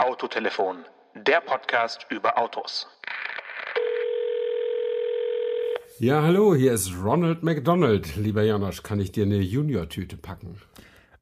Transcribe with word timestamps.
Autotelefon, 0.00 0.78
der 1.14 1.42
Podcast 1.42 2.06
über 2.08 2.38
Autos. 2.38 2.88
Ja, 5.98 6.22
hallo, 6.22 6.54
hier 6.54 6.72
ist 6.72 6.94
Ronald 7.04 7.42
McDonald. 7.42 8.16
Lieber 8.16 8.42
Janosch, 8.42 8.82
kann 8.82 8.98
ich 8.98 9.12
dir 9.12 9.24
eine 9.24 9.40
Junior-Tüte 9.40 10.16
packen? 10.16 10.56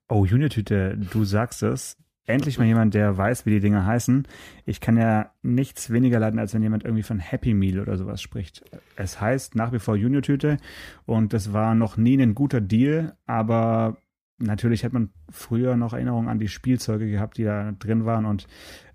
Oh, 0.09 0.25
Junior-Tüte, 0.25 0.97
du 0.97 1.25
sagst 1.25 1.65
es. 1.65 1.97
Endlich 2.25 2.61
mal 2.61 2.67
jemand, 2.67 2.95
der 2.95 3.17
weiß, 3.19 3.47
wie 3.47 3.51
die 3.51 3.61
Dinge 3.61 3.85
heißen. 3.85 4.29
Ich 4.65 4.81
kann 4.81 4.97
ja 4.97 5.33
nichts 5.43 5.91
weniger 5.91 6.21
leiden, 6.21 6.39
als 6.39 6.55
wenn 6.55 6.63
jemand 6.63 6.85
irgendwie 6.85 7.03
von 7.03 7.19
Happy 7.19 7.55
Meal 7.55 7.81
oder 7.81 7.97
sowas 7.97 8.23
spricht. 8.23 8.63
Es 8.95 9.21
heißt 9.21 9.57
nach 9.57 9.73
wie 9.73 9.81
vor 9.81 9.97
Junior-Tüte 9.97 10.59
und 11.05 11.33
das 11.33 11.53
war 11.53 11.75
noch 11.75 11.97
nie 11.97 12.17
ein 12.23 12.37
guter 12.37 12.61
Deal, 12.61 13.17
aber 13.27 13.97
natürlich 14.39 14.85
hat 14.85 14.93
man 14.93 15.11
früher 15.31 15.77
noch 15.77 15.93
Erinnerungen 15.93 16.29
an 16.29 16.39
die 16.39 16.49
Spielzeuge 16.49 17.11
gehabt, 17.11 17.39
die 17.39 17.45
da 17.45 17.73
drin 17.79 18.05
waren 18.05 18.25
und 18.25 18.47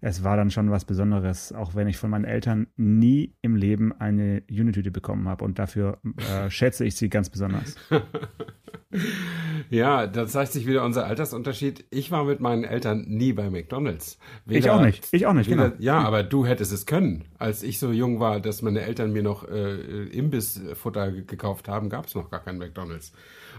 es 0.02 0.24
war 0.24 0.36
dann 0.36 0.52
schon 0.52 0.72
was 0.72 0.86
Besonderes, 0.86 1.54
auch 1.54 1.76
wenn 1.76 1.88
ich 1.88 1.98
von 1.98 2.10
meinen 2.10 2.26
Eltern 2.26 2.68
nie 2.76 3.36
im 3.42 3.56
Leben 3.56 3.94
eine 3.94 4.44
Unitüte 4.50 4.92
bekommen 4.92 5.28
habe 5.28 5.46
und 5.46 5.60
dafür 5.60 6.00
äh, 6.18 6.50
schätze 6.50 6.86
ich 6.86 6.96
sie 6.96 7.10
ganz 7.10 7.30
besonders. 7.30 7.76
ja, 9.70 10.08
da 10.08 10.28
zeigt 10.28 10.52
sich 10.52 10.68
wieder 10.68 10.84
unser 10.84 11.06
Altersunterschied. 11.06 11.86
Ich 11.90 12.12
war 12.12 12.26
mit 12.26 12.40
meinen 12.40 12.64
Eltern 12.64 13.06
nie 13.08 13.34
bei 13.34 13.50
McDonald's. 13.50 14.18
Weder, 14.46 14.60
ich 14.60 14.70
auch 14.70 14.82
nicht. 14.82 15.08
Ich 15.12 15.26
auch 15.26 15.34
nicht, 15.34 15.50
weder, 15.50 15.70
genau. 15.70 15.82
Ja, 15.82 16.00
aber 16.02 16.24
du 16.24 16.46
hättest 16.46 16.74
es 16.74 16.86
können. 16.86 17.26
Als 17.38 17.64
ich 17.64 17.80
so 17.80 17.92
jung 17.92 18.20
war, 18.20 18.40
dass 18.40 18.62
meine 18.62 18.82
Eltern 18.82 19.14
mir 19.14 19.24
noch 19.24 19.48
äh, 19.48 20.06
Imbissfutter 20.08 21.12
gekauft 21.12 21.68
haben, 21.68 21.90
gab 21.90 22.08
es 22.08 22.16
noch 22.16 22.30
gar 22.30 22.42
keinen 22.42 22.60
McDonald's. 22.60 23.14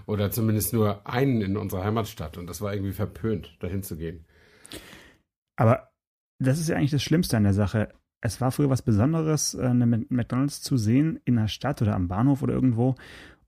Oder 0.07 0.31
zumindest 0.31 0.73
nur 0.73 1.07
einen 1.09 1.41
in 1.41 1.57
unserer 1.57 1.85
Heimatstadt. 1.85 2.39
Und 2.39 2.47
das 2.47 2.61
war 2.61 2.73
irgendwie 2.75 2.93
verpönt, 2.93 3.57
dahin 3.61 3.83
zu 3.83 3.97
gehen. 3.97 4.25
Aber 5.57 5.91
das 6.39 6.59
ist 6.59 6.69
ja 6.69 6.77
eigentlich 6.77 6.91
das 6.91 7.03
Schlimmste 7.03 7.37
an 7.37 7.45
der 7.45 7.55
Sache. 7.55 7.89
Es 8.21 8.41
war 8.41 8.53
früher 8.53 8.71
was 8.71 8.83
Besonderes, 8.83 9.55
äh, 9.55 9.63
eine 9.67 9.87
McDonalds 9.87 10.63
zu 10.63 10.77
sehen 10.77 11.21
in 11.25 11.37
der 11.37 11.49
Stadt 11.49 11.83
oder 11.83 11.95
am 11.95 12.09
Bahnhof 12.09 12.43
oder 12.43 12.55
irgendwo. 12.55 12.97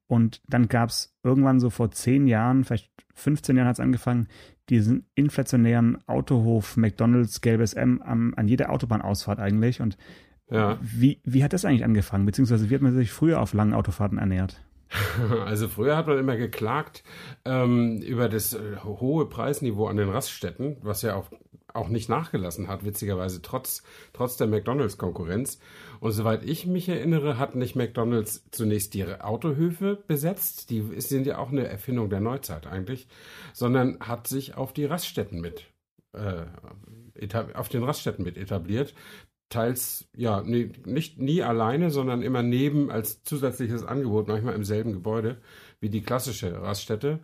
Und 0.09 0.41
dann 0.47 0.69
gab 0.69 0.91
es 0.91 1.17
irgendwann 1.23 1.59
so 1.59 1.71
vor 1.71 1.91
zehn 1.91 2.29
Jahren, 2.29 2.65
vielleicht 2.65 2.91
15 3.15 3.57
Jahren 3.57 3.67
hat 3.67 3.77
es 3.77 3.81
angefangen, 3.81 4.29
diesen 4.69 5.07
inflationären 5.15 5.99
Autohof 6.07 6.77
McDonalds 6.77 7.41
gelbes 7.41 7.75
M 7.75 8.03
an, 8.03 8.35
an 8.35 8.49
jeder 8.49 8.71
Autobahnausfahrt 8.71 9.41
eigentlich. 9.41 9.81
Und 9.81 9.97
ja. 10.51 10.79
wie, 10.81 11.21
wie 11.25 11.43
hat 11.43 11.53
das 11.53 11.65
eigentlich 11.65 11.85
angefangen? 11.85 12.27
Beziehungsweise 12.27 12.71
wie 12.71 12.75
hat 12.75 12.83
man 12.83 12.95
sich 12.95 13.11
früher 13.11 13.41
auf 13.41 13.53
langen 13.53 13.75
Autofahrten 13.75 14.19
ernährt? 14.19 14.63
Also 15.45 15.69
früher 15.69 15.97
hat 15.97 16.07
man 16.07 16.19
immer 16.19 16.37
geklagt 16.37 17.03
ähm, 17.45 18.01
über 18.03 18.29
das 18.29 18.55
äh, 18.55 18.77
hohe 18.85 19.27
Preisniveau 19.27 19.87
an 19.87 19.97
den 19.97 20.09
Raststätten, 20.09 20.77
was 20.83 21.03
ja 21.03 21.17
auch, 21.17 21.27
auch 21.73 21.89
nicht 21.89 22.09
nachgelassen 22.09 22.69
hat, 22.69 22.85
witzigerweise, 22.85 23.43
trotz, 23.43 23.83
trotz 24.13 24.37
der 24.37 24.47
McDonalds-Konkurrenz. 24.47 25.59
Und 26.01 26.13
soweit 26.13 26.45
ich 26.45 26.67
mich 26.67 26.89
erinnere, 26.89 27.39
hat 27.39 27.55
nicht 27.55 27.77
McDonalds 27.77 28.45
zunächst 28.51 28.95
die 28.95 29.05
Autohöfe 29.07 29.97
besetzt, 30.07 30.71
die 30.71 30.83
sind 31.01 31.27
ja 31.27 31.39
auch 31.39 31.51
eine 31.51 31.67
Erfindung 31.67 32.11
der 32.11 32.21
Neuzeit 32.21 32.67
eigentlich, 32.67 33.09
sondern 33.53 33.99
hat 34.01 34.27
sich 34.27 34.57
auf 34.57 34.73
die 34.73 34.85
Raststätten 34.85 35.41
mit 35.41 35.67
äh, 36.13 36.45
auf 37.55 37.69
den 37.71 37.83
Raststätten 37.83 38.25
mit 38.25 38.37
etabliert 38.37 38.95
teils, 39.49 40.09
ja, 40.17 40.43
nee, 40.43 40.73
nicht 40.85 41.19
nie 41.19 41.43
alleine, 41.43 41.91
sondern 41.91 42.23
immer 42.23 42.43
neben 42.43 42.91
als 42.91 43.23
zusätzliches 43.23 43.85
Angebot, 43.85 44.29
manchmal 44.29 44.55
im 44.55 44.65
selben 44.65 44.93
Gebäude 44.93 45.41
wie 45.81 45.91
die 45.91 46.03
klassische 46.03 46.61
Raststätte. 46.61 47.21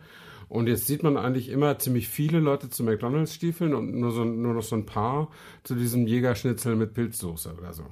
Und 0.47 0.67
jetzt 0.67 0.87
sieht 0.87 1.03
man 1.03 1.17
eigentlich 1.17 1.49
immer 1.49 1.79
ziemlich 1.79 2.07
viele 2.07 2.39
Leute 2.39 2.69
zu 2.69 2.83
McDonalds 2.83 3.33
stiefeln 3.33 3.73
und 3.73 3.93
nur, 3.93 4.11
so, 4.11 4.23
nur 4.23 4.53
noch 4.53 4.61
so 4.61 4.75
ein 4.75 4.85
paar 4.85 5.31
zu 5.63 5.75
diesem 5.75 6.05
Jägerschnitzel 6.05 6.75
mit 6.75 6.93
Pilzsoße 6.93 7.55
oder 7.55 7.73
so. 7.73 7.85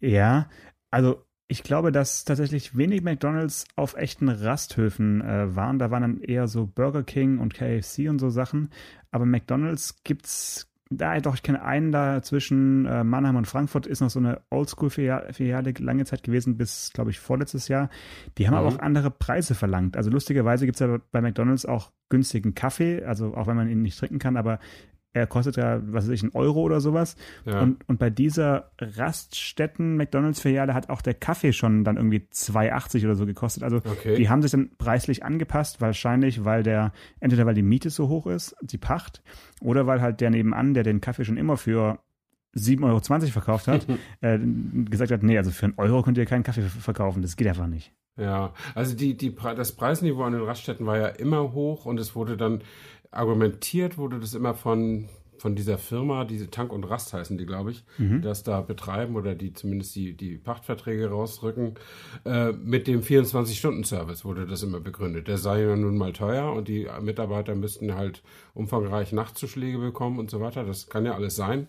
Ja, 0.00 0.48
also 0.90 1.22
ich 1.48 1.62
glaube, 1.62 1.92
dass 1.92 2.24
tatsächlich 2.24 2.76
wenig 2.76 3.02
McDonalds 3.02 3.66
auf 3.74 3.96
echten 3.96 4.28
Rasthöfen 4.28 5.22
äh, 5.22 5.56
waren. 5.56 5.78
Da 5.78 5.90
waren 5.90 6.02
dann 6.02 6.20
eher 6.20 6.46
so 6.46 6.66
Burger 6.66 7.02
King 7.02 7.38
und 7.38 7.54
KFC 7.54 8.08
und 8.08 8.18
so 8.18 8.28
Sachen. 8.28 8.70
Aber 9.10 9.24
McDonalds 9.24 10.02
gibt's 10.04 10.67
da 10.90 11.18
doch, 11.20 11.34
ich 11.34 11.42
kenne 11.42 11.62
einen 11.62 11.92
da 11.92 12.22
zwischen 12.22 12.86
äh, 12.86 13.04
Mannheim 13.04 13.36
und 13.36 13.46
Frankfurt, 13.46 13.86
ist 13.86 14.00
noch 14.00 14.10
so 14.10 14.18
eine 14.18 14.40
Oldschool-Filiale 14.50 15.74
lange 15.78 16.04
Zeit 16.04 16.22
gewesen, 16.22 16.56
bis, 16.56 16.90
glaube 16.92 17.10
ich, 17.10 17.18
vorletztes 17.18 17.68
Jahr. 17.68 17.90
Die 18.38 18.46
haben 18.46 18.54
mhm. 18.54 18.58
aber 18.58 18.68
auch 18.68 18.78
andere 18.78 19.10
Preise 19.10 19.54
verlangt. 19.54 19.96
Also 19.96 20.10
lustigerweise 20.10 20.66
gibt 20.66 20.80
es 20.80 20.86
ja 20.86 20.98
bei 21.12 21.20
McDonalds 21.20 21.66
auch 21.66 21.92
günstigen 22.08 22.54
Kaffee, 22.54 23.04
also 23.04 23.34
auch 23.34 23.46
wenn 23.46 23.56
man 23.56 23.68
ihn 23.68 23.82
nicht 23.82 23.98
trinken 23.98 24.18
kann, 24.18 24.36
aber 24.36 24.58
er 25.18 25.26
kostet 25.26 25.56
ja, 25.56 25.80
was 25.84 26.06
weiß 26.06 26.14
ich, 26.14 26.22
einen 26.22 26.32
Euro 26.32 26.60
oder 26.60 26.80
sowas. 26.80 27.16
Ja. 27.44 27.60
Und, 27.60 27.88
und 27.88 27.98
bei 27.98 28.10
dieser 28.10 28.70
Raststätten-McDonalds-Filiale 28.78 30.74
hat 30.74 30.90
auch 30.90 31.02
der 31.02 31.14
Kaffee 31.14 31.52
schon 31.52 31.84
dann 31.84 31.96
irgendwie 31.96 32.26
2,80 32.32 33.04
oder 33.04 33.14
so 33.14 33.26
gekostet. 33.26 33.62
Also 33.62 33.78
okay. 33.78 34.16
die 34.16 34.28
haben 34.28 34.42
sich 34.42 34.50
dann 34.50 34.70
preislich 34.78 35.24
angepasst, 35.24 35.80
wahrscheinlich, 35.80 36.44
weil 36.44 36.62
der, 36.62 36.92
entweder 37.20 37.46
weil 37.46 37.54
die 37.54 37.62
Miete 37.62 37.90
so 37.90 38.08
hoch 38.08 38.26
ist, 38.26 38.56
die 38.60 38.78
Pacht, 38.78 39.22
oder 39.60 39.86
weil 39.86 40.00
halt 40.00 40.20
der 40.20 40.30
nebenan, 40.30 40.74
der 40.74 40.84
den 40.84 41.00
Kaffee 41.00 41.24
schon 41.24 41.36
immer 41.36 41.56
für 41.56 41.98
7,20 42.56 42.84
Euro 42.84 43.26
verkauft 43.30 43.68
hat, 43.68 43.86
äh, 44.20 44.38
gesagt 44.38 45.10
hat, 45.10 45.22
nee, 45.22 45.36
also 45.36 45.50
für 45.50 45.66
einen 45.66 45.74
Euro 45.76 46.02
könnt 46.02 46.18
ihr 46.18 46.26
keinen 46.26 46.42
Kaffee 46.42 46.62
verkaufen, 46.62 47.22
das 47.22 47.36
geht 47.36 47.46
einfach 47.46 47.66
nicht. 47.66 47.92
Ja, 48.18 48.52
also 48.74 48.96
die, 48.96 49.16
die, 49.16 49.34
das 49.34 49.72
Preisniveau 49.72 50.24
an 50.24 50.32
den 50.32 50.42
Raststätten 50.42 50.84
war 50.86 50.98
ja 50.98 51.06
immer 51.06 51.52
hoch 51.52 51.86
und 51.86 52.00
es 52.00 52.16
wurde 52.16 52.36
dann 52.36 52.62
argumentiert 53.10 53.98
wurde 53.98 54.20
das 54.20 54.34
immer 54.34 54.54
von, 54.54 55.08
von 55.38 55.54
dieser 55.54 55.78
Firma, 55.78 56.24
diese 56.24 56.50
Tank 56.50 56.72
und 56.72 56.84
Rast 56.84 57.12
heißen 57.12 57.38
die, 57.38 57.46
glaube 57.46 57.70
ich, 57.70 57.84
mhm. 57.96 58.16
die 58.16 58.20
das 58.20 58.42
da 58.42 58.60
betreiben 58.60 59.16
oder 59.16 59.34
die 59.34 59.52
zumindest 59.52 59.94
die, 59.96 60.16
die 60.16 60.36
Pachtverträge 60.36 61.08
rausrücken. 61.08 61.74
Äh, 62.24 62.52
mit 62.52 62.86
dem 62.86 63.02
24-Stunden-Service 63.02 64.24
wurde 64.24 64.46
das 64.46 64.62
immer 64.62 64.80
begründet. 64.80 65.28
Der 65.28 65.38
sei 65.38 65.62
ja 65.62 65.76
nun 65.76 65.96
mal 65.96 66.12
teuer 66.12 66.52
und 66.52 66.68
die 66.68 66.88
Mitarbeiter 67.00 67.54
müssten 67.54 67.94
halt 67.94 68.22
umfangreich 68.54 69.12
Nachtzuschläge 69.12 69.78
bekommen 69.78 70.18
und 70.18 70.30
so 70.30 70.40
weiter. 70.40 70.64
Das 70.64 70.88
kann 70.88 71.06
ja 71.06 71.14
alles 71.14 71.36
sein. 71.36 71.68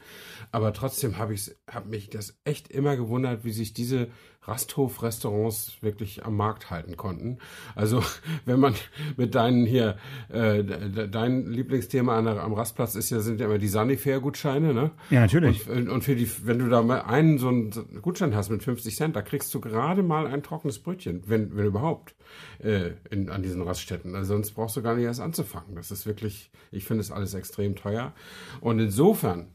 Aber 0.51 0.73
trotzdem 0.73 1.17
habe 1.17 1.33
ich 1.33 1.51
hab 1.67 1.85
mich 1.87 2.09
das 2.09 2.39
echt 2.43 2.69
immer 2.69 2.97
gewundert, 2.97 3.45
wie 3.45 3.51
sich 3.51 3.73
diese 3.73 4.07
Rasthof-Restaurants 4.49 5.77
wirklich 5.81 6.25
am 6.25 6.35
Markt 6.35 6.69
halten 6.69 6.97
konnten. 6.97 7.37
Also 7.75 8.03
wenn 8.45 8.59
man 8.59 8.75
mit 9.17 9.35
deinen 9.35 9.65
hier, 9.65 9.97
äh, 10.29 10.63
dein 10.63 11.45
Lieblingsthema 11.51 12.17
an 12.17 12.25
der, 12.25 12.43
am 12.43 12.53
Rastplatz 12.53 12.95
ist 12.95 13.09
ja, 13.09 13.19
sind 13.19 13.39
ja 13.39 13.45
immer 13.45 13.57
die 13.57 13.67
Sanifair-Gutscheine, 13.67 14.73
ne? 14.73 14.91
Ja, 15.09 15.21
natürlich. 15.21 15.69
Und, 15.69 15.89
und, 15.89 16.03
für 16.03 16.15
die, 16.15 16.29
wenn 16.45 16.59
du 16.59 16.67
da 16.67 16.81
mal 16.81 17.01
einen 17.01 17.37
so 17.37 17.49
einen 17.49 17.71
Gutschein 18.01 18.35
hast 18.35 18.49
mit 18.49 18.63
50 18.63 18.95
Cent, 18.95 19.15
da 19.15 19.21
kriegst 19.21 19.53
du 19.53 19.61
gerade 19.61 20.03
mal 20.03 20.27
ein 20.27 20.43
trockenes 20.43 20.79
Brötchen, 20.79 21.23
wenn, 21.27 21.55
wenn 21.55 21.65
überhaupt, 21.65 22.15
äh, 22.59 22.91
in, 23.09 23.29
an 23.29 23.43
diesen 23.43 23.61
Raststätten. 23.61 24.15
Also 24.15 24.33
sonst 24.33 24.51
brauchst 24.51 24.75
du 24.77 24.81
gar 24.81 24.95
nicht 24.95 25.05
erst 25.05 25.21
anzufangen. 25.21 25.75
Das 25.75 25.91
ist 25.91 26.05
wirklich, 26.05 26.51
ich 26.71 26.85
finde 26.85 27.01
es 27.01 27.11
alles 27.11 27.33
extrem 27.33 27.75
teuer. 27.75 28.13
Und 28.61 28.79
insofern 28.79 29.47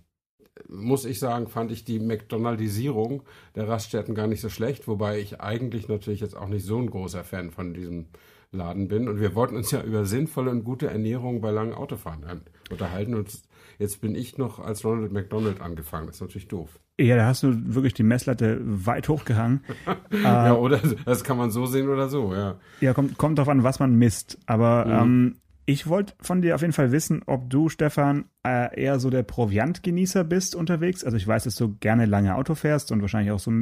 muss 0.69 1.05
ich 1.05 1.19
sagen, 1.19 1.49
fand 1.49 1.73
ich 1.73 1.85
die 1.85 1.99
McDonaldisierung 1.99 3.23
der 3.55 3.69
Raststätten 3.69 4.15
gar 4.15 4.27
nicht 4.27 4.41
so 4.41 4.49
schlecht, 4.49 4.87
wobei 4.87 5.19
ich 5.19 5.41
eigentlich 5.41 5.89
natürlich 5.89 6.21
jetzt 6.21 6.37
auch 6.37 6.49
nicht 6.49 6.65
so 6.65 6.79
ein 6.79 6.91
großer 6.91 7.25
Fan 7.25 7.51
von 7.51 7.75
diesem 7.75 8.07
Laden 8.53 8.89
bin. 8.89 9.09
Und 9.09 9.21
wir 9.21 9.35
wollten 9.35 9.57
uns 9.57 9.71
ja 9.71 9.83
über 9.83 10.07
sinnvolle 10.07 10.51
und 10.51 10.65
gute 10.65 10.87
Ernährung 10.87 11.41
bei 11.41 11.51
langen 11.51 11.75
Autofahren 11.75 12.43
unterhalten. 12.71 13.15
Und 13.15 13.31
jetzt 13.79 14.01
bin 14.01 14.15
ich 14.15 14.39
noch 14.39 14.61
als 14.61 14.85
Ronald 14.85 15.13
McDonald 15.13 15.61
angefangen. 15.61 16.07
Das 16.07 16.17
ist 16.17 16.23
natürlich 16.23 16.49
doof. 16.49 16.79
Ja, 16.99 17.17
da 17.17 17.27
hast 17.27 17.43
du 17.43 17.75
wirklich 17.75 17.95
die 17.95 18.05
Messlatte 18.05 18.61
weit 18.63 19.09
hochgehangen. 19.09 19.65
ja, 20.23 20.55
oder 20.55 20.81
das 21.05 21.25
kann 21.25 21.37
man 21.37 21.51
so 21.51 21.67
sehen 21.67 21.89
oder 21.89 22.09
so, 22.09 22.33
ja. 22.33 22.61
Ja, 22.81 22.95
kommt, 22.95 23.19
kommt 23.19 23.39
drauf 23.39 23.49
an, 23.49 23.65
was 23.65 23.81
man 23.81 23.97
misst. 23.97 24.39
Aber 24.47 24.85
mhm. 24.85 24.93
ähm, 24.93 25.37
ich 25.67 25.87
wollte 25.87 26.15
von 26.21 26.43
dir 26.43 26.55
auf 26.55 26.61
jeden 26.61 26.73
Fall 26.73 26.93
wissen, 26.93 27.23
ob 27.27 27.49
du, 27.49 27.69
Stefan, 27.69 28.27
äh, 28.47 28.81
eher 28.81 28.99
so 29.01 29.09
der 29.09 29.23
Proviantgenießer 29.23 30.25
bist 30.25 30.55
unterwegs. 30.55 31.05
Also 31.05 31.17
ich 31.17 31.27
weiß, 31.27 31.45
dass 31.45 31.57
du 31.57 31.77
gerne 31.81 32.05
lange 32.05 32.35
Auto 32.35 32.55
fährst 32.55 32.93
und 32.93 33.01
wahrscheinlich 33.01 33.33
auch 33.33 33.39
so 33.39 33.53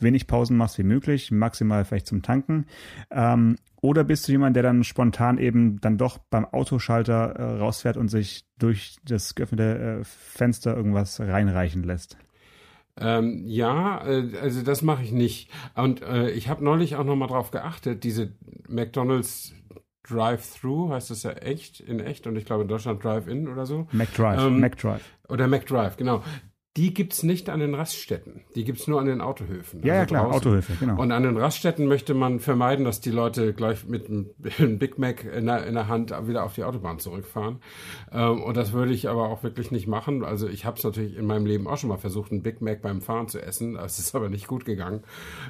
wenig 0.00 0.26
Pausen 0.26 0.56
machst 0.56 0.78
wie 0.78 0.82
möglich, 0.82 1.30
maximal 1.30 1.84
vielleicht 1.84 2.08
zum 2.08 2.22
Tanken. 2.22 2.66
Ähm, 3.10 3.56
oder 3.80 4.02
bist 4.02 4.26
du 4.26 4.32
jemand, 4.32 4.56
der 4.56 4.64
dann 4.64 4.82
spontan 4.82 5.38
eben 5.38 5.80
dann 5.80 5.98
doch 5.98 6.18
beim 6.18 6.44
Autoschalter 6.44 7.36
äh, 7.36 7.58
rausfährt 7.58 7.96
und 7.96 8.08
sich 8.08 8.44
durch 8.58 8.96
das 9.04 9.36
geöffnete 9.36 10.00
äh, 10.00 10.04
Fenster 10.04 10.76
irgendwas 10.76 11.20
reinreichen 11.20 11.84
lässt? 11.84 12.16
Ähm, 12.98 13.44
ja, 13.46 13.98
also 13.98 14.62
das 14.62 14.82
mache 14.82 15.04
ich 15.04 15.12
nicht. 15.12 15.50
Und 15.74 16.02
äh, 16.02 16.30
ich 16.30 16.48
habe 16.48 16.64
neulich 16.64 16.96
auch 16.96 17.04
nochmal 17.04 17.28
drauf 17.28 17.50
geachtet, 17.50 18.02
diese 18.04 18.32
McDonalds 18.68 19.52
Drive-Through 20.08 20.90
heißt 20.92 21.10
das 21.10 21.22
ja 21.22 21.32
echt, 21.32 21.80
in 21.80 22.00
echt 22.00 22.26
und 22.26 22.36
ich 22.36 22.44
glaube 22.44 22.62
in 22.62 22.68
Deutschland 22.68 23.02
Drive-In 23.02 23.48
oder 23.48 23.66
so. 23.66 23.86
McDrive, 23.92 24.40
ähm, 24.40 24.60
McDrive. 24.60 25.02
Oder 25.28 25.48
McDrive, 25.48 25.96
genau. 25.96 26.22
Die 26.76 26.92
gibt's 26.92 27.22
nicht 27.22 27.48
an 27.48 27.60
den 27.60 27.74
Raststätten. 27.74 28.42
Die 28.54 28.64
gibt's 28.64 28.86
nur 28.86 29.00
an 29.00 29.06
den 29.06 29.22
Autohöfen. 29.22 29.82
Ja, 29.82 29.94
also 29.94 30.00
ja 30.00 30.06
klar, 30.06 30.24
draußen. 30.24 30.36
Autohöfe, 30.36 30.72
genau. 30.78 31.00
Und 31.00 31.10
an 31.10 31.22
den 31.22 31.36
Raststätten 31.38 31.86
möchte 31.86 32.12
man 32.12 32.38
vermeiden, 32.38 32.84
dass 32.84 33.00
die 33.00 33.10
Leute 33.10 33.54
gleich 33.54 33.86
mit 33.86 34.08
einem 34.58 34.78
Big 34.78 34.98
Mac 34.98 35.24
in 35.24 35.46
der, 35.46 35.66
in 35.66 35.74
der 35.74 35.88
Hand 35.88 36.12
wieder 36.26 36.44
auf 36.44 36.54
die 36.54 36.64
Autobahn 36.64 36.98
zurückfahren. 36.98 37.60
Ähm, 38.12 38.42
und 38.42 38.56
das 38.56 38.72
würde 38.72 38.92
ich 38.92 39.08
aber 39.08 39.30
auch 39.30 39.42
wirklich 39.42 39.70
nicht 39.70 39.86
machen. 39.86 40.22
Also 40.22 40.48
ich 40.48 40.66
habe 40.66 40.76
es 40.76 40.84
natürlich 40.84 41.16
in 41.16 41.26
meinem 41.26 41.46
Leben 41.46 41.66
auch 41.66 41.78
schon 41.78 41.88
mal 41.88 41.96
versucht, 41.96 42.30
einen 42.30 42.42
Big 42.42 42.60
Mac 42.60 42.82
beim 42.82 43.00
Fahren 43.00 43.28
zu 43.28 43.40
essen. 43.40 43.74
Das 43.74 43.98
ist 43.98 44.14
aber 44.14 44.28
nicht 44.28 44.46
gut 44.46 44.66
gegangen. 44.66 45.02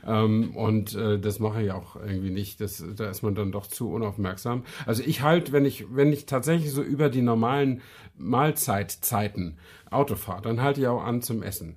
Ähm, 0.07 0.57
und 0.57 0.95
äh, 0.95 1.19
das 1.19 1.41
mache 1.41 1.61
ich 1.63 1.73
auch 1.73 1.97
irgendwie 1.97 2.31
nicht. 2.31 2.61
Das, 2.61 2.85
da 2.95 3.11
ist 3.11 3.23
man 3.23 3.35
dann 3.35 3.51
doch 3.51 3.67
zu 3.67 3.91
unaufmerksam. 3.91 4.63
Also 4.87 5.03
ich 5.05 5.23
halt, 5.23 5.51
wenn 5.51 5.65
ich, 5.65 5.87
wenn 5.91 6.13
ich 6.13 6.27
tatsächlich 6.27 6.71
so 6.71 6.83
über 6.83 7.09
die 7.09 7.23
normalen 7.23 7.83
Mahlzeitzeiten 8.17 9.59
Auto 9.91 10.15
fahre, 10.17 10.43
dann 10.43 10.63
halte 10.63 10.81
ich 10.81 10.87
auch 10.87 11.03
an 11.03 11.23
zum 11.23 11.43
Essen. 11.43 11.77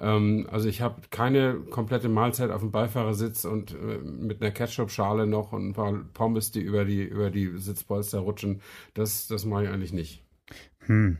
Ähm, 0.00 0.48
also 0.50 0.68
ich 0.68 0.80
habe 0.80 1.02
keine 1.10 1.54
komplette 1.54 2.08
Mahlzeit 2.08 2.50
auf 2.50 2.60
dem 2.60 2.70
Beifahrersitz 2.70 3.44
und 3.44 3.72
äh, 3.72 3.98
mit 3.98 4.40
einer 4.40 4.50
Ketchup-Schale 4.50 5.26
noch 5.26 5.52
und 5.52 5.68
ein 5.68 5.72
paar 5.72 5.92
Pommes, 6.14 6.50
die 6.50 6.60
über 6.60 6.84
die, 6.84 7.02
über 7.02 7.30
die 7.30 7.58
Sitzpolster 7.58 8.20
rutschen. 8.20 8.60
Das, 8.94 9.26
das 9.26 9.44
mache 9.44 9.64
ich 9.64 9.70
eigentlich 9.70 9.92
nicht. 9.92 10.24
Hm. 10.86 11.18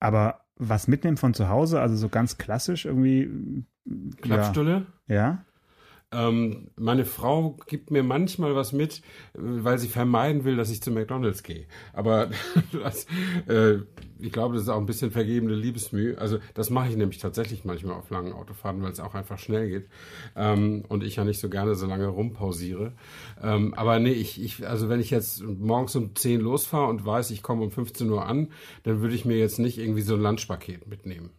Aber 0.00 0.40
was 0.56 0.88
mitnehmen 0.88 1.16
von 1.16 1.34
zu 1.34 1.48
Hause, 1.48 1.80
also 1.80 1.96
so 1.96 2.08
ganz 2.08 2.38
klassisch 2.38 2.84
irgendwie. 2.84 3.64
Klappstulle? 4.20 4.86
Ja. 5.06 5.14
ja. 5.14 5.44
Ähm, 6.12 6.68
meine 6.76 7.04
Frau 7.04 7.56
gibt 7.66 7.90
mir 7.90 8.04
manchmal 8.04 8.54
was 8.54 8.72
mit, 8.72 9.02
weil 9.34 9.78
sie 9.78 9.88
vermeiden 9.88 10.44
will, 10.44 10.56
dass 10.56 10.70
ich 10.70 10.80
zu 10.80 10.92
McDonalds 10.92 11.42
gehe. 11.42 11.66
Aber 11.92 12.30
das, 12.72 13.06
äh, 13.48 13.78
ich 14.18 14.30
glaube, 14.30 14.54
das 14.54 14.62
ist 14.62 14.68
auch 14.68 14.78
ein 14.78 14.86
bisschen 14.86 15.10
vergebene 15.10 15.54
Liebesmühe. 15.54 16.16
Also 16.16 16.38
das 16.54 16.70
mache 16.70 16.90
ich 16.90 16.96
nämlich 16.96 17.18
tatsächlich 17.18 17.64
manchmal 17.64 17.96
auf 17.96 18.08
langen 18.10 18.32
Autofahrten, 18.32 18.82
weil 18.82 18.92
es 18.92 19.00
auch 19.00 19.14
einfach 19.14 19.38
schnell 19.38 19.68
geht. 19.68 19.88
Ähm, 20.36 20.84
und 20.88 21.02
ich 21.02 21.16
ja 21.16 21.24
nicht 21.24 21.40
so 21.40 21.48
gerne 21.48 21.74
so 21.74 21.86
lange 21.86 22.06
rumpausiere. 22.06 22.92
Ähm, 23.42 23.74
aber 23.74 23.98
nee, 23.98 24.12
ich, 24.12 24.40
ich, 24.40 24.66
also 24.66 24.88
wenn 24.88 25.00
ich 25.00 25.10
jetzt 25.10 25.42
morgens 25.42 25.96
um 25.96 26.14
10 26.14 26.40
losfahre 26.40 26.86
und 26.86 27.04
weiß, 27.04 27.32
ich 27.32 27.42
komme 27.42 27.62
um 27.62 27.72
15 27.72 28.08
Uhr 28.08 28.24
an, 28.24 28.52
dann 28.84 29.00
würde 29.00 29.16
ich 29.16 29.24
mir 29.24 29.38
jetzt 29.38 29.58
nicht 29.58 29.78
irgendwie 29.78 30.02
so 30.02 30.14
ein 30.14 30.20
Lunchpaket 30.20 30.86
mitnehmen. 30.86 31.30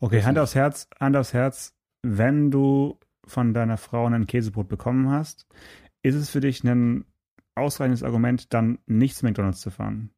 Okay, 0.00 0.24
Hand 0.24 0.38
aufs 0.38 0.56
Herz, 0.56 0.88
Hand 0.98 1.16
aufs 1.16 1.32
Herz. 1.32 1.74
Wenn 2.02 2.50
du 2.50 2.98
von 3.26 3.54
deiner 3.54 3.76
Frau 3.76 4.06
ein 4.06 4.26
Käsebrot 4.26 4.68
bekommen 4.68 5.10
hast, 5.10 5.46
ist 6.02 6.14
es 6.14 6.30
für 6.30 6.40
dich 6.40 6.62
ein 6.64 7.04
ausreichendes 7.54 8.02
Argument, 8.02 8.52
dann 8.52 8.78
nicht 8.86 9.16
zu 9.16 9.26
McDonalds 9.26 9.60
zu 9.60 9.70
fahren? 9.70 10.10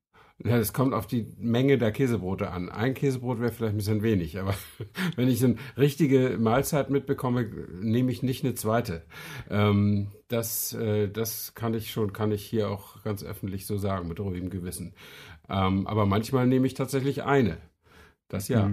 Ja, 0.44 0.56
es 0.56 0.72
kommt 0.72 0.94
auf 0.94 1.08
die 1.08 1.34
Menge 1.36 1.78
der 1.78 1.90
Käsebrote 1.90 2.50
an. 2.50 2.68
Ein 2.68 2.94
Käsebrot 2.94 3.40
wäre 3.40 3.50
vielleicht 3.50 3.74
ein 3.74 3.78
bisschen 3.78 4.02
wenig, 4.02 4.38
aber 4.38 4.54
wenn 5.16 5.26
ich 5.26 5.44
eine 5.44 5.56
richtige 5.76 6.36
Mahlzeit 6.38 6.90
mitbekomme, 6.90 7.50
nehme 7.80 8.12
ich 8.12 8.22
nicht 8.22 8.44
eine 8.44 8.54
zweite. 8.54 9.04
Ähm, 9.50 10.12
das, 10.28 10.74
äh, 10.74 11.08
das 11.08 11.54
kann 11.54 11.74
ich 11.74 11.90
schon, 11.90 12.12
kann 12.12 12.30
ich 12.30 12.44
hier 12.44 12.70
auch 12.70 13.02
ganz 13.02 13.24
öffentlich 13.24 13.66
so 13.66 13.78
sagen, 13.78 14.06
mit 14.06 14.20
ruhigem 14.20 14.48
Gewissen. 14.48 14.94
Ähm, 15.48 15.88
aber 15.88 16.06
manchmal 16.06 16.46
nehme 16.46 16.68
ich 16.68 16.74
tatsächlich 16.74 17.24
eine. 17.24 17.56
Das 18.28 18.48
ja. 18.48 18.70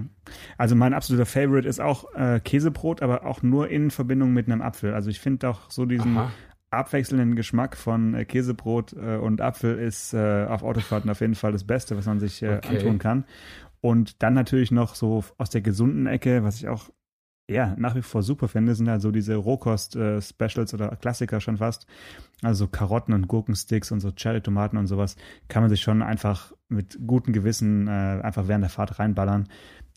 Also 0.58 0.76
mein 0.76 0.94
absoluter 0.94 1.26
Favorite 1.26 1.68
ist 1.68 1.80
auch 1.80 2.14
äh, 2.14 2.40
Käsebrot, 2.42 3.02
aber 3.02 3.26
auch 3.26 3.42
nur 3.42 3.70
in 3.70 3.90
Verbindung 3.90 4.34
mit 4.34 4.48
einem 4.48 4.62
Apfel. 4.62 4.94
Also 4.94 5.10
ich 5.10 5.20
finde 5.20 5.50
auch 5.50 5.72
so 5.72 5.86
diesen 5.86 6.18
Aha. 6.18 6.32
abwechselnden 6.72 7.36
Geschmack 7.36 7.78
von 7.78 8.14
äh, 8.16 8.26
Käsebrot 8.26 8.94
äh, 8.94 9.16
und 9.16 9.40
Apfel 9.40 9.80
ist 9.80 10.14
äh, 10.14 10.46
auf 10.46 10.62
Autofahrten 10.64 11.10
auf 11.10 11.22
jeden 11.22 11.36
Fall 11.36 11.54
das 11.54 11.64
Beste, 11.64 11.96
was 11.96 12.06
man 12.06 12.20
sich 12.20 12.44
äh, 12.44 12.58
okay. 12.58 12.78
antun 12.78 13.00
kann. 13.00 13.26
Und 13.80 14.22
dann 14.24 14.34
natürlich 14.34 14.72
noch 14.72 14.96
so 14.96 15.24
aus 15.38 15.52
der 15.52 15.62
gesunden 15.62 16.08
Ecke, 16.08 16.44
was 16.44 16.58
ich 16.58 16.68
auch 16.68 16.90
ja, 17.50 17.76
nach 17.78 17.96
wie 17.96 18.02
vor 18.02 18.24
super 18.24 18.48
finde, 18.48 18.74
sind 18.74 18.90
halt 18.90 19.02
so 19.02 19.12
diese 19.12 19.36
Rohkost-Specials 19.36 20.74
äh, 20.74 20.76
oder 20.76 20.96
Klassiker 20.96 21.40
schon 21.40 21.58
fast. 21.58 21.86
Also 22.42 22.68
Karotten 22.68 23.14
und 23.14 23.28
Gurkensticks 23.28 23.92
und 23.92 24.00
so 24.00 24.12
Cherry-Tomaten 24.12 24.78
und 24.78 24.88
sowas 24.88 25.16
kann 25.48 25.62
man 25.62 25.70
sich 25.70 25.82
schon 25.82 26.02
einfach 26.02 26.54
mit 26.70 26.98
gutem 27.06 27.34
Gewissen 27.34 27.88
äh, 27.88 27.92
einfach 28.24 28.48
während 28.48 28.64
der 28.64 28.70
Fahrt 28.70 29.00
reinballern. 29.00 29.48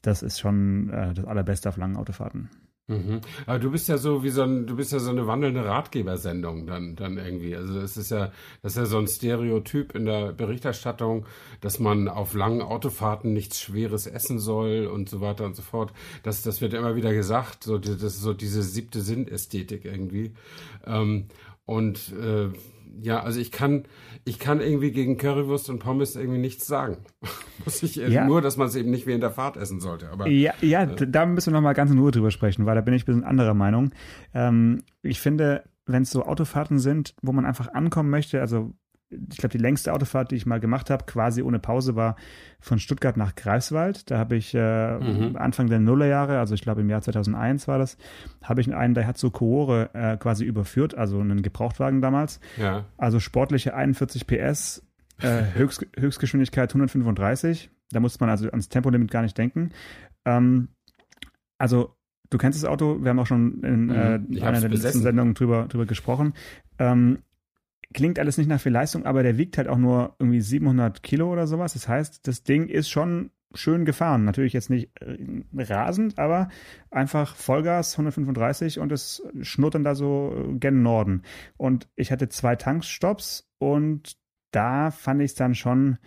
Das 0.02 0.22
ist 0.22 0.38
schon 0.38 0.90
äh, 0.90 1.14
das 1.14 1.24
Allerbeste 1.24 1.68
auf 1.68 1.76
langen 1.78 1.96
Autofahrten. 1.96 2.50
Mhm. 2.88 3.20
Aber 3.44 3.58
du 3.58 3.70
bist 3.70 3.86
ja 3.88 3.98
so 3.98 4.22
wie 4.22 4.30
so 4.30 4.42
ein, 4.42 4.66
du 4.66 4.74
bist 4.76 4.92
ja 4.92 4.98
so 4.98 5.10
eine 5.10 5.26
wandelnde 5.26 5.62
Ratgebersendung 5.62 6.66
dann, 6.66 6.96
dann 6.96 7.18
irgendwie. 7.18 7.54
Also 7.54 7.78
es 7.80 7.98
ist 7.98 8.10
ja, 8.10 8.32
das 8.62 8.72
ist 8.72 8.78
ja 8.78 8.86
so 8.86 8.98
ein 8.98 9.06
Stereotyp 9.06 9.94
in 9.94 10.06
der 10.06 10.32
Berichterstattung, 10.32 11.26
dass 11.60 11.78
man 11.78 12.08
auf 12.08 12.32
langen 12.32 12.62
Autofahrten 12.62 13.34
nichts 13.34 13.60
Schweres 13.60 14.06
essen 14.06 14.38
soll 14.38 14.86
und 14.86 15.10
so 15.10 15.20
weiter 15.20 15.44
und 15.44 15.54
so 15.54 15.62
fort. 15.62 15.92
Das, 16.22 16.40
das 16.40 16.62
wird 16.62 16.72
immer 16.72 16.96
wieder 16.96 17.12
gesagt. 17.12 17.62
So, 17.64 17.76
das 17.76 18.02
ist 18.02 18.22
so 18.22 18.32
diese 18.32 18.62
siebte 18.62 19.02
Sinnästhetik 19.02 19.84
irgendwie. 19.84 20.32
Ähm, 20.86 21.26
und 21.66 22.14
äh, 22.14 22.48
ja, 23.00 23.22
also 23.22 23.40
ich 23.40 23.52
kann, 23.52 23.84
ich 24.24 24.38
kann 24.38 24.60
irgendwie 24.60 24.90
gegen 24.90 25.16
Currywurst 25.16 25.70
und 25.70 25.78
Pommes 25.78 26.16
irgendwie 26.16 26.38
nichts 26.38 26.66
sagen. 26.66 26.98
Muss 27.64 27.82
ich 27.82 27.96
ja. 27.96 28.26
nur, 28.26 28.40
dass 28.40 28.56
man 28.56 28.68
es 28.68 28.76
eben 28.76 28.90
nicht 28.90 29.06
während 29.06 29.22
der 29.22 29.30
Fahrt 29.30 29.56
essen 29.56 29.80
sollte. 29.80 30.10
Aber, 30.10 30.28
ja, 30.28 30.52
ja 30.60 30.82
äh, 30.82 31.06
da 31.08 31.26
müssen 31.26 31.52
wir 31.52 31.58
nochmal 31.58 31.74
ganz 31.74 31.90
in 31.90 31.98
Ruhe 31.98 32.10
drüber 32.10 32.30
sprechen, 32.30 32.66
weil 32.66 32.74
da 32.74 32.80
bin 32.80 32.94
ich 32.94 33.02
ein 33.02 33.06
bisschen 33.06 33.24
anderer 33.24 33.54
Meinung. 33.54 33.90
Ähm, 34.34 34.82
ich 35.02 35.20
finde, 35.20 35.64
wenn 35.86 36.02
es 36.02 36.10
so 36.10 36.24
Autofahrten 36.24 36.78
sind, 36.78 37.14
wo 37.22 37.32
man 37.32 37.46
einfach 37.46 37.72
ankommen 37.72 38.10
möchte, 38.10 38.40
also 38.40 38.74
ich 39.10 39.38
glaube, 39.38 39.52
die 39.52 39.62
längste 39.62 39.92
Autofahrt, 39.92 40.30
die 40.30 40.36
ich 40.36 40.46
mal 40.46 40.60
gemacht 40.60 40.90
habe, 40.90 41.04
quasi 41.06 41.42
ohne 41.42 41.58
Pause, 41.58 41.96
war 41.96 42.16
von 42.60 42.78
Stuttgart 42.78 43.16
nach 43.16 43.34
Greifswald. 43.34 44.10
Da 44.10 44.18
habe 44.18 44.36
ich 44.36 44.54
äh, 44.54 44.98
mhm. 44.98 45.36
Anfang 45.36 45.68
der 45.68 45.80
Nullerjahre, 45.80 46.38
also 46.38 46.54
ich 46.54 46.62
glaube 46.62 46.82
im 46.82 46.90
Jahr 46.90 47.00
2001 47.00 47.68
war 47.68 47.78
das, 47.78 47.96
habe 48.42 48.60
ich 48.60 48.74
einen 48.74 48.94
Daihatsu 48.94 49.30
Koore 49.30 49.90
äh, 49.94 50.16
quasi 50.16 50.44
überführt, 50.44 50.94
also 50.94 51.20
einen 51.20 51.42
Gebrauchtwagen 51.42 52.02
damals. 52.02 52.40
Ja. 52.56 52.84
Also 52.96 53.20
sportliche 53.20 53.74
41 53.74 54.26
PS, 54.26 54.86
äh, 55.22 55.42
Höchst, 55.54 55.86
Höchstgeschwindigkeit 55.96 56.70
135. 56.70 57.70
Da 57.90 58.00
musste 58.00 58.20
man 58.20 58.28
also 58.30 58.48
ans 58.50 58.68
Tempolimit 58.68 59.10
gar 59.10 59.22
nicht 59.22 59.38
denken. 59.38 59.70
Ähm, 60.26 60.68
also 61.56 61.94
Du 62.30 62.36
kennst 62.36 62.62
das 62.62 62.68
Auto, 62.68 63.02
wir 63.02 63.08
haben 63.08 63.18
auch 63.18 63.26
schon 63.26 63.62
in 63.62 63.86
mhm. 63.86 64.36
äh, 64.36 64.42
einer 64.42 64.60
der 64.60 64.68
letzten 64.68 65.00
Sendungen 65.00 65.34
drüber, 65.34 65.66
drüber 65.66 65.86
gesprochen. 65.86 66.34
Ähm, 66.78 67.20
klingt 67.94 68.18
alles 68.18 68.38
nicht 68.38 68.48
nach 68.48 68.60
viel 68.60 68.72
Leistung, 68.72 69.06
aber 69.06 69.22
der 69.22 69.38
wiegt 69.38 69.58
halt 69.58 69.68
auch 69.68 69.78
nur 69.78 70.14
irgendwie 70.18 70.40
700 70.40 71.02
Kilo 71.02 71.32
oder 71.32 71.46
sowas. 71.46 71.72
Das 71.72 71.88
heißt, 71.88 72.26
das 72.26 72.42
Ding 72.42 72.68
ist 72.68 72.90
schon 72.90 73.30
schön 73.54 73.84
gefahren. 73.84 74.24
Natürlich 74.24 74.52
jetzt 74.52 74.70
nicht 74.70 74.90
äh, 75.00 75.16
rasend, 75.56 76.18
aber 76.18 76.48
einfach 76.90 77.34
Vollgas 77.34 77.92
135 77.94 78.78
und 78.78 78.92
es 78.92 79.22
schnurrt 79.40 79.74
dann 79.74 79.84
da 79.84 79.94
so 79.94 80.34
äh, 80.36 80.58
gen 80.58 80.82
Norden. 80.82 81.22
Und 81.56 81.88
ich 81.96 82.12
hatte 82.12 82.28
zwei 82.28 82.56
Tankstops 82.56 83.48
und 83.58 84.16
da 84.50 84.90
fand 84.90 85.22
ich 85.22 85.32
es 85.32 85.34
dann 85.34 85.54
schon 85.54 85.98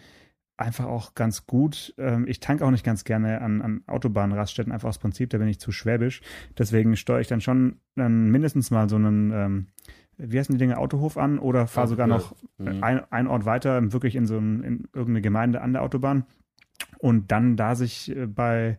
einfach 0.58 0.86
auch 0.86 1.16
ganz 1.16 1.48
gut. 1.48 1.94
Ähm, 1.98 2.26
ich 2.28 2.40
tanke 2.40 2.66
auch 2.66 2.72
nicht 2.72 2.86
ganz 2.86 3.04
gerne 3.04 3.42
an, 3.42 3.62
an 3.62 3.84
Autobahnraststätten, 3.88 4.72
einfach 4.72 4.90
aus 4.90 5.00
Prinzip, 5.00 5.32
da 5.32 5.40
bin 5.40 5.48
ich 5.48 5.60
zu 5.60 5.72
schwäbisch. 5.72 6.22
Deswegen 6.58 6.96
steuere 6.96 7.22
ich 7.22 7.28
dann 7.28 7.42
schon 7.42 7.80
dann 7.96 8.30
mindestens 8.30 8.70
mal 8.72 8.88
so 8.88 8.96
einen 8.96 9.32
ähm, 9.32 9.68
wie 10.22 10.40
heißen 10.40 10.56
die 10.56 10.60
Dinge, 10.60 10.78
Autohof 10.78 11.18
an 11.18 11.40
oder 11.40 11.68
fahre 11.68 11.88
sogar 11.88 12.08
noch 12.08 12.36
mhm. 12.58 12.84
ein, 12.84 13.02
ein, 13.12 13.28
Ort 13.28 13.46
weiter, 13.46 13.92
wirklich 13.92 14.16
in 14.16 14.26
so 14.26 14.38
ein, 14.38 14.64
in 14.64 14.88
irgendeine 14.94 15.22
Gemeinde 15.22 15.62
an 15.62 15.74
der 15.74 15.82
Autobahn. 15.82 16.26
Und 17.00 17.32
dann 17.32 17.58
da 17.58 17.76
sich 17.76 18.16
äh, 18.16 18.28
bei 18.28 18.78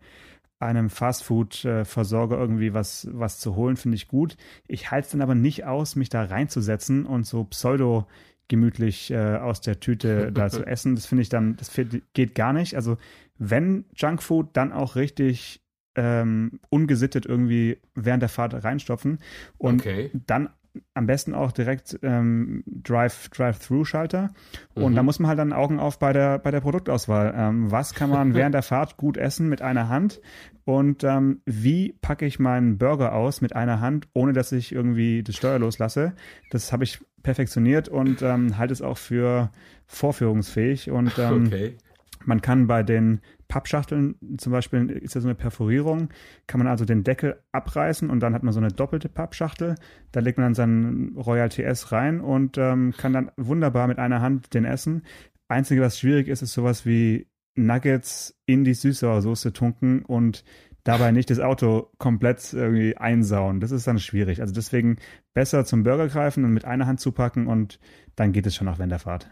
einem 0.58 0.90
Fastfood-Versorger 0.90 2.38
irgendwie 2.38 2.72
was, 2.72 3.08
was 3.10 3.40
zu 3.40 3.56
holen, 3.56 3.76
finde 3.76 3.96
ich 3.96 4.06
gut. 4.06 4.36
Ich 4.68 4.92
halte 4.92 5.06
es 5.06 5.10
dann 5.10 5.20
aber 5.20 5.34
nicht 5.34 5.64
aus, 5.64 5.96
mich 5.96 6.08
da 6.08 6.22
reinzusetzen 6.22 7.04
und 7.04 7.26
so 7.26 7.44
pseudo 7.44 8.06
gemütlich 8.46 9.10
äh, 9.10 9.36
aus 9.36 9.60
der 9.60 9.80
Tüte 9.80 10.30
da 10.34 10.48
zu 10.50 10.64
essen. 10.64 10.94
Das 10.94 11.06
finde 11.06 11.22
ich 11.22 11.28
dann, 11.28 11.56
das 11.56 11.72
geht 12.12 12.34
gar 12.36 12.52
nicht. 12.52 12.76
Also 12.76 12.96
wenn 13.38 13.86
Junkfood, 13.96 14.50
dann 14.52 14.72
auch 14.72 14.94
richtig 14.94 15.62
ähm, 15.96 16.60
ungesittet 16.70 17.26
irgendwie 17.26 17.78
während 17.94 18.22
der 18.22 18.28
Fahrt 18.28 18.64
reinstopfen 18.64 19.18
und 19.58 19.80
okay. 19.80 20.10
dann 20.26 20.48
am 20.94 21.06
besten 21.06 21.34
auch 21.34 21.52
direkt 21.52 21.98
ähm, 22.02 22.62
Drive, 22.66 23.28
Drive-Through-Schalter. 23.30 24.30
Und 24.74 24.92
mhm. 24.92 24.96
da 24.96 25.02
muss 25.02 25.18
man 25.18 25.28
halt 25.28 25.38
dann 25.38 25.52
Augen 25.52 25.78
auf 25.78 25.98
bei 25.98 26.12
der, 26.12 26.38
bei 26.38 26.50
der 26.50 26.60
Produktauswahl. 26.60 27.34
Ähm, 27.36 27.70
was 27.70 27.94
kann 27.94 28.10
man 28.10 28.34
während 28.34 28.54
der 28.54 28.62
Fahrt 28.62 28.96
gut 28.96 29.16
essen 29.16 29.48
mit 29.48 29.62
einer 29.62 29.88
Hand? 29.88 30.20
Und 30.64 31.04
ähm, 31.04 31.40
wie 31.44 31.94
packe 32.00 32.24
ich 32.24 32.38
meinen 32.38 32.78
Burger 32.78 33.14
aus 33.14 33.40
mit 33.40 33.54
einer 33.56 33.80
Hand, 33.80 34.08
ohne 34.14 34.32
dass 34.32 34.52
ich 34.52 34.72
irgendwie 34.72 35.22
das 35.22 35.36
Steuer 35.36 35.58
loslasse? 35.58 36.12
Das 36.50 36.72
habe 36.72 36.84
ich 36.84 37.00
perfektioniert 37.22 37.88
und 37.88 38.22
ähm, 38.22 38.58
halte 38.58 38.72
es 38.72 38.82
auch 38.82 38.98
für 38.98 39.50
vorführungsfähig. 39.86 40.90
Und 40.90 41.18
ähm, 41.18 41.46
okay. 41.46 41.76
man 42.24 42.40
kann 42.40 42.66
bei 42.66 42.82
den 42.82 43.20
Pappschachteln 43.52 44.14
zum 44.38 44.50
Beispiel 44.50 44.88
ist 44.88 45.14
ja 45.14 45.20
so 45.20 45.28
eine 45.28 45.34
Perforierung, 45.34 46.08
kann 46.46 46.58
man 46.58 46.68
also 46.68 46.86
den 46.86 47.04
Deckel 47.04 47.38
abreißen 47.52 48.08
und 48.08 48.20
dann 48.20 48.32
hat 48.32 48.42
man 48.42 48.54
so 48.54 48.60
eine 48.60 48.70
doppelte 48.72 49.10
Pappschachtel. 49.10 49.74
Da 50.10 50.20
legt 50.20 50.38
man 50.38 50.46
dann 50.46 50.54
seinen 50.54 51.18
Royal 51.18 51.50
TS 51.50 51.92
rein 51.92 52.22
und 52.22 52.56
ähm, 52.56 52.94
kann 52.96 53.12
dann 53.12 53.30
wunderbar 53.36 53.88
mit 53.88 53.98
einer 53.98 54.22
Hand 54.22 54.54
den 54.54 54.64
essen. 54.64 55.02
Einzige, 55.48 55.82
was 55.82 55.98
schwierig 55.98 56.28
ist, 56.28 56.40
ist 56.40 56.54
sowas 56.54 56.86
wie 56.86 57.26
Nuggets 57.54 58.40
in 58.46 58.64
die 58.64 58.72
Süßsauersoße 58.72 59.52
tunken 59.52 60.02
und 60.02 60.44
dabei 60.82 61.12
nicht 61.12 61.28
das 61.28 61.38
Auto 61.38 61.90
komplett 61.98 62.54
irgendwie 62.54 62.96
einsauen. 62.96 63.60
Das 63.60 63.70
ist 63.70 63.86
dann 63.86 63.98
schwierig. 63.98 64.40
Also 64.40 64.54
deswegen 64.54 64.96
besser 65.34 65.66
zum 65.66 65.82
Burger 65.82 66.08
greifen 66.08 66.46
und 66.46 66.54
mit 66.54 66.64
einer 66.64 66.86
Hand 66.86 67.00
zupacken 67.00 67.48
und 67.48 67.80
dann 68.16 68.32
geht 68.32 68.46
es 68.46 68.54
schon 68.54 68.68
auch 68.68 68.78
während 68.78 68.92
der 68.92 68.98
Fahrt. 68.98 69.28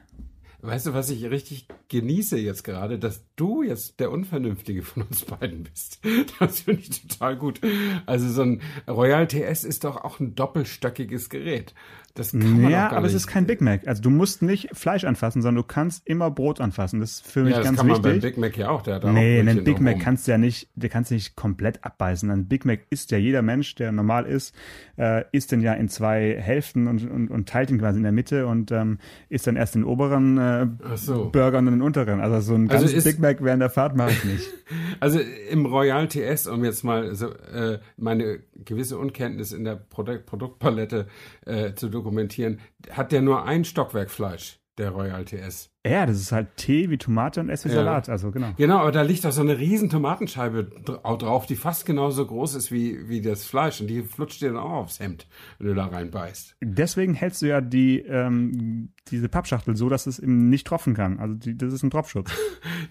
Weißt 0.63 0.87
du, 0.87 0.95
was 0.95 1.09
ich 1.11 1.25
richtig 1.31 1.67
genieße 1.89 2.39
jetzt 2.39 2.65
gerade, 2.65 2.99
dass 2.99 3.25
du 3.37 3.63
jetzt 3.63 3.99
der 4.01 4.11
Unvernünftige 4.11 4.83
von 4.83 5.05
uns 5.05 5.25
beiden 5.25 5.65
bist. 5.65 6.01
Das 6.39 6.61
finde 6.61 6.81
ich 6.83 7.07
total 7.09 7.37
gut. 7.37 7.61
Also 8.07 8.29
so 8.29 8.43
ein 8.43 8.61
Royal 8.89 9.27
TS 9.27 9.65
ist 9.65 9.85
doch 9.85 9.97
auch 9.97 10.21
ein 10.21 10.35
doppelstöckiges 10.35 11.29
Gerät. 11.29 11.75
Das 12.15 12.33
kann 12.33 12.61
man 12.63 12.71
ja, 12.73 12.91
aber 12.91 13.07
es 13.07 13.13
nicht. 13.13 13.23
ist 13.23 13.27
kein 13.29 13.47
Big 13.47 13.61
Mac. 13.61 13.87
Also 13.87 14.03
du 14.03 14.11
musst 14.11 14.43
nicht 14.43 14.69
Fleisch 14.77 15.05
anfassen, 15.05 15.43
sondern 15.43 15.63
du 15.63 15.69
kannst 15.69 16.07
immer 16.09 16.31
Brot 16.31 16.61
anfassen. 16.61 16.99
Das 17.01 17.13
ist 17.13 17.27
für 17.27 17.43
mich 17.45 17.53
ja, 17.53 17.59
das 17.59 17.67
ganz 17.67 17.79
kann 17.79 17.87
man 17.87 18.03
beim 18.03 18.15
wichtig. 18.17 18.31
Big 18.35 18.39
Mac 18.39 18.57
ja 18.57 18.69
auch. 18.71 18.83
Der 18.83 18.97
hat 18.97 19.05
Nee, 19.05 19.37
auch 19.37 19.41
einen 19.47 19.63
Big 19.65 19.81
Mac 19.81 19.93
drumrum. 19.95 19.99
kannst 20.01 20.27
du 20.27 20.33
ja 20.33 20.39
nicht, 20.39 20.69
der 20.75 20.91
kannst 20.91 21.11
du 21.11 21.15
nicht 21.15 21.37
komplett 21.37 21.85
abbeißen. 21.85 22.29
Ein 22.31 22.49
Big 22.49 22.65
Mac 22.65 22.81
isst 22.91 23.13
ja 23.13 23.19
jeder 23.19 23.43
Mensch, 23.43 23.77
der 23.77 23.93
normal 23.93 24.27
ist, 24.27 24.55
äh, 24.99 25.25
isst 25.31 25.53
den 25.53 25.61
ja 25.61 25.73
in 25.75 25.89
zwei 25.89 26.37
Hälften 26.41 26.89
und, 26.89 27.09
und, 27.09 27.31
und 27.31 27.49
teilt 27.49 27.71
ihn 27.71 27.79
quasi 27.79 27.99
in 27.99 28.03
der 28.03 28.13
Mitte 28.13 28.47
und 28.47 28.73
ähm, 28.73 28.99
isst 29.29 29.47
dann 29.47 29.55
erst 29.57 29.77
den 29.77 29.85
oberen 29.85 30.37
äh, 30.37 30.50
Ach 30.85 30.97
so. 30.97 31.31
Burger 31.31 31.59
und 31.59 31.67
den 31.67 31.83
unteren. 31.83 32.21
Also 32.21 32.41
so 32.41 32.55
ein 32.55 32.71
Also 32.71 32.87
ganzes 32.87 33.05
Big 33.05 33.19
Mac 33.19 33.43
während 33.43 33.63
der 33.63 33.71
Fahrt 33.71 33.97
mache 33.97 34.11
ich 34.11 34.25
nicht. 34.25 34.49
Also 35.01 35.19
im 35.19 35.67
Royal 35.67 36.07
TS, 36.07 36.47
um 36.47 36.65
jetzt 36.65 36.85
mal 36.85 37.15
so, 37.15 37.31
äh, 37.31 37.81
meine 37.97 38.41
gewisse 38.65 38.99
Unkenntnis 38.99 39.53
in 39.53 39.65
der 39.65 39.75
Produkt 39.77 40.27
Produktpalette 40.27 41.07
äh, 41.45 41.75
zu 41.75 41.89
dokumentieren, 41.89 42.61
hat 42.91 43.11
der 43.11 43.23
nur 43.23 43.45
ein 43.47 43.65
Stockwerk 43.65 44.11
Fleisch, 44.11 44.60
der 44.81 44.91
Royal 44.91 45.25
TS. 45.25 45.71
ja, 45.87 46.05
das 46.07 46.17
ist 46.21 46.33
halt 46.33 46.57
Tee 46.57 46.91
wie 46.91 46.99
Tomate 46.99 47.41
und 47.41 47.49
S 47.49 47.65
wie 47.65 47.69
Ja. 47.69 47.77
Salat. 47.77 48.09
Also 48.09 48.31
genau. 48.33 48.51
Genau, 48.57 48.79
aber 48.79 48.93
da 48.93 49.03
liegt 49.03 49.25
doch 49.25 49.33
so 49.33 49.41
eine 49.43 49.59
riesen 49.59 49.89
Tomatenscheibe 49.91 50.65
dr- 50.85 51.01
auch 51.05 51.17
drauf, 51.19 51.47
die 51.47 51.55
fast 51.57 51.87
genauso 51.87 52.27
groß 52.27 52.55
ist 52.57 52.73
wie, 52.73 53.09
wie 53.09 53.21
das 53.23 53.45
Fleisch 53.45 53.81
und 53.81 53.87
die 53.87 54.03
flutscht 54.03 54.43
dir 54.43 54.49
dann 54.49 54.59
auch 54.59 54.71
aufs 54.73 54.99
Hemd, 55.01 55.27
wenn 55.59 55.69
du 55.69 55.75
da 55.75 55.87
reinbeißt. 55.87 56.57
Deswegen 56.63 57.15
hältst 57.15 57.41
du 57.43 57.47
ja 57.47 57.61
die, 57.61 58.01
ähm, 58.01 58.91
diese 59.09 59.29
Pappschachtel 59.29 59.77
so, 59.77 59.89
dass 59.89 60.07
es 60.07 60.19
eben 60.19 60.49
nicht 60.51 60.67
tropfen 60.67 60.95
kann. 60.95 61.19
Also 61.19 61.35
die, 61.35 61.57
das 61.57 61.73
ist 61.73 61.83
ein 61.83 61.91
Tropfschutz. 61.91 62.31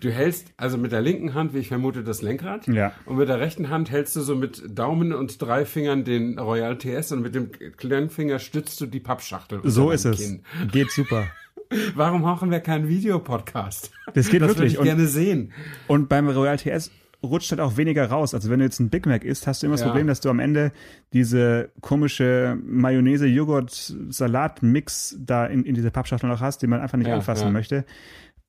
Du 0.01 0.11
hältst 0.11 0.53
also 0.55 0.77
mit 0.77 0.91
der 0.93 1.01
linken 1.01 1.33
Hand, 1.33 1.53
wie 1.53 1.57
ich 1.57 1.67
vermute, 1.67 2.03
das 2.03 2.21
Lenkrad. 2.21 2.67
Ja. 2.67 2.93
Und 3.05 3.17
mit 3.17 3.27
der 3.27 3.39
rechten 3.41 3.69
Hand 3.69 3.91
hältst 3.91 4.15
du 4.15 4.21
so 4.21 4.35
mit 4.35 4.63
Daumen 4.69 5.11
und 5.13 5.41
drei 5.41 5.65
Fingern 5.65 6.05
den 6.05 6.39
Royal 6.39 6.77
TS 6.77 7.11
und 7.11 7.21
mit 7.21 7.35
dem 7.35 7.51
kleinen 7.51 8.09
Finger 8.09 8.39
stützt 8.39 8.79
du 8.79 8.85
die 8.85 8.99
Pappschachtel. 9.01 9.59
So 9.63 9.91
ist 9.91 10.05
es. 10.05 10.19
Kinn. 10.19 10.43
Geht 10.71 10.91
super. 10.91 11.27
Warum 11.95 12.21
machen 12.23 12.49
wir 12.51 12.59
keinen 12.61 12.87
Videopodcast? 12.87 13.91
Das 14.13 14.29
geht 14.29 14.41
das 14.41 14.49
wirklich. 14.49 14.57
würde 14.57 14.67
ich 14.73 14.77
Und- 14.79 14.85
gerne 14.85 15.05
sehen. 15.07 15.53
Und 15.87 16.09
beim 16.09 16.27
Royal 16.27 16.57
TS 16.57 16.91
rutscht 17.21 17.51
halt 17.51 17.59
auch 17.61 17.75
weniger 17.77 18.09
raus. 18.09 18.33
Also 18.33 18.49
wenn 18.49 18.57
du 18.59 18.65
jetzt 18.65 18.79
ein 18.79 18.89
Big 18.89 19.05
Mac 19.05 19.23
isst, 19.25 19.45
hast 19.45 19.61
du 19.61 19.67
immer 19.67 19.73
das 19.75 19.81
Ja. 19.81 19.87
Problem, 19.87 20.07
dass 20.07 20.21
du 20.21 20.29
am 20.29 20.39
Ende 20.39 20.71
diese 21.13 21.69
komische 21.81 22.57
Mayonnaise-Joghurt-Salat-Mix 22.65 25.17
da 25.19 25.45
in, 25.45 25.63
in 25.65 25.75
diese 25.75 25.91
Pappschachtel 25.91 26.29
noch 26.29 26.41
hast, 26.41 26.61
den 26.61 26.69
man 26.69 26.81
einfach 26.81 26.97
nicht 26.97 27.07
Ja, 27.07 27.15
anfassen 27.15 27.45
ja. 27.47 27.51
möchte. 27.51 27.85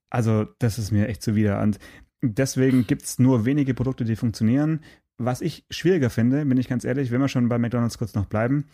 Also 0.09 0.47
das 0.59 0.79
ist 0.79 0.91
mir 0.91 1.09
echt 1.09 1.23
zuwider. 1.23 1.61
Und 1.63 1.79
deswegen 2.23 2.87
gibt's 2.87 3.19
nur 3.19 3.45
wenige 3.45 3.75
Produkte, 3.75 4.05
die 4.05 4.17
funktionieren. 4.17 4.81
Was 5.19 5.41
ich 5.41 5.65
schwieriger 5.71 6.11
finde, 6.11 6.45
bin 6.47 6.59
ich 6.59 6.69
ganz 6.69 6.85
ehrlich, 6.85 7.11
wenn 7.11 7.21
wir 7.21 7.29
schon 7.29 7.49
bei 7.49 7.59
McDonalds 7.59 7.99
kurz 7.99 8.15
noch 8.15 8.27
bleiben, 8.27 8.67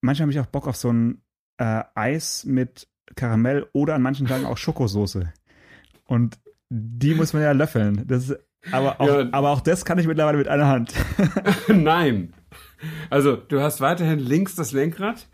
manchmal 0.00 0.24
habe 0.24 0.32
ich 0.32 0.40
auch 0.40 0.46
Bock 0.46 0.66
auf 0.66 0.76
so 0.76 0.92
ein 0.92 1.22
äh, 1.58 1.82
Eis 1.94 2.44
mit 2.44 2.88
Karamell 3.16 3.66
oder 3.72 3.94
an 3.94 4.02
manchen 4.02 4.26
Tagen 4.26 4.44
auch 4.46 4.56
Schokosoße. 4.58 5.32
Und 6.06 6.38
die 6.70 7.14
muss 7.14 7.32
man 7.32 7.42
ja 7.42 7.52
löffeln. 7.52 8.04
Das 8.06 8.28
ist, 8.30 8.38
aber, 8.72 9.00
auch, 9.00 9.06
Ja. 9.06 9.28
aber 9.32 9.50
auch 9.50 9.60
das 9.60 9.84
kann 9.84 9.98
ich 9.98 10.06
mittlerweile 10.06 10.38
mit 10.38 10.48
einer 10.48 10.66
Hand. 10.68 10.94
Nein. 11.68 12.34
Also, 13.10 13.36
du 13.36 13.60
hast 13.60 13.80
weiterhin 13.80 14.18
links 14.18 14.54
das 14.54 14.72
Lenkrad 14.72 15.26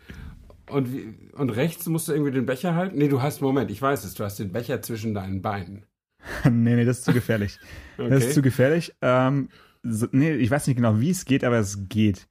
und, 0.69 0.89
und 1.33 1.49
rechts 1.51 1.85
musst 1.87 2.07
du 2.07 2.13
irgendwie 2.13 2.31
den 2.31 2.45
Becher 2.45 2.75
halten. 2.75 2.97
Nee, 2.97 3.07
du 3.07 3.21
hast, 3.21 3.41
Moment, 3.41 3.69
ich 3.71 3.81
weiß 3.81 4.03
es, 4.03 4.13
du 4.15 4.23
hast 4.23 4.39
den 4.39 4.51
Becher 4.51 4.81
zwischen 4.81 5.13
deinen 5.13 5.41
Beinen. 5.41 5.85
nee, 6.43 6.75
nee, 6.75 6.85
das 6.85 6.99
ist 6.99 7.05
zu 7.05 7.13
gefährlich. 7.13 7.59
Das 7.97 8.05
Okay. 8.07 8.17
ist 8.17 8.33
zu 8.33 8.41
gefährlich. 8.41 8.93
Ähm, 9.01 9.49
so, 9.83 10.07
nee, 10.11 10.33
ich 10.33 10.49
weiß 10.49 10.65
nicht 10.67 10.77
genau, 10.77 10.99
wie 10.99 11.11
es 11.11 11.25
geht, 11.25 11.43
aber 11.43 11.57
es 11.59 11.87
geht. 11.87 12.27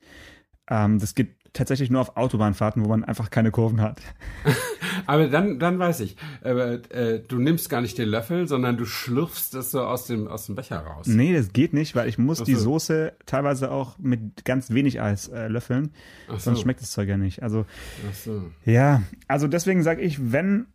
Ähm, 0.69 0.99
das 0.99 1.15
geht 1.15 1.37
tatsächlich 1.55 1.89
nur 1.89 2.03
auf 2.03 2.17
Autobahnfahrten, 2.19 2.85
wo 2.85 2.89
man 2.89 3.03
einfach 3.05 3.31
keine 3.31 3.51
Kurven 3.51 3.81
hat. 3.81 4.03
Aber 5.07 5.29
dann, 5.29 5.59
dann 5.59 5.79
weiß 5.79 6.01
ich, 6.01 6.17
äh, 6.45 6.51
äh, 6.75 7.23
du 7.27 7.39
nimmst 7.39 7.71
gar 7.71 7.81
nicht 7.81 7.97
den 7.97 8.09
Löffel, 8.09 8.47
sondern 8.47 8.77
du 8.77 8.85
schlürfst 8.85 9.55
das 9.55 9.71
so 9.71 9.83
aus 9.83 10.07
dem, 10.07 10.29
aus 10.29 10.47
dem 10.47 10.55
Becher 10.57 10.81
raus. 10.81 11.07
Nee, 11.07 11.33
das 11.33 11.53
geht 11.53 11.73
nicht, 11.73 11.95
weil 11.97 12.09
ich 12.09 12.19
muss 12.19 12.41
Ach 12.43 12.45
die 12.45 12.55
so. 12.55 12.73
Soße 12.75 13.13
teilweise 13.25 13.71
auch 13.71 13.97
mit 13.99 14.45
ganz 14.45 14.71
wenig 14.71 15.01
Eis 15.01 15.29
äh, 15.29 15.49
löffeln. 15.49 15.93
So. 16.29 16.37
Sonst 16.39 16.61
schmeckt 16.61 16.81
das 16.83 16.91
Zeug 16.91 17.09
ja 17.09 17.17
nicht. 17.17 17.43
Also 17.43 17.65
so. 18.13 18.51
Ja, 18.65 19.03
also 19.29 19.47
deswegen 19.49 19.83
sage 19.83 20.03
ich, 20.03 20.33
wenn 20.33 20.67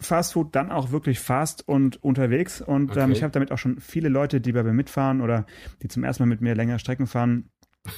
Fast 0.00 0.34
Food, 0.34 0.54
dann 0.54 0.70
auch 0.70 0.92
wirklich 0.92 1.18
fast 1.18 1.66
und 1.66 2.02
unterwegs. 2.04 2.60
Und 2.60 2.96
ähm, 2.96 3.02
Okay. 3.04 3.12
ich 3.12 3.22
habe 3.24 3.32
damit 3.32 3.50
auch 3.50 3.58
schon 3.58 3.80
viele 3.80 4.08
Leute, 4.08 4.40
die 4.40 4.52
bei 4.52 4.62
mir 4.62 4.72
mitfahren 4.72 5.20
oder 5.20 5.44
die 5.82 5.88
zum 5.88 6.04
ersten 6.04 6.22
Mal 6.22 6.28
mit 6.28 6.40
mir 6.40 6.54
längere 6.54 6.78
Strecken 6.78 7.08
fahren, 7.08 7.50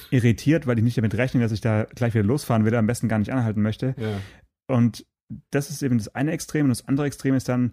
irritiert, 0.09 0.67
weil 0.67 0.75
die 0.75 0.81
nicht 0.81 0.97
damit 0.97 1.15
rechnen, 1.15 1.41
dass 1.41 1.51
ich 1.51 1.61
da 1.61 1.85
gleich 1.95 2.13
wieder 2.13 2.23
losfahren 2.23 2.65
will, 2.65 2.75
am 2.75 2.87
besten 2.87 3.07
gar 3.07 3.19
nicht 3.19 3.31
anhalten 3.31 3.61
möchte. 3.61 3.95
Ja. 3.97 4.19
Und 4.67 5.05
das 5.51 5.69
ist 5.69 5.81
eben 5.83 5.97
das 5.97 6.13
eine 6.15 6.31
Extrem. 6.31 6.65
Und 6.65 6.69
das 6.69 6.87
andere 6.87 7.07
Extrem 7.07 7.35
ist 7.35 7.47
dann 7.49 7.71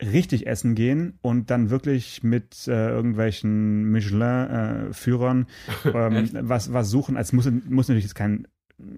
richtig 0.00 0.46
essen 0.46 0.74
gehen 0.76 1.18
und 1.22 1.50
dann 1.50 1.70
wirklich 1.70 2.22
mit 2.22 2.68
äh, 2.68 2.88
irgendwelchen 2.88 3.90
Michelin-Führern 3.90 5.46
ähm, 5.84 6.12
Echt? 6.16 6.34
was, 6.40 6.72
was 6.72 6.90
suchen. 6.90 7.16
Also 7.16 7.28
es 7.28 7.32
muss, 7.32 7.50
muss 7.68 7.88
natürlich 7.88 8.04
jetzt 8.04 8.14
kein, 8.14 8.46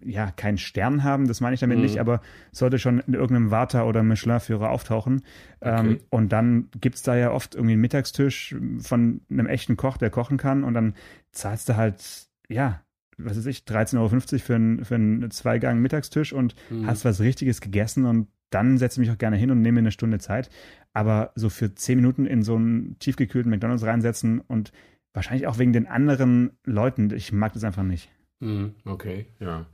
ja, 0.04 0.30
kein 0.30 0.58
Stern 0.58 1.02
haben, 1.04 1.26
das 1.26 1.40
meine 1.40 1.54
ich 1.54 1.60
damit 1.60 1.78
Mhm. 1.78 1.84
nicht, 1.84 1.98
aber 2.00 2.20
sollte 2.52 2.78
schon 2.78 3.00
in 3.00 3.14
irgendeinem 3.14 3.50
Warta- 3.50 3.84
oder 3.84 4.02
Michelin-Führer 4.02 4.68
auftauchen. 4.70 5.22
Ähm, 5.62 5.78
Okay. 5.92 6.00
und 6.10 6.32
dann 6.32 6.68
gibt's 6.80 7.02
da 7.02 7.16
ja 7.16 7.30
oft 7.32 7.54
irgendwie 7.54 7.72
einen 7.72 7.80
Mittagstisch 7.82 8.54
von 8.80 9.22
einem 9.30 9.46
echten 9.46 9.76
Koch, 9.76 9.96
der 9.96 10.10
kochen 10.10 10.36
kann 10.36 10.64
und 10.64 10.74
dann 10.74 10.94
zahlst 11.32 11.68
du 11.70 11.76
halt, 11.76 12.28
ja, 12.50 12.82
was 13.16 13.36
weiß 13.36 13.46
ich, 13.46 13.60
13,50 13.60 13.98
Euro 13.98 14.08
für 14.38 14.54
einen, 14.54 14.84
für 14.84 14.94
einen 14.94 15.30
Zweigang 15.30 15.80
Mittagstisch 15.80 16.32
und 16.32 16.54
Mhm. 16.70 16.86
hast 16.86 17.04
was 17.04 17.20
Richtiges 17.20 17.60
gegessen 17.60 18.04
und 18.06 18.28
dann 18.50 18.78
setze 18.78 19.00
ich 19.00 19.06
mich 19.06 19.14
auch 19.14 19.18
gerne 19.18 19.36
hin 19.36 19.50
und 19.50 19.60
nehme 19.62 19.76
mir 19.76 19.80
eine 19.80 19.92
Stunde 19.92 20.18
Zeit. 20.18 20.50
Aber 20.92 21.30
so 21.36 21.48
für 21.50 21.74
zehn 21.74 21.96
Minuten 21.96 22.26
in 22.26 22.42
so 22.42 22.56
einen 22.56 22.98
tiefgekühlten 22.98 23.50
McDonalds 23.50 23.84
reinsetzen 23.84 24.40
und 24.40 24.72
wahrscheinlich 25.14 25.46
auch 25.46 25.58
wegen 25.58 25.72
den 25.72 25.86
anderen 25.86 26.52
Leuten, 26.64 27.12
ich 27.14 27.32
mag 27.32 27.52
das 27.52 27.62
einfach 27.62 27.84
nicht. 27.84 28.10
Mhm, 28.40 28.74
Okay, 28.86 29.26
ja. 29.38 29.66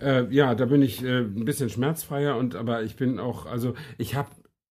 Äh, 0.00 0.26
ja, 0.32 0.54
da 0.54 0.66
bin 0.66 0.82
ich 0.82 1.02
äh, 1.02 1.20
ein 1.20 1.44
bisschen 1.44 1.70
schmerzfreier 1.70 2.36
und 2.36 2.54
aber 2.54 2.82
ich 2.82 2.96
bin 2.96 3.18
auch, 3.18 3.46
also 3.46 3.74
ich 3.98 4.14
habe 4.14 4.28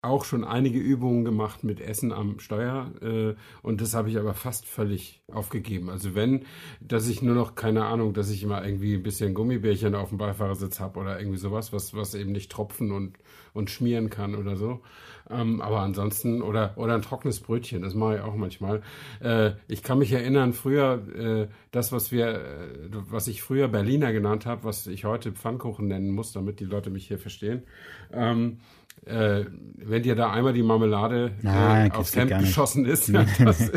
auch 0.04 0.26
schon 0.26 0.44
einige 0.44 0.80
Übungen 0.80 1.24
gemacht 1.24 1.64
mit 1.64 1.80
Essen 1.80 2.12
am 2.12 2.40
Steuer 2.40 2.92
äh, 3.02 3.36
und 3.62 3.80
das 3.82 3.94
habe 3.94 4.10
ich 4.10 4.18
aber 4.18 4.34
fast 4.34 4.68
völlig 4.68 5.22
aufgegeben. 5.32 5.90
Also 5.90 6.14
wenn, 6.14 6.46
dass 6.82 7.08
ich 7.08 7.22
nur 7.22 7.36
noch, 7.36 7.56
keine 7.56 7.86
Ahnung, 7.86 8.14
dass 8.14 8.30
ich 8.30 8.44
immer 8.44 8.64
irgendwie 8.66 8.96
ein 8.96 9.04
bisschen 9.04 9.34
Gummibärchen 9.34 9.96
auf 9.96 10.10
dem 10.10 10.18
Beifahrersitz 10.18 10.82
habe 10.82 11.00
oder 11.00 11.20
irgendwie 11.20 11.38
sowas, 11.38 11.72
was, 11.72 11.96
was 11.96 12.16
eben 12.16 12.34
nicht 12.34 12.52
tropfen 12.52 12.92
und, 12.92 13.18
und 13.54 13.70
schmieren 13.70 14.10
kann 14.10 14.36
oder 14.36 14.58
so. 14.58 14.82
Ähm, 15.30 15.62
aber 15.62 15.80
ansonsten, 15.80 16.42
oder, 16.42 16.74
oder 16.78 16.96
ein 16.96 17.02
trockenes 17.02 17.40
Brötchen, 17.40 17.82
das 17.82 17.94
mache 17.94 18.16
ich 18.16 18.22
auch 18.22 18.36
manchmal. 18.36 18.82
Äh, 19.22 19.52
ich 19.70 19.84
kann 19.84 20.00
mich 20.00 20.12
erinnern, 20.12 20.52
früher, 20.52 21.02
äh, 21.16 21.48
das, 21.72 21.94
was 21.94 22.12
wir, 22.12 22.28
äh, 22.28 22.90
was 22.92 23.28
ich 23.28 23.42
früher 23.42 23.70
Berliner 23.70 24.12
genannt 24.12 24.46
habe, 24.46 24.66
was 24.66 24.86
ich 24.86 25.06
heute 25.06 25.32
Pfannkuchen 25.32 25.88
nennen 25.88 26.12
muss, 26.12 26.34
damit 26.34 26.60
die 26.60 26.66
Leute 26.66 26.90
mich 26.90 27.08
hier 27.08 27.20
verstehen. 27.20 27.64
Ähm, 28.12 28.60
äh, 29.06 29.46
wenn 29.86 30.04
dir 30.04 30.16
da 30.16 30.32
einmal 30.32 30.54
die 30.54 30.64
Marmelade 30.64 31.32
Nein, 31.42 31.92
äh, 31.92 31.94
aufs 31.94 32.16
Hemd 32.16 32.38
geschossen 32.40 32.86
ist, 32.86 33.10
Nee. 33.10 33.26
das, 33.44 33.72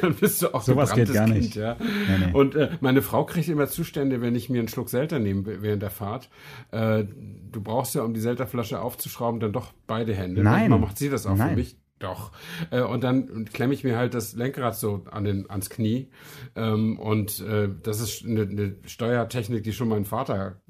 dann 0.00 0.14
bist 0.14 0.42
du 0.42 0.54
auch 0.54 0.62
Sowas 0.62 0.94
geht 0.94 1.12
gar 1.12 1.26
Kind, 1.26 1.38
nicht. 1.38 1.54
ja. 1.56 1.76
Nee, 1.80 2.26
nee. 2.26 2.32
Und 2.32 2.54
äh, 2.54 2.70
meine 2.80 3.02
Frau 3.02 3.24
kriegt 3.24 3.48
immer 3.48 3.66
Zustände, 3.66 4.20
wenn 4.20 4.34
ich 4.34 4.48
mir 4.48 4.58
einen 4.60 4.68
Schluck 4.68 4.88
Selter 4.88 5.18
nehme 5.18 5.62
während 5.62 5.82
der 5.82 5.90
Fahrt. 5.90 6.30
Äh, 6.70 7.04
du 7.52 7.60
brauchst 7.60 7.94
ja, 7.94 8.02
um 8.02 8.14
die 8.14 8.20
Selterflasche 8.20 8.80
aufzuschrauben, 8.80 9.40
dann 9.40 9.52
doch 9.52 9.72
beide 9.86 10.14
Hände. 10.14 10.42
Nein. 10.42 10.70
Manchmal 10.70 10.78
macht 10.78 10.98
sie 10.98 11.10
das 11.10 11.26
auch 11.26 11.36
Nein. 11.36 11.50
für 11.50 11.56
mich. 11.56 11.76
Doch. 11.98 12.32
Äh, 12.70 12.80
und 12.80 13.04
dann 13.04 13.44
klemme 13.52 13.74
ich 13.74 13.84
mir 13.84 13.96
halt 13.96 14.14
das 14.14 14.34
Lenkrad 14.34 14.74
so 14.74 15.04
an 15.10 15.24
den, 15.24 15.50
ans 15.50 15.68
Knie. 15.68 16.08
Ähm, 16.56 16.98
und 16.98 17.40
äh, 17.40 17.68
das 17.82 18.00
ist 18.00 18.24
eine, 18.24 18.42
eine 18.42 18.76
Steuertechnik, 18.86 19.62
die 19.64 19.72
schon 19.72 19.88
mein 19.88 20.04
Vater 20.06 20.60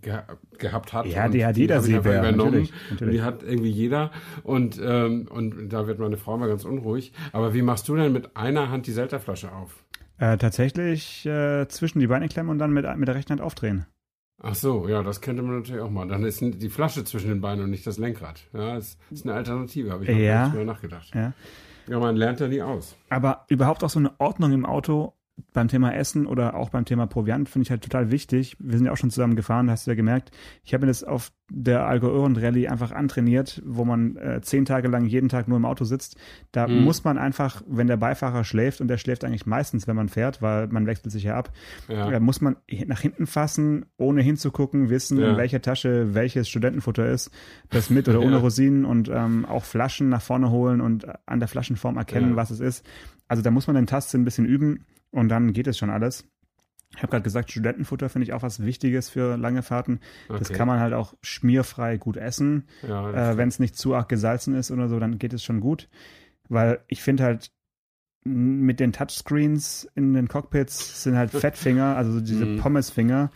ge 0.00 0.18
gehabt 0.58 0.92
hat. 0.92 1.06
Ja, 1.06 1.28
die 1.28 1.44
hat 1.44 1.56
jeder 1.56 1.76
einfach 1.76 1.86
Seebär, 1.86 2.18
übernommen. 2.20 2.44
natürlich, 2.52 2.72
natürlich. 2.90 3.14
die 3.16 3.22
hat 3.22 3.42
irgendwie 3.42 3.70
jeder. 3.70 4.10
Und, 4.42 4.80
ähm, 4.82 5.28
und 5.30 5.68
da 5.70 5.86
wird 5.86 5.98
meine 5.98 6.16
Frau 6.16 6.36
mal 6.38 6.48
ganz 6.48 6.64
unruhig. 6.64 7.12
Aber 7.32 7.54
wie 7.54 7.62
machst 7.62 7.88
du 7.88 7.96
denn 7.96 8.12
mit 8.12 8.36
einer 8.36 8.70
Hand 8.70 8.86
die 8.86 8.92
Selterflasche 8.92 9.52
auf? 9.52 9.84
Äh, 10.18 10.36
tatsächlich 10.36 11.24
äh, 11.26 11.66
zwischen 11.68 11.98
die 12.00 12.06
Beine 12.08 12.28
klemmen 12.28 12.50
und 12.50 12.58
dann 12.58 12.72
mit, 12.72 12.84
mit 12.96 13.08
der 13.08 13.14
rechten 13.14 13.30
Hand 13.32 13.40
aufdrehen. 13.40 13.86
Ach 14.42 14.54
so, 14.54 14.88
ja, 14.88 15.02
das 15.02 15.20
könnte 15.20 15.42
man 15.42 15.58
natürlich 15.58 15.82
auch 15.82 15.90
mal. 15.90 16.08
Dann 16.08 16.24
ist 16.24 16.40
die 16.40 16.68
Flasche 16.70 17.04
zwischen 17.04 17.28
den 17.28 17.40
Beinen 17.42 17.64
und 17.64 17.70
nicht 17.70 17.86
das 17.86 17.98
Lenkrad. 17.98 18.42
Ja, 18.54 18.74
das 18.74 18.96
ist 19.10 19.26
eine 19.26 19.34
Alternative, 19.34 19.90
habe 19.92 20.04
ich 20.04 20.10
noch 20.10 20.16
Ja. 20.18 20.44
nicht 20.46 20.56
mehr 20.56 20.64
nachgedacht. 20.64 21.10
Ja. 21.14 21.32
Ja, 21.88 21.98
man 21.98 22.16
lernt 22.16 22.40
ja 22.40 22.48
nie 22.48 22.62
aus. 22.62 22.96
Aber 23.08 23.44
überhaupt 23.48 23.82
auch 23.84 23.90
so 23.90 23.98
eine 23.98 24.12
Ordnung 24.18 24.52
im 24.52 24.64
Auto, 24.64 25.14
beim 25.52 25.68
Thema 25.68 25.94
Essen 25.94 26.26
oder 26.26 26.54
auch 26.54 26.70
beim 26.70 26.84
Thema 26.84 27.06
Proviant 27.06 27.48
finde 27.48 27.64
ich 27.64 27.70
halt 27.70 27.82
total 27.82 28.10
wichtig. 28.10 28.56
Wir 28.58 28.76
sind 28.76 28.86
ja 28.86 28.92
auch 28.92 28.96
schon 28.96 29.10
zusammen 29.10 29.36
gefahren, 29.36 29.70
hast 29.70 29.86
du 29.86 29.90
ja 29.90 29.94
gemerkt. 29.94 30.30
Ich 30.64 30.74
habe 30.74 30.86
mir 30.86 30.90
das 30.90 31.04
auf 31.04 31.32
der 31.50 31.86
Algoören 31.86 32.36
Rallye 32.36 32.68
einfach 32.68 32.92
antrainiert, 32.92 33.60
wo 33.66 33.84
man 33.84 34.16
äh, 34.16 34.40
zehn 34.40 34.64
Tage 34.64 34.88
lang 34.88 35.04
jeden 35.04 35.28
Tag 35.28 35.48
nur 35.48 35.56
im 35.56 35.64
Auto 35.64 35.84
sitzt. 35.84 36.16
Da 36.52 36.68
mhm. 36.68 36.84
muss 36.84 37.02
man 37.02 37.18
einfach, 37.18 37.62
wenn 37.66 37.88
der 37.88 37.96
Beifahrer 37.96 38.44
schläft, 38.44 38.80
und 38.80 38.88
der 38.88 38.98
schläft 38.98 39.24
eigentlich 39.24 39.46
meistens, 39.46 39.86
wenn 39.88 39.96
man 39.96 40.08
fährt, 40.08 40.42
weil 40.42 40.68
man 40.68 40.86
wechselt 40.86 41.12
sich 41.12 41.24
ja 41.24 41.36
ab, 41.36 41.52
ja. 41.88 42.10
Äh, 42.10 42.20
muss 42.20 42.40
man 42.40 42.56
nach 42.86 43.00
hinten 43.00 43.26
fassen, 43.26 43.86
ohne 43.96 44.22
hinzugucken, 44.22 44.90
wissen, 44.90 45.18
ja. 45.18 45.30
in 45.30 45.36
welcher 45.36 45.60
Tasche 45.60 46.14
welches 46.14 46.48
Studentenfutter 46.48 47.08
ist, 47.08 47.30
das 47.68 47.90
mit 47.90 48.08
oder 48.08 48.20
ohne 48.20 48.36
ja. 48.36 48.38
Rosinen 48.38 48.84
und 48.84 49.08
ähm, 49.08 49.44
auch 49.44 49.64
Flaschen 49.64 50.08
nach 50.08 50.22
vorne 50.22 50.50
holen 50.50 50.80
und 50.80 51.06
an 51.26 51.40
der 51.40 51.48
Flaschenform 51.48 51.96
erkennen, 51.96 52.36
was 52.36 52.50
es 52.50 52.60
ist. 52.60 52.86
Also 53.26 53.42
da 53.42 53.50
muss 53.50 53.66
man 53.66 53.76
den 53.76 53.86
Tastsinn 53.86 54.22
ein 54.22 54.24
bisschen 54.24 54.46
üben 54.46 54.86
und 55.10 55.28
dann 55.28 55.52
geht 55.52 55.66
es 55.66 55.78
schon 55.78 55.90
alles. 55.90 56.28
Ich 56.96 57.02
habe 57.02 57.10
gerade 57.10 57.22
gesagt, 57.22 57.50
Studentenfutter 57.50 58.08
finde 58.08 58.24
ich 58.24 58.32
auch 58.32 58.42
was 58.42 58.64
Wichtiges 58.64 59.08
für 59.08 59.36
lange 59.36 59.62
Fahrten. 59.62 60.00
Okay. 60.28 60.38
Das 60.40 60.52
kann 60.52 60.66
man 60.66 60.80
halt 60.80 60.92
auch 60.92 61.14
schmierfrei 61.22 61.98
gut 61.98 62.16
essen. 62.16 62.66
Ja, 62.86 63.32
äh, 63.32 63.36
Wenn 63.36 63.48
es 63.48 63.60
nicht 63.60 63.76
zu 63.76 63.94
arg 63.94 64.08
gesalzen 64.08 64.54
ist 64.54 64.72
oder 64.72 64.88
so, 64.88 64.98
dann 64.98 65.18
geht 65.18 65.32
es 65.32 65.44
schon 65.44 65.60
gut. 65.60 65.88
Weil 66.48 66.80
ich 66.88 67.02
finde 67.02 67.22
halt, 67.22 67.52
mit 68.24 68.80
den 68.80 68.92
Touchscreens 68.92 69.88
in 69.94 70.12
den 70.12 70.28
Cockpits 70.28 71.04
sind 71.04 71.16
halt 71.16 71.30
Fettfinger, 71.30 71.96
also 71.96 72.20
diese 72.20 72.44
mhm. 72.44 72.58
Pommesfinger, 72.58 73.30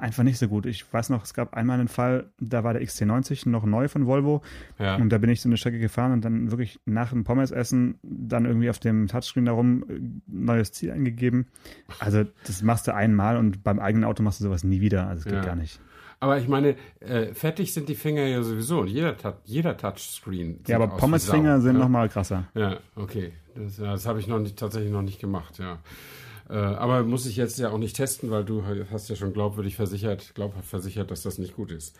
einfach 0.00 0.22
nicht 0.22 0.38
so 0.38 0.48
gut. 0.48 0.66
Ich 0.66 0.90
weiß 0.92 1.10
noch, 1.10 1.24
es 1.24 1.34
gab 1.34 1.54
einmal 1.54 1.78
einen 1.78 1.88
Fall, 1.88 2.30
da 2.38 2.64
war 2.64 2.72
der 2.72 2.82
XC90 2.82 3.48
noch 3.48 3.64
neu 3.64 3.88
von 3.88 4.06
Volvo 4.06 4.42
ja. 4.78 4.96
und 4.96 5.10
da 5.10 5.18
bin 5.18 5.30
ich 5.30 5.40
so 5.40 5.48
eine 5.48 5.56
Strecke 5.56 5.78
gefahren 5.78 6.12
und 6.12 6.24
dann 6.24 6.50
wirklich 6.50 6.80
nach 6.84 7.10
dem 7.10 7.24
Pommesessen 7.24 7.98
dann 8.02 8.44
irgendwie 8.44 8.70
auf 8.70 8.78
dem 8.78 9.08
Touchscreen 9.08 9.46
darum 9.46 9.84
äh, 9.88 10.00
neues 10.26 10.72
Ziel 10.72 10.90
eingegeben. 10.90 11.46
Also 11.98 12.24
das 12.46 12.62
machst 12.62 12.86
du 12.86 12.94
einmal 12.94 13.36
und 13.36 13.64
beim 13.64 13.78
eigenen 13.78 14.04
Auto 14.04 14.22
machst 14.22 14.40
du 14.40 14.44
sowas 14.44 14.64
nie 14.64 14.80
wieder. 14.80 15.06
Also 15.06 15.20
es 15.20 15.24
geht 15.24 15.34
ja. 15.34 15.44
gar 15.44 15.56
nicht. 15.56 15.80
Aber 16.20 16.38
ich 16.38 16.48
meine, 16.48 16.76
äh, 17.00 17.34
fettig 17.34 17.74
sind 17.74 17.88
die 17.88 17.94
Finger 17.94 18.24
ja 18.24 18.42
sowieso 18.42 18.80
und 18.80 18.88
jeder, 18.88 19.16
jeder 19.44 19.76
Touchscreen. 19.76 20.60
Ja, 20.66 20.76
aber 20.76 20.88
Pommesfinger 20.96 21.60
sind 21.60 21.76
ja? 21.76 21.82
nochmal 21.82 22.08
krasser. 22.08 22.44
Ja, 22.54 22.78
okay. 22.96 23.32
Das, 23.54 23.76
das 23.76 24.06
habe 24.06 24.20
ich 24.20 24.26
noch 24.26 24.38
nicht, 24.38 24.58
tatsächlich 24.58 24.90
noch 24.90 25.02
nicht 25.02 25.20
gemacht, 25.20 25.58
ja. 25.58 25.78
Äh, 26.48 26.54
aber 26.54 27.02
muss 27.04 27.26
ich 27.26 27.36
jetzt 27.36 27.58
ja 27.58 27.70
auch 27.70 27.78
nicht 27.78 27.96
testen, 27.96 28.30
weil 28.30 28.44
du 28.44 28.64
hast 28.90 29.08
ja 29.08 29.16
schon 29.16 29.32
glaubwürdig 29.32 29.76
versichert, 29.76 30.34
glaubhaft 30.34 30.68
versichert, 30.68 31.10
dass 31.10 31.22
das 31.22 31.38
nicht 31.38 31.56
gut 31.56 31.70
ist. 31.70 31.96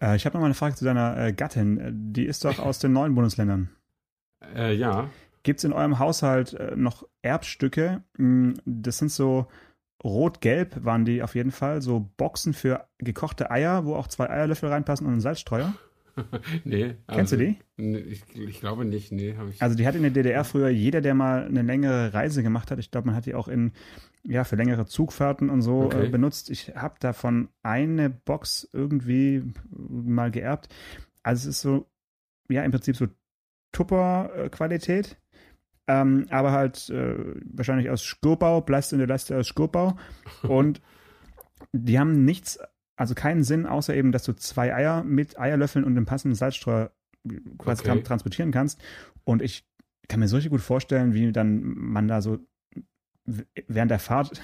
Äh, 0.00 0.16
ich 0.16 0.24
habe 0.24 0.34
noch 0.34 0.40
mal 0.40 0.46
eine 0.46 0.54
Frage 0.54 0.74
zu 0.74 0.84
deiner 0.84 1.16
äh, 1.18 1.32
Gattin. 1.32 1.78
Äh, 1.78 1.90
die 1.92 2.24
ist 2.24 2.44
doch 2.44 2.58
aus 2.58 2.78
den 2.78 2.92
neuen 2.92 3.14
Bundesländern. 3.14 3.70
Äh, 4.54 4.74
ja. 4.74 5.10
Gibt 5.42 5.60
es 5.60 5.64
in 5.64 5.72
eurem 5.72 5.98
Haushalt 5.98 6.54
äh, 6.54 6.74
noch 6.76 7.06
Erbstücke? 7.22 8.02
Hm, 8.16 8.54
das 8.64 8.98
sind 8.98 9.10
so 9.10 9.46
rot-gelb 10.04 10.84
waren 10.84 11.04
die 11.04 11.22
auf 11.22 11.34
jeden 11.34 11.50
Fall. 11.50 11.82
So 11.82 12.10
Boxen 12.16 12.52
für 12.52 12.86
gekochte 12.98 13.50
Eier, 13.50 13.84
wo 13.84 13.94
auch 13.94 14.08
zwei 14.08 14.28
Eierlöffel 14.28 14.68
reinpassen 14.68 15.06
und 15.06 15.14
ein 15.14 15.20
Salzstreuer. 15.20 15.74
nee. 16.64 16.96
Kennst 17.08 17.32
also, 17.32 17.36
du 17.36 17.56
die? 17.76 18.10
Ich, 18.10 18.22
ich, 18.34 18.60
glaube 18.60 18.84
nicht, 18.84 19.12
nee. 19.12 19.34
Ich 19.50 19.62
also 19.62 19.76
die 19.76 19.86
hat 19.86 19.94
in 19.94 20.02
der 20.02 20.10
DDR 20.10 20.44
früher 20.44 20.68
jeder, 20.68 21.00
der 21.00 21.14
mal 21.14 21.46
eine 21.46 21.62
längere 21.62 22.14
Reise 22.14 22.42
gemacht 22.42 22.70
hat, 22.70 22.78
ich 22.78 22.90
glaube, 22.90 23.08
man 23.08 23.16
hat 23.16 23.26
die 23.26 23.34
auch 23.34 23.48
in, 23.48 23.72
ja, 24.22 24.44
für 24.44 24.56
längere 24.56 24.86
Zugfahrten 24.86 25.50
und 25.50 25.62
so 25.62 25.84
okay. 25.84 26.06
äh, 26.06 26.08
benutzt. 26.08 26.50
Ich 26.50 26.74
habe 26.74 26.96
davon 27.00 27.48
eine 27.62 28.10
Box 28.10 28.68
irgendwie 28.72 29.42
mal 29.70 30.30
geerbt. 30.30 30.68
Also 31.22 31.48
es 31.48 31.56
ist 31.56 31.62
so, 31.62 31.86
ja, 32.48 32.62
im 32.62 32.70
Prinzip 32.70 32.96
so 32.96 33.08
Tupper-Qualität. 33.72 35.18
Ähm, 35.88 36.26
aber 36.30 36.50
halt 36.52 36.88
äh, 36.90 37.14
wahrscheinlich 37.44 37.90
aus 37.90 38.02
Schurbau, 38.02 38.60
Blast 38.60 38.92
in 38.92 38.98
der 38.98 39.06
Leiste 39.06 39.36
aus 39.36 39.48
Schurbau. 39.48 39.96
Und 40.42 40.80
die 41.72 41.98
haben 41.98 42.24
nichts 42.24 42.58
also 42.96 43.14
keinen 43.14 43.44
Sinn, 43.44 43.66
außer 43.66 43.94
eben, 43.94 44.12
dass 44.12 44.24
du 44.24 44.32
zwei 44.34 44.74
Eier 44.74 45.04
mit 45.04 45.38
Eierlöffeln 45.38 45.84
und 45.84 45.94
dem 45.94 46.06
passenden 46.06 46.34
Salzstreuer 46.34 46.90
quasi 47.58 47.88
okay. 47.88 48.02
transportieren 48.02 48.52
kannst. 48.52 48.80
Und 49.24 49.42
ich 49.42 49.66
kann 50.08 50.20
mir 50.20 50.28
so 50.28 50.36
richtig 50.36 50.50
gut 50.50 50.60
vorstellen, 50.60 51.14
wie 51.14 51.32
dann 51.32 51.62
man 51.62 52.08
da 52.08 52.22
so 52.22 52.38
während 53.66 53.90
der 53.90 53.98
Fahrt 53.98 54.40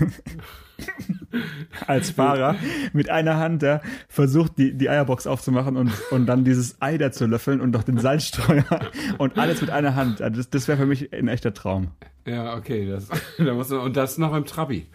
als 1.86 2.10
Fahrer 2.10 2.56
mit 2.94 3.10
einer 3.10 3.36
Hand 3.36 3.62
ja, 3.62 3.82
versucht, 4.08 4.56
die, 4.56 4.72
die 4.72 4.88
Eierbox 4.88 5.26
aufzumachen 5.26 5.76
und, 5.76 5.92
und 6.10 6.26
dann 6.26 6.44
dieses 6.44 6.80
Ei 6.80 6.96
da 6.96 7.12
zu 7.12 7.26
löffeln 7.26 7.60
und 7.60 7.72
doch 7.72 7.82
den 7.82 7.98
Salzstreuer 7.98 8.64
und 9.18 9.38
alles 9.38 9.60
mit 9.60 9.70
einer 9.70 9.94
Hand. 9.94 10.22
Also 10.22 10.38
das, 10.38 10.48
das 10.48 10.66
wäre 10.66 10.78
für 10.78 10.86
mich 10.86 11.12
ein 11.12 11.28
echter 11.28 11.52
Traum. 11.52 11.90
Ja, 12.26 12.56
okay. 12.56 12.88
Das, 12.88 13.08
da 13.38 13.52
muss 13.52 13.68
man, 13.68 13.80
und 13.80 13.96
das 13.96 14.16
noch 14.16 14.34
im 14.34 14.46
Trabi 14.46 14.86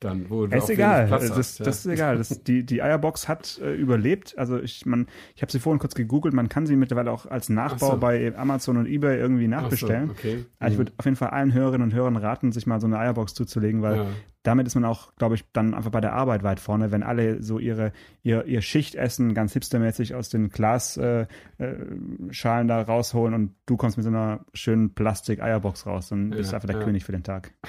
dann, 0.00 0.28
wo 0.28 0.46
du 0.46 0.56
ist 0.56 0.68
egal. 0.68 1.06
Platz 1.06 1.28
das, 1.28 1.36
hast, 1.36 1.58
ja. 1.58 1.64
das 1.64 1.78
ist 1.78 1.86
egal. 1.86 2.18
Das, 2.18 2.42
die, 2.42 2.64
die 2.64 2.82
Eierbox 2.82 3.28
hat 3.28 3.58
äh, 3.62 3.74
überlebt. 3.74 4.36
Also 4.36 4.58
ich, 4.58 4.84
man, 4.84 5.06
ich 5.34 5.42
habe 5.42 5.50
sie 5.50 5.58
vorhin 5.58 5.78
kurz 5.78 5.94
gegoogelt. 5.94 6.34
Man 6.34 6.48
kann 6.48 6.66
sie 6.66 6.76
mittlerweile 6.76 7.10
auch 7.10 7.26
als 7.26 7.48
Nachbau 7.48 7.92
so. 7.92 7.96
bei 7.98 8.36
Amazon 8.36 8.76
und 8.76 8.86
eBay 8.86 9.18
irgendwie 9.18 9.48
nachbestellen. 9.48 10.08
So, 10.08 10.12
okay. 10.12 10.44
Also 10.58 10.72
ich 10.72 10.78
würde 10.78 10.92
auf 10.98 11.04
jeden 11.04 11.16
Fall 11.16 11.30
allen 11.30 11.52
Hörerinnen 11.52 11.88
und 11.88 11.94
Hörern 11.94 12.16
raten, 12.16 12.52
sich 12.52 12.66
mal 12.66 12.80
so 12.80 12.86
eine 12.86 12.98
Eierbox 12.98 13.34
zuzulegen, 13.34 13.82
weil 13.82 13.96
ja. 13.96 14.06
damit 14.42 14.66
ist 14.66 14.74
man 14.74 14.84
auch, 14.84 15.14
glaube 15.16 15.34
ich, 15.34 15.44
dann 15.52 15.74
einfach 15.74 15.90
bei 15.90 16.00
der 16.00 16.12
Arbeit 16.12 16.42
weit 16.42 16.60
vorne, 16.60 16.92
wenn 16.92 17.02
alle 17.02 17.42
so 17.42 17.58
ihre 17.58 17.92
ihr, 18.22 18.44
ihr 18.44 18.60
Schichtessen 18.60 19.32
ganz 19.32 19.54
hipstermäßig 19.54 20.14
aus 20.14 20.28
den 20.28 20.50
Glasschalen 20.50 21.28
äh, 21.58 21.64
äh, 21.64 22.66
da 22.66 22.82
rausholen 22.82 23.34
und 23.34 23.54
du 23.64 23.76
kommst 23.76 23.96
mit 23.96 24.04
so 24.04 24.10
einer 24.10 24.44
schönen 24.52 24.94
Plastik-Eierbox 24.94 25.86
raus 25.86 26.12
und 26.12 26.30
bist 26.30 26.52
einfach 26.52 26.68
der 26.68 26.80
König 26.80 27.04
für 27.04 27.12
den 27.12 27.22
Tag. 27.22 27.52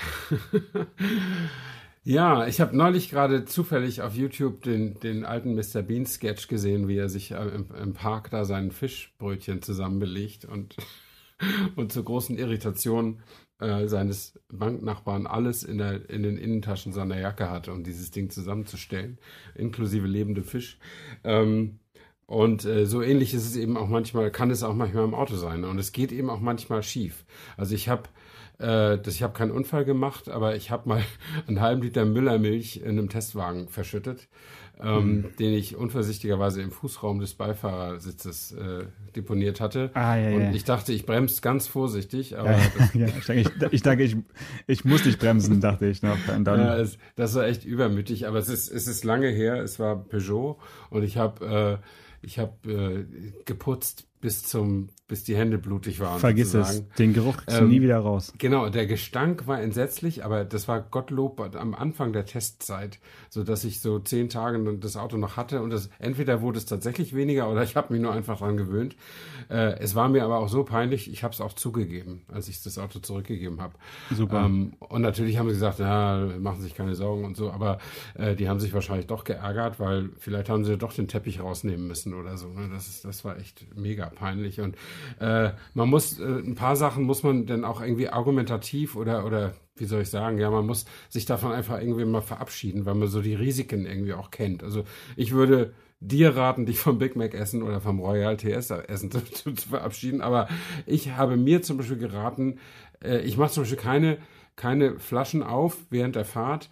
Ja, 2.10 2.48
ich 2.48 2.62
habe 2.62 2.74
neulich 2.74 3.10
gerade 3.10 3.44
zufällig 3.44 4.02
auf 4.02 4.16
YouTube 4.16 4.64
den, 4.64 4.98
den 5.02 5.26
alten 5.26 5.56
Mr. 5.56 5.82
Bean 5.82 6.06
Sketch 6.06 6.48
gesehen, 6.48 6.88
wie 6.88 6.96
er 6.96 7.10
sich 7.10 7.32
äh, 7.32 7.48
im, 7.50 7.68
im 7.76 7.94
Park 7.94 8.30
da 8.30 8.46
seinen 8.46 8.72
Fischbrötchen 8.72 9.62
zusammenbelegt 9.62 10.46
und, 10.46 10.78
und 11.76 11.92
zur 11.92 12.06
großen 12.06 12.38
Irritation 12.38 13.24
äh, 13.60 13.88
seines 13.90 14.40
Banknachbarn 14.48 15.28
alles 15.28 15.64
in, 15.64 15.80
der, 15.80 16.10
in 16.10 16.24
den 16.24 16.38
Innentaschen 16.38 16.94
seiner 16.94 17.20
Jacke 17.20 17.50
hatte, 17.50 17.74
um 17.74 17.84
dieses 17.84 18.10
Ding 18.10 18.30
zusammenzustellen, 18.30 19.20
inklusive 19.56 20.08
lebende 20.08 20.44
Fisch. 20.44 20.80
Ähm, 21.26 21.82
und 22.26 22.64
äh, 22.64 22.86
so 22.86 23.02
ähnlich 23.02 23.34
ist 23.34 23.46
es 23.46 23.58
eben 23.58 23.76
auch 23.76 23.90
manchmal, 23.90 24.32
kann 24.32 24.50
es 24.50 24.64
auch 24.64 24.74
manchmal 24.74 25.04
im 25.04 25.14
Auto 25.14 25.36
sein. 25.36 25.66
Und 25.66 25.78
es 25.78 25.92
geht 25.92 26.14
eben 26.14 26.30
auch 26.30 26.40
manchmal 26.40 26.84
schief. 26.84 27.26
Also 27.58 27.76
ich 27.76 27.90
habe 27.90 28.04
äh, 28.60 28.98
ich 29.08 29.24
habe 29.24 29.34
keinen 29.34 29.52
Unfall 29.52 29.86
gemacht, 29.86 30.30
aber 30.30 30.56
ich 30.56 30.72
habe 30.72 30.90
mal 30.90 31.04
einen 31.48 31.62
halben 31.62 31.82
Liter 31.82 32.06
Müllermilch 32.06 32.78
in 32.78 32.90
einem 32.90 33.10
Testwagen 33.10 33.68
verschüttet, 33.68 34.28
ähm, 34.80 35.08
mhm. 35.08 35.36
den 35.40 35.54
ich 35.54 35.76
unvorsichtigerweise 35.76 36.62
im 36.62 36.72
Fußraum 36.72 37.20
des 37.20 37.34
Beifahrersitzes 37.36 38.54
äh, 38.54 38.86
deponiert 39.16 39.60
hatte. 39.60 39.92
Ah, 39.94 40.16
ja, 40.16 40.36
und 40.36 40.42
ja. 40.42 40.52
ich 40.52 40.64
dachte, 40.64 40.94
ich 40.94 41.06
bremse 41.06 41.42
ganz 41.42 41.68
vorsichtig, 41.68 42.38
aber 42.38 42.52
ja, 42.52 42.60
ja, 42.94 43.08
ich, 43.08 43.26
denke, 43.26 43.42
ich, 43.42 43.74
ich, 43.74 43.82
denke, 43.84 44.04
ich, 44.04 44.18
ich 44.68 44.86
muss 44.86 45.06
nicht 45.06 45.20
bremsen, 45.20 45.62
dachte 45.62 45.88
ich 45.88 46.02
noch. 46.02 46.18
Ja, 46.28 46.78
es, 46.78 46.98
das 47.16 47.36
war 47.36 47.46
echt 47.46 47.66
übermütig, 47.66 48.28
aber 48.28 48.40
es 48.40 48.50
ist, 48.50 48.70
es 48.70 48.88
ist 48.88 49.04
lange 49.04 49.30
her. 49.30 49.62
Es 49.62 49.80
war 49.80 49.96
Peugeot 49.98 50.58
und 50.90 51.04
ich 51.04 51.18
habe 51.18 51.80
äh, 51.82 51.86
ich 52.22 52.40
habe 52.40 52.72
äh, 52.72 53.06
geputzt 53.46 54.08
bis 54.22 54.44
zum 54.44 54.90
bis 55.08 55.24
die 55.24 55.38
Hände 55.38 55.58
blutig 55.58 56.02
waren. 56.02 56.20
Vergiss 56.20 56.52
sozusagen. 56.52 56.88
es, 56.90 56.96
den 56.98 57.14
Geruch 57.14 57.38
kriegst 57.38 57.62
ähm, 57.62 57.70
nie 57.70 57.82
wieder 57.82 58.00
raus. 58.00 58.34
Genau, 58.38 58.68
der 58.70 58.88
Gestank 58.88 59.48
war 59.48 59.62
entsetzlich, 59.62 60.26
aber 60.26 60.44
das 60.44 60.68
war 60.68 60.82
Gottlob 60.82 61.40
am 61.56 61.74
Anfang 61.74 62.12
der 62.12 62.26
Testzeit, 62.26 63.00
so 63.30 63.44
dass 63.44 63.64
ich 63.64 63.80
so 63.80 64.00
zehn 64.00 64.28
Tage 64.28 64.62
das 64.80 64.98
Auto 64.98 65.16
noch 65.16 65.38
hatte 65.38 65.62
und 65.62 65.70
das 65.70 65.90
entweder 66.00 66.42
wurde 66.42 66.58
es 66.58 66.66
tatsächlich 66.66 67.16
weniger 67.16 67.50
oder 67.50 67.64
ich 67.64 67.78
habe 67.78 67.94
mich 67.94 68.02
nur 68.02 68.12
einfach 68.12 68.40
dran 68.40 68.58
gewöhnt. 68.58 68.98
Äh, 69.50 69.80
es 69.80 69.96
war 69.96 70.10
mir 70.10 70.26
aber 70.26 70.40
auch 70.40 70.50
so 70.50 70.66
peinlich, 70.66 71.10
ich 71.10 71.24
habe 71.24 71.34
es 71.34 71.40
auch 71.40 71.54
zugegeben, 71.54 72.24
als 72.28 72.50
ich 72.50 72.62
das 72.62 72.78
Auto 72.78 73.00
zurückgegeben 73.00 73.62
habe. 73.62 73.76
Super. 74.14 74.46
Ähm, 74.46 74.74
und 74.80 75.02
natürlich 75.02 75.38
haben 75.38 75.48
sie 75.48 75.54
gesagt, 75.54 75.80
ja, 75.80 76.28
machen 76.38 76.62
sich 76.62 76.76
keine 76.76 76.96
Sorgen 76.96 77.24
und 77.24 77.38
so, 77.38 77.52
aber 77.52 77.78
äh, 78.16 78.36
die 78.36 78.50
haben 78.50 78.60
sich 78.60 78.74
wahrscheinlich 78.74 79.08
doch 79.08 79.24
geärgert, 79.24 79.80
weil 79.80 80.10
vielleicht 80.20 80.50
haben 80.50 80.66
sie 80.66 80.78
doch 80.78 80.92
den 80.92 81.08
Teppich 81.08 81.40
rausnehmen 81.40 81.88
müssen 81.88 82.14
oder 82.14 82.38
so. 82.38 82.50
Ne? 82.50 82.70
Das 82.70 82.88
ist, 82.90 83.06
das 83.06 83.24
war 83.24 83.38
echt 83.38 83.66
mega 83.74 84.07
peinlich. 84.10 84.60
Und 84.62 84.76
äh, 85.20 85.52
man 85.74 85.90
muss, 85.90 86.20
äh, 86.20 86.24
ein 86.24 86.56
paar 86.56 86.76
Sachen 86.76 87.04
muss 87.04 87.24
man 87.24 87.46
dann 87.46 87.64
auch 87.64 87.82
irgendwie 87.82 88.10
argumentativ 88.10 88.96
oder, 88.96 89.26
oder 89.26 89.54
wie 89.76 89.86
soll 89.86 90.02
ich 90.02 90.10
sagen, 90.10 90.38
ja, 90.38 90.50
man 90.50 90.66
muss 90.66 90.86
sich 91.10 91.26
davon 91.26 91.52
einfach 91.52 91.80
irgendwie 91.80 92.06
mal 92.06 92.22
verabschieden, 92.22 92.86
weil 92.86 92.96
man 92.96 93.08
so 93.08 93.22
die 93.22 93.36
Risiken 93.36 93.86
irgendwie 93.86 94.14
auch 94.14 94.32
kennt. 94.32 94.64
Also 94.64 94.84
ich 95.16 95.32
würde 95.32 95.74
dir 96.00 96.36
raten, 96.36 96.66
dich 96.66 96.80
vom 96.80 97.00
Big 97.00 97.16
Mac 97.16 97.34
essen 97.34 97.64
oder 97.64 97.82
vom 97.82 98.00
Royal 98.00 98.38
TS 98.38 98.72
essen 98.72 99.12
zu, 99.12 99.24
zu, 99.24 99.54
zu 99.54 99.70
verabschieden, 99.70 100.22
aber 100.22 100.48
ich 100.86 101.12
habe 101.12 101.38
mir 101.38 101.62
zum 101.62 101.78
Beispiel 101.78 101.98
geraten, 101.98 102.60
äh, 103.04 103.20
ich 103.20 103.38
mache 103.38 103.52
zum 103.52 103.64
Beispiel 103.64 103.80
keine, 103.80 104.18
keine 104.56 105.00
Flaschen 105.00 105.44
auf 105.44 105.78
während 105.90 106.16
der 106.16 106.26
Fahrt, 106.26 106.70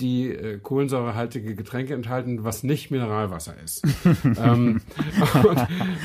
die 0.00 0.30
äh, 0.30 0.58
kohlensäurehaltige 0.58 1.54
Getränke 1.54 1.94
enthalten, 1.94 2.42
was 2.42 2.64
nicht 2.64 2.90
Mineralwasser 2.90 3.54
ist. 3.62 3.84
ähm, 4.24 4.80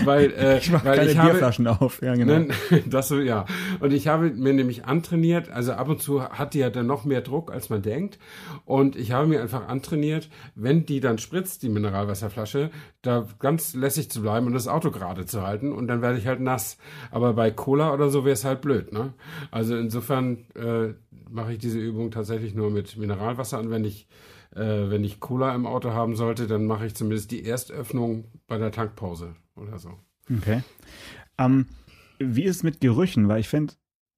weil, 0.03 0.31
äh, 0.31 0.59
ich 0.59 0.71
mach 0.71 0.85
weil 0.85 0.97
keine 0.97 1.11
ich 1.11 1.17
habe, 1.17 1.31
Bierflaschen 1.31 1.65
auf. 1.65 2.01
Ja, 2.01 2.13
genau. 2.13 2.39
Ne, 2.39 2.49
das 2.85 3.07
so, 3.07 3.19
ja. 3.19 3.45
Und 3.79 3.91
ich 3.91 4.07
habe 4.07 4.29
mir 4.29 4.53
nämlich 4.53 4.85
antrainiert, 4.85 5.49
also 5.49 5.73
ab 5.73 5.89
und 5.89 6.01
zu 6.01 6.23
hat 6.23 6.53
die 6.53 6.59
ja 6.59 6.69
dann 6.69 6.85
noch 6.85 7.03
mehr 7.03 7.21
Druck, 7.21 7.51
als 7.51 7.69
man 7.69 7.81
denkt. 7.81 8.19
Und 8.65 8.95
ich 8.95 9.11
habe 9.11 9.27
mir 9.27 9.41
einfach 9.41 9.67
antrainiert, 9.67 10.29
wenn 10.53 10.85
die 10.85 10.99
dann 10.99 11.17
spritzt, 11.17 11.63
die 11.63 11.69
Mineralwasserflasche, 11.69 12.69
da 13.01 13.27
ganz 13.39 13.73
lässig 13.73 14.11
zu 14.11 14.21
bleiben 14.21 14.45
und 14.45 14.53
das 14.53 14.67
Auto 14.67 14.91
gerade 14.91 15.25
zu 15.25 15.41
halten 15.41 15.71
und 15.71 15.87
dann 15.87 16.01
werde 16.03 16.19
ich 16.19 16.27
halt 16.27 16.41
nass. 16.41 16.77
Aber 17.09 17.33
bei 17.33 17.49
Cola 17.49 17.91
oder 17.93 18.09
so 18.09 18.23
wäre 18.23 18.33
es 18.33 18.45
halt 18.45 18.61
blöd, 18.61 18.91
ne? 18.93 19.13
Also 19.51 19.75
insofern 19.75 20.45
äh, 20.55 20.93
mache 21.31 21.53
ich 21.53 21.59
diese 21.59 21.79
Übung 21.79 22.11
tatsächlich 22.11 22.53
nur 22.55 22.71
mit 22.71 22.97
Mineralwasser 22.97 23.59
und 23.59 23.69
wenn 23.69 23.85
ich 23.85 24.07
äh, 24.55 24.89
wenn 24.89 25.03
ich 25.03 25.19
Cola 25.19 25.53
im 25.53 25.65
Auto 25.65 25.91
haben 25.91 26.15
sollte, 26.15 26.47
dann 26.47 26.65
mache 26.65 26.85
ich 26.85 26.95
zumindest 26.95 27.31
die 27.31 27.45
Erstöffnung 27.45 28.25
bei 28.47 28.57
der 28.57 28.71
Tankpause 28.71 29.35
oder 29.55 29.77
so. 29.77 29.99
Okay. 30.35 30.63
Ähm, 31.37 31.67
wie 32.19 32.43
ist 32.43 32.57
es 32.57 32.63
mit 32.63 32.81
Gerüchen? 32.81 33.27
Weil 33.27 33.39
ich 33.39 33.49
finde, 33.49 33.73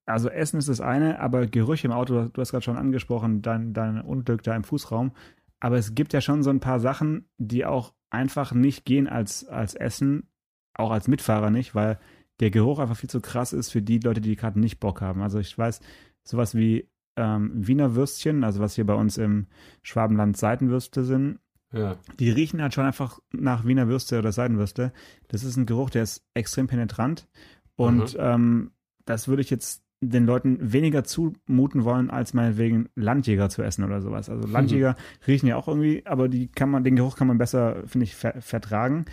also 0.06 0.30
Essen 0.30 0.58
ist 0.58 0.69
das 0.69 0.82
eine, 0.82 1.19
aber 1.19 1.47
Gerüche 1.47 1.88
im 1.88 1.93
Auto, 1.93 2.28
du 2.28 2.41
hast 2.41 2.52
gerade 2.52 2.63
schon 2.63 2.78
angesprochen, 2.78 3.41
dein, 3.41 3.74
dein 3.74 4.02
Unglück 4.02 4.43
da 4.43 4.56
im 4.56 4.63
Fußraum. 4.63 5.12
Aber 5.60 5.78
es 5.78 5.93
gibt 5.93 6.13
ja 6.13 6.21
schon 6.21 6.43
so 6.43 6.50
ein 6.50 6.60
paar 6.60 6.80
Sachen, 6.80 7.30
die 7.38 7.65
auch 7.65 7.93
einfach 8.10 8.54
nicht 8.54 8.86
gehen 8.86 9.08
als, 9.08 9.45
als 9.45 9.76
Essen, 9.76 10.28
auch 10.74 10.91
als 10.91 11.08
Mitfahrer 11.08 11.52
nicht, 11.52 11.76
weil 11.76 12.00
der 12.39 12.50
Geruch 12.50 12.80
einfach 12.80 12.97
viel 12.97 13.10
zu 13.10 13.21
krass 13.21 13.54
ist 13.54 13.69
für 13.69 13.82
die 13.82 14.00
Leute, 14.00 14.21
die 14.21 14.36
gerade 14.36 14.60
nicht 14.60 14.80
Bock 14.80 15.02
haben. 15.02 15.21
Also 15.21 15.38
ich 15.39 15.56
weiß, 15.56 15.80
sowas 16.24 16.56
wie 16.56 16.89
ähm, 17.15 17.52
Wiener 17.56 17.95
Würstchen, 17.95 18.43
also 18.43 18.60
was 18.60 18.76
hier 18.76 18.86
bei 18.86 18.93
uns 18.95 19.17
im 19.17 19.47
Schwabenland 19.84 20.38
Seitenwürste 20.38 21.04
sind, 21.04 21.39
Ja. 21.74 21.97
die 22.19 22.30
riechen 22.30 22.62
halt 22.62 22.74
schon 22.74 22.86
einfach 22.86 23.19
nach 23.32 23.65
Wiener 23.65 23.88
Würste 23.88 24.19
oder 24.19 24.32
Seidenwürste. 24.32 24.91
Das 25.28 25.43
ist 25.43 25.58
ein 25.58 25.65
Geruch, 25.65 25.89
der 25.89 26.04
ist 26.04 26.24
extrem 26.34 26.67
penetrant. 26.67 27.28
Und 27.76 28.15
ähm, 28.19 28.71
das 29.06 29.28
würde 29.28 29.41
ich 29.41 29.50
jetzt 29.50 29.84
den 30.04 30.26
Leuten 30.26 30.58
weniger 30.74 31.04
zumuten 31.04 31.84
wollen, 31.84 32.10
als 32.10 32.34
meinetwegen 32.34 32.89
Landjäger 32.95 33.50
zu 33.50 33.62
essen 33.62 33.84
oder 33.84 34.02
sowas. 34.02 34.30
Also 34.30 34.47
Landjäger 34.47 34.95
riechen 35.28 35.47
ja 35.47 35.58
auch 35.58 35.67
irgendwie, 35.67 36.06
aber 36.06 36.28
die 36.28 36.47
kann 36.47 36.69
man, 36.71 36.84
den 36.84 36.95
Geruch 36.95 37.15
kann 37.17 37.28
man 37.28 37.38
besser, 37.38 37.84
finde 37.86 38.06
ich, 38.06 38.15
ver 38.15 38.41
vertragen. 38.41 39.06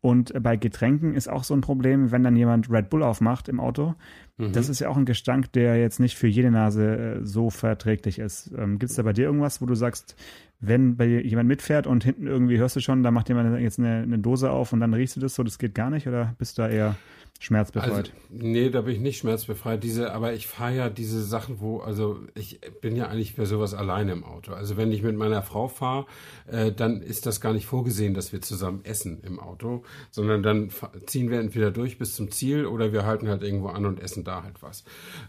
Und 0.00 0.32
bei 0.42 0.56
Getränken 0.56 1.14
ist 1.14 1.28
auch 1.28 1.44
so 1.44 1.54
ein 1.54 1.60
Problem, 1.60 2.10
wenn 2.10 2.24
dann 2.24 2.34
jemand 2.34 2.68
Red 2.68 2.90
Bull 2.90 3.04
aufmacht 3.04 3.48
im 3.48 3.60
Auto. 3.60 3.94
Mhm. 4.38 4.52
Das 4.52 4.68
ist 4.68 4.80
ja 4.80 4.88
auch 4.88 4.96
ein 4.96 5.04
Gestank, 5.04 5.52
der 5.52 5.76
jetzt 5.78 6.00
nicht 6.00 6.16
für 6.16 6.26
jede 6.26 6.50
Nase 6.50 6.96
äh, 6.96 7.24
so 7.24 7.50
verträglich 7.50 8.18
ist. 8.18 8.50
Ähm, 8.56 8.78
Gibt 8.78 8.90
es 8.90 8.96
da 8.96 9.02
bei 9.02 9.12
dir 9.12 9.24
irgendwas, 9.24 9.60
wo 9.60 9.66
du 9.66 9.74
sagst, 9.74 10.16
wenn 10.60 10.96
bei 10.96 11.06
dir 11.06 11.26
jemand 11.26 11.48
mitfährt 11.48 11.86
und 11.86 12.04
hinten 12.04 12.26
irgendwie 12.26 12.58
hörst 12.58 12.76
du 12.76 12.80
schon, 12.80 13.02
da 13.02 13.10
macht 13.10 13.28
jemand 13.28 13.60
jetzt 13.60 13.78
eine, 13.78 14.02
eine 14.02 14.18
Dose 14.18 14.50
auf 14.50 14.72
und 14.72 14.80
dann 14.80 14.94
riechst 14.94 15.16
du 15.16 15.20
das 15.20 15.34
so, 15.34 15.42
das 15.42 15.58
geht 15.58 15.74
gar 15.74 15.90
nicht 15.90 16.06
oder 16.06 16.34
bist 16.38 16.56
du 16.56 16.62
da 16.62 16.68
eher 16.68 16.96
schmerzbefreit? 17.42 17.92
Also, 17.92 18.12
nee, 18.30 18.70
da 18.70 18.82
bin 18.82 18.94
ich 18.94 19.00
nicht 19.00 19.18
schmerzbefreit. 19.18 19.82
Diese, 19.82 20.12
aber 20.12 20.32
ich 20.32 20.46
fahre 20.46 20.76
ja 20.76 20.88
diese 20.88 21.22
Sachen, 21.22 21.60
wo, 21.60 21.80
also 21.80 22.20
ich 22.34 22.60
bin 22.80 22.94
ja 22.94 23.08
eigentlich 23.08 23.34
für 23.34 23.46
sowas 23.46 23.74
alleine 23.74 24.12
im 24.12 24.22
Auto. 24.22 24.52
Also 24.52 24.76
wenn 24.76 24.92
ich 24.92 25.02
mit 25.02 25.16
meiner 25.16 25.42
Frau 25.42 25.66
fahre, 25.66 26.06
äh, 26.46 26.70
dann 26.70 27.02
ist 27.02 27.26
das 27.26 27.40
gar 27.40 27.52
nicht 27.52 27.66
vorgesehen, 27.66 28.14
dass 28.14 28.32
wir 28.32 28.40
zusammen 28.40 28.84
essen 28.84 29.20
im 29.24 29.40
Auto, 29.40 29.82
sondern 30.10 30.42
dann 30.42 30.70
ziehen 31.06 31.30
wir 31.30 31.40
entweder 31.40 31.72
durch 31.72 31.98
bis 31.98 32.14
zum 32.14 32.30
Ziel 32.30 32.66
oder 32.66 32.92
wir 32.92 33.04
halten 33.04 33.28
halt 33.28 33.42
irgendwo 33.42 33.68
an 33.68 33.86
und 33.86 34.00
essen 34.00 34.22
da 34.22 34.31
halt 34.40 34.62
was. 34.62 34.84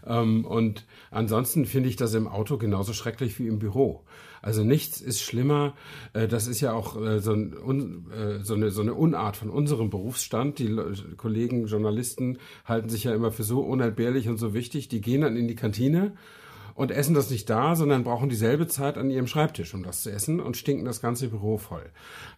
Ähm, 0.06 0.44
und 0.44 0.86
ansonsten 1.10 1.66
finde 1.66 1.88
ich 1.88 1.96
das 1.96 2.14
im 2.14 2.26
Auto 2.28 2.56
genauso 2.56 2.92
schrecklich 2.92 3.38
wie 3.38 3.48
im 3.48 3.58
Büro. 3.58 4.04
Also 4.44 4.62
nichts 4.62 5.00
ist 5.00 5.22
schlimmer. 5.22 5.74
Äh, 6.12 6.28
das 6.28 6.46
ist 6.46 6.60
ja 6.60 6.72
auch 6.74 7.00
äh, 7.00 7.20
so, 7.20 7.32
ein, 7.32 8.10
äh, 8.10 8.44
so, 8.44 8.54
eine, 8.54 8.70
so 8.70 8.82
eine 8.82 8.94
Unart 8.94 9.36
von 9.36 9.48
unserem 9.48 9.88
Berufsstand. 9.88 10.58
Die 10.58 10.66
Le 10.66 10.94
Kollegen, 11.16 11.66
Journalisten 11.66 12.38
halten 12.64 12.88
sich 12.88 13.04
ja 13.04 13.14
immer 13.14 13.32
für 13.32 13.42
so 13.42 13.60
unentbehrlich 13.60 14.28
und 14.28 14.36
so 14.36 14.52
wichtig. 14.52 14.88
Die 14.88 15.00
gehen 15.00 15.22
dann 15.22 15.36
in 15.36 15.48
die 15.48 15.54
Kantine 15.54 16.12
und 16.74 16.90
essen 16.90 17.14
das 17.14 17.30
nicht 17.30 17.48
da, 17.48 17.74
sondern 17.74 18.04
brauchen 18.04 18.28
dieselbe 18.28 18.66
Zeit 18.66 18.98
an 18.98 19.08
ihrem 19.08 19.28
Schreibtisch, 19.28 19.72
um 19.74 19.82
das 19.82 20.02
zu 20.02 20.10
essen 20.10 20.40
und 20.40 20.56
stinken 20.56 20.84
das 20.84 21.00
ganze 21.00 21.28
Büro 21.28 21.56
voll. 21.56 21.90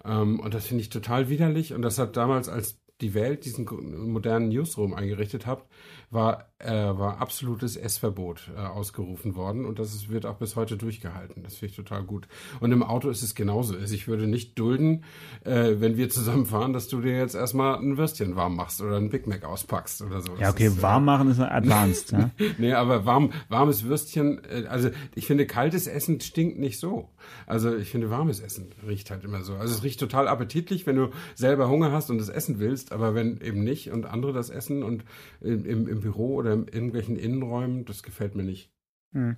Ähm, 0.05 0.39
und 0.39 0.55
das 0.55 0.67
finde 0.67 0.83
ich 0.83 0.91
total 0.91 1.29
widerlich. 1.29 1.75
Und 1.75 1.83
das 1.83 1.99
hat 1.99 2.17
damals, 2.17 2.49
als 2.49 2.79
die 3.01 3.15
Welt 3.15 3.45
diesen 3.45 3.67
modernen 4.11 4.49
Newsroom 4.49 4.95
eingerichtet 4.95 5.45
hat, 5.45 5.67
war, 6.11 6.47
äh, 6.59 6.71
war 6.71 7.21
absolutes 7.21 7.77
Essverbot 7.77 8.51
äh, 8.57 8.61
ausgerufen 8.61 9.35
worden 9.35 9.65
und 9.65 9.79
das 9.79 10.09
wird 10.09 10.25
auch 10.25 10.37
bis 10.37 10.55
heute 10.57 10.77
durchgehalten. 10.77 11.43
Das 11.43 11.57
finde 11.57 11.71
ich 11.71 11.77
total 11.77 12.05
gut. 12.05 12.29
Und 12.61 12.73
im 12.73 12.83
Auto 12.83 13.11
ist 13.11 13.23
es 13.23 13.35
genauso. 13.35 13.75
Also 13.75 13.95
ich 13.95 14.07
würde 14.07 14.27
nicht 14.27 14.59
dulden, 14.59 15.05
äh, 15.45 15.75
wenn 15.79 15.97
wir 15.97 16.09
zusammen 16.09 16.47
fahren, 16.47 16.73
dass 16.73 16.89
du 16.89 17.01
dir 17.01 17.17
jetzt 17.17 17.35
erstmal 17.35 17.77
ein 17.77 17.97
Würstchen 17.97 18.37
warm 18.37 18.57
machst 18.57 18.81
oder 18.81 18.97
ein 18.97 19.11
Big 19.11 19.27
Mac 19.27 19.45
auspackst 19.45 20.03
oder 20.03 20.21
so. 20.21 20.33
ja, 20.41 20.51
okay, 20.51 20.67
ist, 20.67 20.79
äh, 20.79 20.83
warm 20.83 21.05
machen 21.05 21.31
ist 21.31 21.41
advanced. 21.41 22.13
ja? 22.13 22.31
Nee, 22.59 22.73
aber 22.73 23.05
warm, 23.05 23.33
warmes 23.49 23.85
Würstchen, 23.85 24.41
äh, 24.45 24.67
also 24.67 24.91
ich 25.15 25.27
finde, 25.27 25.47
kaltes 25.47 25.87
Essen 25.87 26.21
stinkt 26.21 26.59
nicht 26.59 26.79
so. 26.79 27.11
Also 27.47 27.77
ich 27.77 27.91
finde, 27.91 28.11
warmes 28.11 28.41
Essen 28.41 28.71
riecht 28.87 29.11
halt 29.11 29.25
immer 29.25 29.43
so. 29.43 29.57
Also 29.57 29.75
es 29.75 29.83
riecht 29.83 29.99
total 29.99 30.29
appetitlich, 30.29 30.87
wenn 30.87 30.97
du 30.97 31.11
selber 31.35 31.69
Hunger 31.69 31.91
hast 31.91 32.11
und 32.11 32.21
es 32.21 32.29
essen 32.29 32.61
willst, 32.61 32.93
aber 32.93 33.15
wenn 33.15 33.41
eben 33.41 33.65
nicht 33.65 33.91
und 33.91 34.07
andere 34.07 34.33
das 34.33 34.51
essen 34.51 34.83
und 34.83 35.05
im, 35.41 35.89
im, 35.89 35.89
im 35.97 36.03
Büro 36.03 36.35
oder 36.37 36.53
in 36.53 36.67
irgendwelchen 36.69 37.17
Innenräumen, 37.17 37.85
das 37.85 38.03
gefällt 38.03 38.35
mir 38.35 38.43
nicht. 38.43 38.71
Hm. 39.13 39.37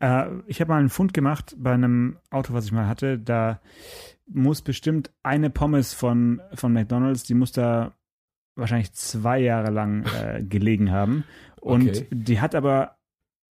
Äh, 0.00 0.26
ich 0.46 0.60
habe 0.60 0.70
mal 0.70 0.78
einen 0.78 0.88
Fund 0.88 1.14
gemacht 1.14 1.54
bei 1.58 1.72
einem 1.72 2.18
Auto, 2.30 2.52
was 2.52 2.66
ich 2.66 2.72
mal 2.72 2.86
hatte. 2.86 3.18
Da 3.18 3.60
muss 4.26 4.62
bestimmt 4.62 5.10
eine 5.22 5.50
Pommes 5.50 5.94
von, 5.94 6.40
von 6.54 6.72
McDonalds, 6.72 7.24
die 7.24 7.34
muss 7.34 7.52
da 7.52 7.92
wahrscheinlich 8.56 8.92
zwei 8.92 9.38
Jahre 9.40 9.70
lang 9.70 10.04
äh, 10.20 10.42
gelegen 10.42 10.90
haben. 10.90 11.24
Und 11.60 11.88
Okay. 11.88 12.06
die 12.10 12.40
hat 12.40 12.54
aber, 12.54 12.96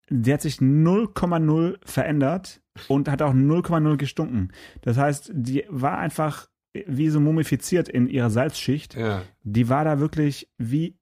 die 0.09 0.33
hat 0.33 0.41
sich 0.41 0.57
0,0 0.57 1.77
verändert 1.83 2.61
und 2.87 3.09
hat 3.09 3.21
auch 3.21 3.33
0,0 3.33 3.97
gestunken. 3.97 4.51
Das 4.81 4.97
heißt, 4.97 5.31
die 5.33 5.65
war 5.69 5.97
einfach 5.97 6.47
wie 6.85 7.09
so 7.09 7.19
mumifiziert 7.19 7.89
in 7.89 8.07
ihrer 8.07 8.29
Salzschicht 8.29 8.95
Ja, 8.95 9.23
die 9.43 9.67
war 9.67 9.83
da 9.83 9.99
wirklich 9.99 10.47
wie, 10.57 10.95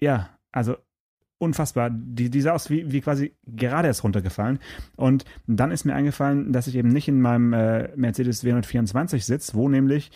ja, 0.00 0.30
also 0.54 0.76
unfassbar. 1.38 1.90
Die, 1.90 2.30
die 2.30 2.40
sah 2.40 2.52
aus 2.52 2.70
wie, 2.70 2.90
wie 2.90 3.00
quasi 3.00 3.34
gerade 3.46 3.88
erst 3.88 4.04
runtergefallen. 4.04 4.60
Und 4.96 5.24
dann 5.46 5.72
ist 5.72 5.84
mir 5.84 5.94
eingefallen, 5.94 6.52
dass 6.52 6.68
ich 6.68 6.76
eben 6.76 6.88
nicht 6.88 7.08
in 7.08 7.20
meinem 7.20 7.52
äh, 7.52 7.90
Mercedes 7.96 8.44
W124 8.44 9.20
sitze, 9.20 9.54
wo 9.54 9.68
nämlich 9.68 10.10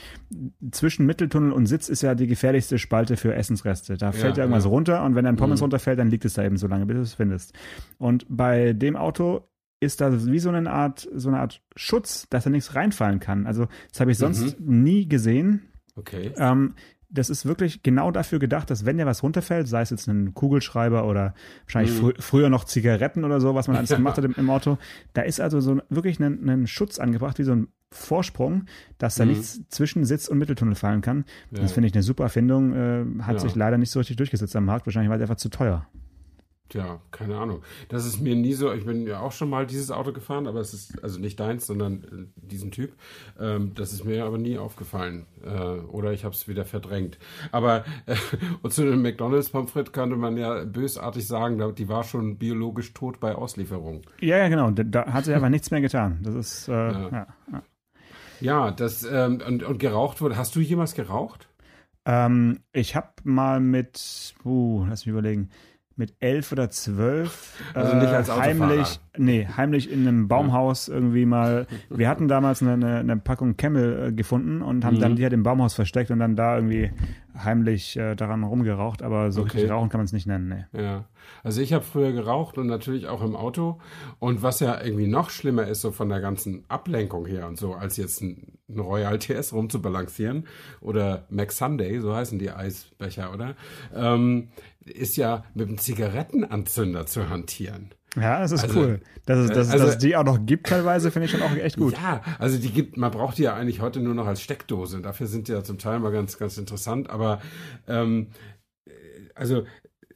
zwischen 0.70 1.04
Mitteltunnel 1.06 1.52
und 1.52 1.66
Sitz 1.66 1.88
ist 1.88 2.02
ja 2.02 2.14
die 2.14 2.28
gefährlichste 2.28 2.78
Spalte 2.78 3.16
für 3.16 3.34
Essensreste. 3.34 3.96
Da 3.96 4.12
fällt 4.12 4.36
ja, 4.36 4.44
irgendwas 4.44 4.64
ja. 4.64 4.70
runter 4.70 5.04
und 5.04 5.16
wenn 5.16 5.26
ein 5.26 5.36
Pommes 5.36 5.60
Mhm. 5.60 5.64
runterfällt, 5.64 5.98
dann 5.98 6.08
liegt 6.08 6.24
es 6.24 6.34
da 6.34 6.44
eben 6.44 6.56
so 6.56 6.68
lange, 6.68 6.86
bis 6.86 6.96
du 6.96 7.02
es 7.02 7.14
findest. 7.14 7.52
Und 7.98 8.24
bei 8.28 8.72
dem 8.72 8.96
Auto 8.96 9.42
ist 9.80 10.00
da 10.00 10.24
wie 10.26 10.38
so 10.38 10.50
eine 10.50 10.70
Art, 10.70 11.08
so 11.14 11.28
eine 11.28 11.40
Art 11.40 11.60
Schutz, 11.76 12.26
dass 12.30 12.44
da 12.44 12.50
nichts 12.50 12.74
reinfallen 12.74 13.20
kann. 13.20 13.46
Also 13.46 13.66
das 13.90 14.00
habe 14.00 14.12
ich 14.12 14.18
sonst 14.18 14.58
nie 14.60 15.08
gesehen. 15.08 15.62
okay. 15.96 16.32
Ähm, 16.36 16.74
das 17.10 17.30
ist 17.30 17.46
wirklich 17.46 17.82
genau 17.82 18.10
dafür 18.10 18.38
gedacht, 18.38 18.68
dass 18.70 18.84
wenn 18.84 18.98
dir 18.98 19.06
was 19.06 19.22
runterfällt, 19.22 19.66
sei 19.66 19.80
es 19.80 19.90
jetzt 19.90 20.06
ein 20.08 20.34
Kugelschreiber 20.34 21.06
oder 21.06 21.34
wahrscheinlich 21.64 21.92
Mhm. 21.92 21.96
frü 21.98 22.12
früher 22.18 22.50
noch 22.50 22.64
Zigaretten 22.64 23.24
oder 23.24 23.40
so, 23.40 23.54
was 23.54 23.66
man 23.68 23.76
alles 23.76 23.88
gemacht 23.96 24.18
hat 24.18 24.24
im, 24.24 24.34
im 24.36 24.50
Auto, 24.50 24.76
da 25.14 25.22
ist 25.22 25.40
also 25.40 25.60
so 25.60 25.80
wirklich 25.88 26.20
ein, 26.20 26.48
ein 26.48 26.66
Schutz 26.66 26.98
angebracht, 26.98 27.38
wie 27.38 27.44
so 27.44 27.52
ein 27.52 27.68
Vorsprung, 27.90 28.64
dass 28.98 29.14
da 29.14 29.24
Mhm. 29.24 29.30
nichts 29.30 29.62
zwischen 29.70 30.04
Sitz 30.04 30.28
und 30.28 30.36
Mitteltunnel 30.38 30.74
fallen 30.74 31.00
kann. 31.00 31.24
Ja. 31.50 31.60
Das 31.62 31.72
finde 31.72 31.86
ich 31.88 31.94
eine 31.94 32.02
super 32.02 32.24
Erfindung, 32.24 32.74
äh, 32.74 33.04
hat 33.22 33.34
Ja. 33.36 33.38
sich 33.38 33.54
leider 33.54 33.78
nicht 33.78 33.90
so 33.90 33.98
richtig 34.00 34.16
durchgesetzt 34.16 34.54
am 34.56 34.66
Markt, 34.66 34.84
wahrscheinlich 34.86 35.08
war 35.08 35.16
es 35.16 35.22
einfach 35.22 35.36
zu 35.36 35.48
teuer. 35.48 35.86
Tja, 36.68 37.00
keine 37.10 37.38
Ahnung. 37.38 37.62
Das 37.88 38.04
ist 38.04 38.20
mir 38.20 38.36
nie 38.36 38.52
so, 38.52 38.72
ich 38.72 38.84
bin 38.84 39.06
ja 39.06 39.20
auch 39.20 39.32
schon 39.32 39.48
mal 39.48 39.66
dieses 39.66 39.90
Auto 39.90 40.12
gefahren, 40.12 40.46
aber 40.46 40.60
es 40.60 40.74
ist 40.74 41.02
also 41.02 41.18
nicht 41.18 41.40
deins, 41.40 41.66
sondern 41.66 42.02
äh, 42.36 42.46
diesen 42.46 42.70
Typ. 42.70 42.92
Ähm, 43.40 43.72
das 43.74 43.94
ist 43.94 44.04
mir 44.04 44.24
aber 44.26 44.36
nie 44.36 44.58
aufgefallen. 44.58 45.24
Äh, 45.42 45.48
oder 45.48 46.12
ich 46.12 46.24
habe 46.24 46.34
es 46.34 46.46
wieder 46.46 46.66
verdrängt. 46.66 47.18
Aber 47.52 47.86
äh, 48.04 48.16
und 48.62 48.74
zu 48.74 48.84
dem 48.84 49.00
McDonalds-Pommes 49.00 49.92
könnte 49.92 50.16
man 50.16 50.36
ja 50.36 50.64
bösartig 50.64 51.26
sagen, 51.26 51.74
die 51.74 51.88
war 51.88 52.04
schon 52.04 52.36
biologisch 52.36 52.92
tot 52.92 53.18
bei 53.18 53.34
Auslieferung. 53.34 54.02
Ja, 54.20 54.36
ja, 54.36 54.48
genau, 54.48 54.70
da, 54.70 55.06
hat 55.06 55.24
sich 55.24 55.34
einfach 55.34 55.48
nichts 55.48 55.70
mehr 55.70 55.80
getan. 55.80 56.18
Das 56.22 56.34
ist, 56.34 56.68
äh, 56.68 56.72
ja. 56.72 57.26
Ja, 57.50 57.62
Ja, 58.40 58.70
das 58.72 59.04
ähm, 59.04 59.40
und, 59.46 59.62
und 59.62 59.78
geraucht 59.78 60.20
wurde. 60.20 60.36
Hast 60.36 60.54
du 60.54 60.60
jemals 60.60 60.94
geraucht? 60.94 61.48
Ähm, 62.04 62.60
ich 62.72 62.94
habe 62.96 63.08
mal 63.24 63.60
mit, 63.60 64.34
uh, 64.44 64.86
lass 64.88 65.04
mich 65.04 65.12
überlegen, 65.12 65.50
mit 65.98 66.14
elf 66.20 66.52
oder 66.52 66.70
zwölf 66.70 67.60
also 67.74 67.96
nicht 67.96 68.08
als 68.08 68.28
äh, 68.28 68.32
heimlich, 68.32 69.00
nee, 69.16 69.46
heimlich 69.56 69.90
in 69.90 70.06
einem 70.06 70.28
Baumhaus 70.28 70.88
irgendwie 70.88 71.26
mal. 71.26 71.66
Wir 71.90 72.08
hatten 72.08 72.28
damals 72.28 72.62
eine, 72.62 72.98
eine 72.98 73.16
Packung 73.16 73.56
Camel 73.56 74.08
äh, 74.08 74.12
gefunden 74.12 74.62
und 74.62 74.84
haben 74.84 74.96
mhm. 74.96 75.00
dann 75.00 75.16
die 75.16 75.24
halt 75.24 75.32
im 75.32 75.42
Baumhaus 75.42 75.74
versteckt 75.74 76.10
und 76.10 76.20
dann 76.20 76.36
da 76.36 76.56
irgendwie 76.56 76.92
heimlich 77.44 77.96
äh, 77.96 78.14
daran 78.14 78.44
rumgeraucht, 78.44 79.02
aber 79.02 79.32
so 79.32 79.42
okay. 79.42 79.52
richtig 79.52 79.70
rauchen 79.70 79.88
kann 79.88 79.98
man 79.98 80.06
es 80.06 80.12
nicht 80.12 80.26
nennen. 80.26 80.66
Nee. 80.72 80.80
Ja, 80.80 81.04
also 81.42 81.60
ich 81.60 81.72
habe 81.72 81.84
früher 81.84 82.12
geraucht 82.12 82.58
und 82.58 82.66
natürlich 82.66 83.06
auch 83.06 83.22
im 83.22 83.36
Auto. 83.36 83.80
Und 84.18 84.42
was 84.42 84.60
ja 84.60 84.82
irgendwie 84.82 85.06
noch 85.06 85.30
schlimmer 85.30 85.66
ist, 85.66 85.80
so 85.80 85.90
von 85.90 86.08
der 86.08 86.20
ganzen 86.20 86.64
Ablenkung 86.68 87.26
her 87.26 87.46
und 87.46 87.58
so, 87.58 87.74
als 87.74 87.96
jetzt 87.96 88.20
ein, 88.22 88.58
ein 88.68 88.80
Royal 88.80 89.18
TS 89.18 89.52
rumzubalancieren 89.52 90.46
oder 90.80 91.26
Mac 91.30 91.52
Sunday, 91.52 92.00
so 92.00 92.14
heißen 92.14 92.38
die 92.38 92.50
Eisbecher, 92.50 93.32
oder? 93.32 93.54
Ähm, 93.94 94.48
ist 94.84 95.16
ja 95.16 95.44
mit 95.54 95.68
einem 95.68 95.78
Zigarettenanzünder 95.78 97.06
zu 97.06 97.28
hantieren. 97.28 97.90
Ja, 98.16 98.40
das 98.40 98.52
ist 98.52 98.64
also, 98.64 98.80
cool. 98.80 99.00
Dass 99.26 99.38
es, 99.38 99.48
dass, 99.48 99.70
also, 99.70 99.84
dass 99.84 99.94
es 99.94 99.98
die 99.98 100.16
auch 100.16 100.24
noch 100.24 100.44
gibt 100.44 100.68
teilweise, 100.68 101.10
finde 101.10 101.26
ich 101.26 101.32
schon 101.32 101.42
auch 101.42 101.54
echt 101.54 101.76
gut. 101.76 101.92
Ja, 101.92 102.22
also 102.38 102.58
die 102.58 102.70
gibt, 102.70 102.96
man 102.96 103.10
braucht 103.10 103.38
die 103.38 103.42
ja 103.42 103.54
eigentlich 103.54 103.80
heute 103.80 104.00
nur 104.00 104.14
noch 104.14 104.26
als 104.26 104.40
Steckdose. 104.40 105.00
Dafür 105.00 105.26
sind 105.26 105.48
die 105.48 105.52
ja 105.52 105.62
zum 105.62 105.78
Teil 105.78 106.00
mal 106.00 106.10
ganz, 106.10 106.38
ganz 106.38 106.56
interessant. 106.56 107.10
Aber 107.10 107.40
ähm, 107.86 108.28
also 109.34 109.64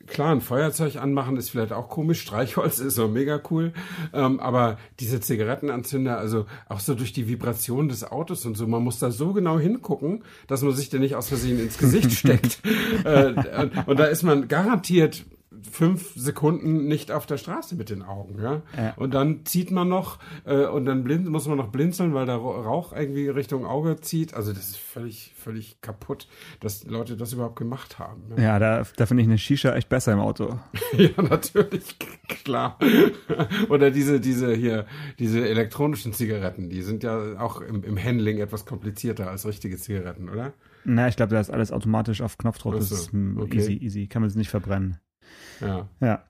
klar, 0.06 0.32
ein 0.32 0.40
Feuerzeug 0.40 0.96
anmachen 0.96 1.36
ist 1.36 1.50
vielleicht 1.50 1.72
auch 1.72 1.88
komisch. 1.88 2.22
Streichholz 2.22 2.78
ist 2.78 2.94
so 2.94 3.08
mega 3.08 3.40
cool. 3.50 3.72
Ähm, 4.12 4.40
aber 4.40 4.78
diese 4.98 5.20
Zigarettenanzünder, 5.20 6.18
also 6.18 6.46
auch 6.68 6.80
so 6.80 6.94
durch 6.94 7.12
die 7.12 7.28
Vibration 7.28 7.88
des 7.88 8.04
Autos 8.04 8.46
und 8.46 8.56
so, 8.56 8.66
man 8.66 8.82
muss 8.82 8.98
da 8.98 9.10
so 9.10 9.32
genau 9.32 9.58
hingucken, 9.58 10.24
dass 10.46 10.62
man 10.62 10.72
sich 10.72 10.88
den 10.88 11.02
nicht 11.02 11.14
aus 11.14 11.28
Versehen 11.28 11.60
ins 11.60 11.78
Gesicht 11.78 12.12
steckt. 12.18 12.60
äh, 13.04 13.34
und 13.86 13.98
da 13.98 14.06
ist 14.06 14.22
man 14.22 14.48
garantiert 14.48 15.24
fünf 15.70 16.12
Sekunden 16.14 16.86
nicht 16.86 17.10
auf 17.10 17.26
der 17.26 17.36
Straße 17.36 17.76
mit 17.76 17.90
den 17.90 18.02
Augen, 18.02 18.40
ja. 18.40 18.62
ja. 18.76 18.94
Und 18.96 19.14
dann 19.14 19.44
zieht 19.44 19.70
man 19.70 19.88
noch 19.88 20.18
äh, 20.44 20.66
und 20.66 20.84
dann 20.84 21.04
blind, 21.04 21.28
muss 21.28 21.46
man 21.46 21.56
noch 21.56 21.68
blinzeln, 21.68 22.14
weil 22.14 22.26
der 22.26 22.36
Rauch 22.36 22.92
irgendwie 22.92 23.28
Richtung 23.28 23.66
Auge 23.66 24.00
zieht. 24.00 24.34
Also 24.34 24.52
das 24.52 24.70
ist 24.70 24.78
völlig, 24.78 25.32
völlig 25.36 25.80
kaputt, 25.80 26.28
dass 26.60 26.84
Leute 26.84 27.16
das 27.16 27.32
überhaupt 27.32 27.56
gemacht 27.56 27.98
haben. 27.98 28.22
Ja, 28.36 28.42
ja 28.42 28.58
da, 28.58 28.82
da 28.96 29.06
finde 29.06 29.22
ich 29.22 29.28
eine 29.28 29.38
Shisha 29.38 29.74
echt 29.74 29.88
besser 29.88 30.12
im 30.12 30.20
Auto. 30.20 30.58
ja, 30.96 31.22
natürlich, 31.22 31.96
klar. 32.44 32.78
Oder 33.68 33.90
diese, 33.90 34.20
diese 34.20 34.54
hier, 34.54 34.86
diese 35.18 35.48
elektronischen 35.48 36.12
Zigaretten, 36.12 36.68
die 36.68 36.82
sind 36.82 37.02
ja 37.02 37.38
auch 37.40 37.60
im, 37.60 37.84
im 37.84 38.02
Handling 38.02 38.38
etwas 38.38 38.66
komplizierter 38.66 39.30
als 39.30 39.46
richtige 39.46 39.76
Zigaretten, 39.76 40.28
oder? 40.28 40.52
Na, 40.84 41.08
ich 41.08 41.16
glaube, 41.16 41.34
da 41.34 41.40
ist 41.40 41.50
alles 41.50 41.70
automatisch 41.70 42.20
auf 42.22 42.38
Knopfdruck. 42.38 42.74
Das 42.74 42.90
ist 42.90 43.10
okay. 43.14 43.58
easy, 43.58 43.72
easy. 43.74 44.06
Kann 44.08 44.22
man 44.22 44.28
es 44.28 44.36
nicht 44.36 44.50
verbrennen. 44.50 44.98
Ja. 45.60 45.88
Ja. 46.00 46.24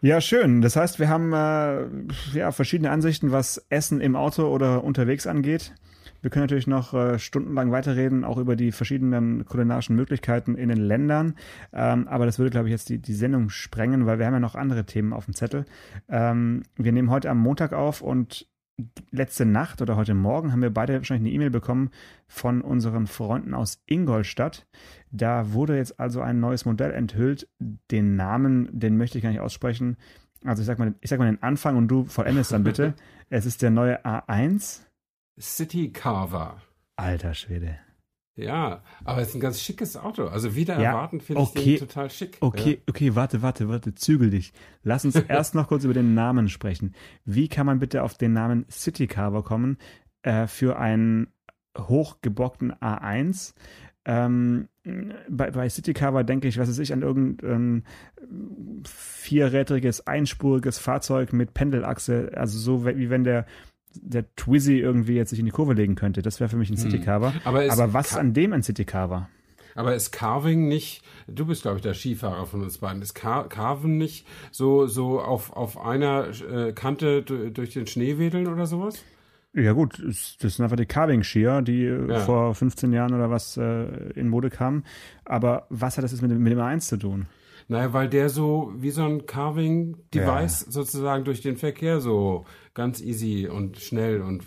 Ja, 0.00 0.20
schön. 0.20 0.62
Das 0.62 0.76
heißt, 0.76 1.00
wir 1.00 1.08
haben 1.08 1.32
äh, 1.32 2.38
ja, 2.38 2.52
verschiedene 2.52 2.90
Ansichten, 2.90 3.32
was 3.32 3.66
Essen 3.68 4.00
im 4.00 4.14
Auto 4.14 4.46
oder 4.46 4.84
unterwegs 4.84 5.26
angeht. 5.26 5.74
Wir 6.20 6.30
können 6.30 6.44
natürlich 6.44 6.66
noch 6.66 6.94
äh, 6.94 7.18
stundenlang 7.18 7.70
weiterreden, 7.70 8.24
auch 8.24 8.38
über 8.38 8.56
die 8.56 8.72
verschiedenen 8.72 9.44
kulinarischen 9.44 9.96
Möglichkeiten 9.96 10.56
in 10.56 10.68
den 10.68 10.78
Ländern. 10.78 11.34
Ähm, 11.72 12.08
aber 12.08 12.26
das 12.26 12.38
würde, 12.38 12.50
glaube 12.50 12.68
ich, 12.68 12.72
jetzt 12.72 12.88
die, 12.88 12.98
die 12.98 13.14
Sendung 13.14 13.50
sprengen, 13.50 14.06
weil 14.06 14.18
wir 14.18 14.26
haben 14.26 14.34
ja 14.34 14.40
noch 14.40 14.54
andere 14.54 14.84
Themen 14.84 15.12
auf 15.12 15.26
dem 15.26 15.34
Zettel. 15.34 15.64
Ähm, 16.08 16.62
wir 16.76 16.92
nehmen 16.92 17.10
heute 17.10 17.30
am 17.30 17.38
Montag 17.38 17.72
auf 17.72 18.00
und 18.00 18.48
letzte 19.10 19.44
Nacht 19.44 19.82
oder 19.82 19.96
heute 19.96 20.14
Morgen 20.14 20.52
haben 20.52 20.62
wir 20.62 20.72
beide 20.72 20.94
wahrscheinlich 20.94 21.28
eine 21.28 21.34
E-Mail 21.34 21.50
bekommen 21.50 21.90
von 22.26 22.60
unseren 22.60 23.06
Freunden 23.06 23.54
aus 23.54 23.82
Ingolstadt. 23.86 24.66
Da 25.10 25.52
wurde 25.52 25.76
jetzt 25.76 25.98
also 25.98 26.20
ein 26.20 26.40
neues 26.40 26.64
Modell 26.64 26.92
enthüllt. 26.92 27.48
Den 27.90 28.16
Namen, 28.16 28.68
den 28.72 28.96
möchte 28.96 29.18
ich 29.18 29.24
gar 29.24 29.30
nicht 29.30 29.40
aussprechen. 29.40 29.96
Also 30.44 30.62
ich 30.62 30.66
sag 30.66 30.78
mal, 30.78 30.94
ich 31.00 31.10
sag 31.10 31.18
mal 31.18 31.26
den 31.26 31.42
Anfang 31.42 31.76
und 31.76 31.88
du 31.88 32.04
vollendest 32.04 32.52
dann 32.52 32.64
bitte. 32.64 32.94
es 33.30 33.46
ist 33.46 33.62
der 33.62 33.70
neue 33.70 34.04
A1. 34.04 34.80
City 35.40 35.92
Carver. 35.92 36.62
Alter 36.96 37.34
Schwede. 37.34 37.78
Ja, 38.38 38.82
aber 39.04 39.20
es 39.20 39.30
ist 39.30 39.34
ein 39.34 39.40
ganz 39.40 39.60
schickes 39.60 39.96
Auto. 39.96 40.26
Also 40.26 40.54
wieder 40.54 40.78
ja, 40.78 40.92
erwarten 40.92 41.20
finde 41.20 41.42
okay, 41.42 41.58
ich 41.58 41.64
den 41.80 41.88
total 41.88 42.08
schick. 42.08 42.36
Okay, 42.40 42.74
ja. 42.74 42.82
okay, 42.88 43.14
warte, 43.16 43.42
warte, 43.42 43.68
warte, 43.68 43.96
zügel 43.96 44.30
dich. 44.30 44.52
Lass 44.84 45.04
uns 45.04 45.16
erst 45.28 45.56
noch 45.56 45.66
kurz 45.66 45.82
über 45.82 45.94
den 45.94 46.14
Namen 46.14 46.48
sprechen. 46.48 46.94
Wie 47.24 47.48
kann 47.48 47.66
man 47.66 47.80
bitte 47.80 48.04
auf 48.04 48.14
den 48.14 48.32
Namen 48.32 48.64
City 48.70 49.08
Carver 49.08 49.42
kommen 49.42 49.76
äh, 50.22 50.46
für 50.46 50.78
einen 50.78 51.32
hochgebockten 51.76 52.72
A1? 52.74 53.54
Ähm, 54.04 54.68
bei, 55.28 55.50
bei 55.50 55.68
City 55.68 55.92
Carver 55.92 56.22
denke 56.22 56.46
ich, 56.46 56.58
was 56.58 56.68
weiß 56.68 56.78
ich, 56.78 56.92
an 56.92 57.02
irgendein 57.02 57.82
vierrädriges, 58.84 60.06
einspuriges 60.06 60.78
Fahrzeug 60.78 61.32
mit 61.32 61.54
Pendelachse, 61.54 62.30
also 62.34 62.56
so 62.56 62.86
wie 62.86 63.10
wenn 63.10 63.24
der 63.24 63.46
der 64.02 64.34
Twizzy 64.36 64.78
irgendwie 64.78 65.14
jetzt 65.14 65.30
sich 65.30 65.38
in 65.38 65.46
die 65.46 65.52
Kurve 65.52 65.74
legen 65.74 65.94
könnte. 65.94 66.22
Das 66.22 66.40
wäre 66.40 66.48
für 66.48 66.56
mich 66.56 66.70
ein 66.70 66.76
City 66.76 67.00
Carver. 67.00 67.34
Hm. 67.34 67.40
Aber, 67.44 67.70
Aber 67.70 67.92
was 67.92 68.16
an 68.16 68.34
dem 68.34 68.52
ein 68.52 68.62
City 68.62 68.84
Carver? 68.84 69.28
Aber 69.74 69.94
ist 69.94 70.10
Carving 70.10 70.66
nicht, 70.66 71.02
du 71.28 71.46
bist, 71.46 71.62
glaube 71.62 71.76
ich, 71.76 71.82
der 71.82 71.94
Skifahrer 71.94 72.46
von 72.46 72.62
uns 72.62 72.78
beiden, 72.78 73.00
ist 73.00 73.14
Car 73.14 73.48
Carven 73.48 73.96
nicht 73.96 74.26
so, 74.50 74.88
so 74.88 75.20
auf, 75.20 75.52
auf 75.52 75.78
einer 75.80 76.30
äh, 76.50 76.72
Kante 76.72 77.22
durch 77.22 77.74
den 77.74 77.86
Schnee 77.86 78.18
wedeln 78.18 78.48
oder 78.48 78.66
sowas? 78.66 79.04
Ja 79.54 79.72
gut, 79.72 80.02
das 80.04 80.36
sind 80.40 80.60
einfach 80.64 80.76
die 80.76 80.86
Carving-Skier, 80.86 81.62
die 81.62 81.84
äh, 81.84 82.10
ja. 82.10 82.20
vor 82.20 82.54
15 82.54 82.92
Jahren 82.92 83.14
oder 83.14 83.30
was 83.30 83.56
äh, 83.56 84.10
in 84.14 84.28
Mode 84.28 84.50
kamen. 84.50 84.84
Aber 85.24 85.66
was 85.70 85.96
hat 85.96 86.04
das 86.04 86.10
jetzt 86.12 86.22
mit 86.22 86.30
dem, 86.32 86.42
mit 86.42 86.52
dem 86.52 86.58
A1 86.58 86.80
zu 86.80 86.96
tun? 86.96 87.26
Naja, 87.68 87.92
weil 87.92 88.08
der 88.08 88.30
so 88.30 88.72
wie 88.76 88.90
so 88.90 89.02
ein 89.02 89.26
Carving-Device 89.26 90.64
ja. 90.66 90.72
sozusagen 90.72 91.24
durch 91.24 91.42
den 91.42 91.58
Verkehr 91.58 92.00
so 92.00 92.46
ganz 92.72 93.00
easy 93.02 93.46
und 93.46 93.78
schnell 93.78 94.22
und 94.22 94.42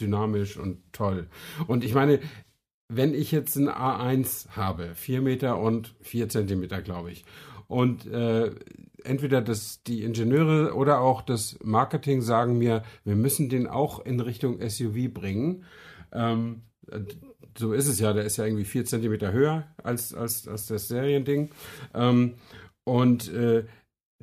dynamisch 0.00 0.56
und 0.56 0.82
toll. 0.92 1.28
Und 1.68 1.84
ich 1.84 1.94
meine, 1.94 2.18
wenn 2.88 3.14
ich 3.14 3.30
jetzt 3.30 3.56
ein 3.56 3.68
A1 3.68 4.50
habe, 4.50 4.94
vier 4.94 5.22
Meter 5.22 5.58
und 5.58 5.94
vier 6.00 6.28
Zentimeter, 6.28 6.82
glaube 6.82 7.12
ich, 7.12 7.24
und 7.68 8.06
äh, 8.06 8.52
entweder 9.04 9.42
das, 9.42 9.82
die 9.82 10.02
Ingenieure 10.02 10.74
oder 10.74 11.00
auch 11.00 11.22
das 11.22 11.58
Marketing 11.62 12.20
sagen 12.20 12.58
mir, 12.58 12.82
wir 13.04 13.16
müssen 13.16 13.48
den 13.48 13.66
auch 13.66 14.04
in 14.04 14.20
Richtung 14.20 14.60
SUV 14.60 15.12
bringen. 15.12 15.64
Ähm, 16.12 16.62
so 17.58 17.72
ist 17.72 17.88
es 17.88 18.00
ja, 18.00 18.12
der 18.12 18.24
ist 18.24 18.36
ja 18.36 18.44
irgendwie 18.44 18.64
vier 18.64 18.84
Zentimeter 18.84 19.32
höher 19.32 19.64
als, 19.82 20.14
als, 20.14 20.46
als 20.48 20.66
das 20.66 20.88
Seriending. 20.88 21.50
Ähm, 21.94 22.34
und 22.84 23.32
äh, 23.32 23.64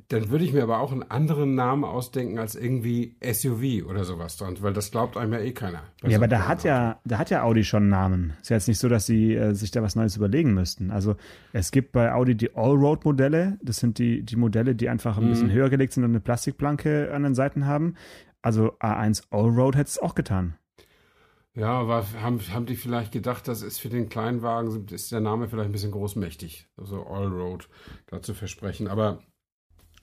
dann 0.08 0.30
würde 0.30 0.44
ich 0.44 0.54
mir 0.54 0.64
aber 0.64 0.80
auch 0.80 0.92
einen 0.92 1.04
anderen 1.04 1.54
Namen 1.56 1.84
ausdenken 1.84 2.40
als 2.40 2.56
irgendwie 2.56 3.16
SUV 3.24 3.88
oder 3.88 4.04
sowas 4.04 4.38
dran, 4.38 4.58
weil 4.62 4.74
das 4.74 4.90
glaubt 4.90 5.18
einem 5.18 5.34
ja 5.34 5.40
eh 5.40 5.52
keiner. 5.52 5.84
Ja, 6.04 6.18
aber 6.18 6.28
da 6.28 6.48
hat 6.48 6.64
ja, 6.64 7.00
da 7.06 7.20
hat 7.20 7.30
ja 7.30 7.44
Audi 7.44 7.64
schon 7.64 7.84
einen 7.84 7.90
Namen. 7.90 8.34
Ist 8.42 8.50
ja 8.50 8.56
jetzt 8.56 8.68
nicht 8.68 8.80
so, 8.80 8.90
dass 8.90 9.06
sie 9.06 9.36
äh, 9.36 9.54
sich 9.54 9.72
da 9.72 9.84
was 9.84 9.96
Neues 9.96 10.18
überlegen 10.18 10.54
müssten. 10.54 10.90
Also 10.90 11.16
es 11.52 11.72
gibt 11.72 11.92
bei 11.92 12.12
Audi 12.12 12.36
die 12.36 12.56
Allroad-Modelle. 12.56 13.60
Das 13.62 13.78
sind 13.78 14.00
die, 14.00 14.24
die 14.24 14.36
Modelle, 14.36 14.76
die 14.76 14.90
einfach 14.90 15.18
ein 15.18 15.26
mhm. 15.26 15.30
bisschen 15.30 15.52
höher 15.52 15.70
gelegt 15.70 15.94
sind 15.94 16.04
und 16.04 16.12
eine 16.12 16.20
Plastikplanke 16.20 17.12
an 17.14 17.24
den 17.24 17.36
Seiten 17.36 17.68
haben. 17.68 17.96
Also 18.42 18.74
A1 18.80 19.24
Allroad 19.30 19.76
hätte 19.76 19.90
es 19.90 20.00
auch 20.00 20.16
getan. 20.16 20.56
Ja, 21.56 21.80
aber 21.80 22.12
haben, 22.20 22.40
haben 22.52 22.66
die 22.66 22.76
vielleicht 22.76 23.12
gedacht, 23.12 23.48
das 23.48 23.62
ist 23.62 23.80
für 23.80 23.90
den 23.90 24.10
Kleinwagen, 24.10 24.88
ist 24.88 25.12
der 25.12 25.20
Name 25.20 25.48
vielleicht 25.48 25.70
ein 25.70 25.72
bisschen 25.72 25.92
großmächtig, 25.92 26.68
also 26.78 27.06
Allroad 27.06 27.70
dazu 28.08 28.34
versprechen. 28.34 28.88
Aber 28.88 29.20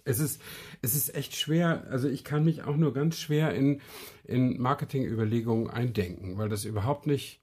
es 0.05 0.21
ist, 0.21 0.41
es 0.81 0.95
ist 0.95 1.15
echt 1.15 1.35
schwer, 1.35 1.87
also 1.91 2.09
ich 2.09 2.23
kann 2.23 2.45
mich 2.45 2.63
auch 2.63 2.77
nur 2.77 2.93
ganz 2.93 3.19
schwer 3.19 3.53
in, 3.55 3.81
in 4.25 4.61
Marketingüberlegungen 4.61 5.69
eindenken, 5.69 6.39
weil 6.39 6.49
das 6.49 6.65
überhaupt 6.65 7.09
nicht 7.09 7.43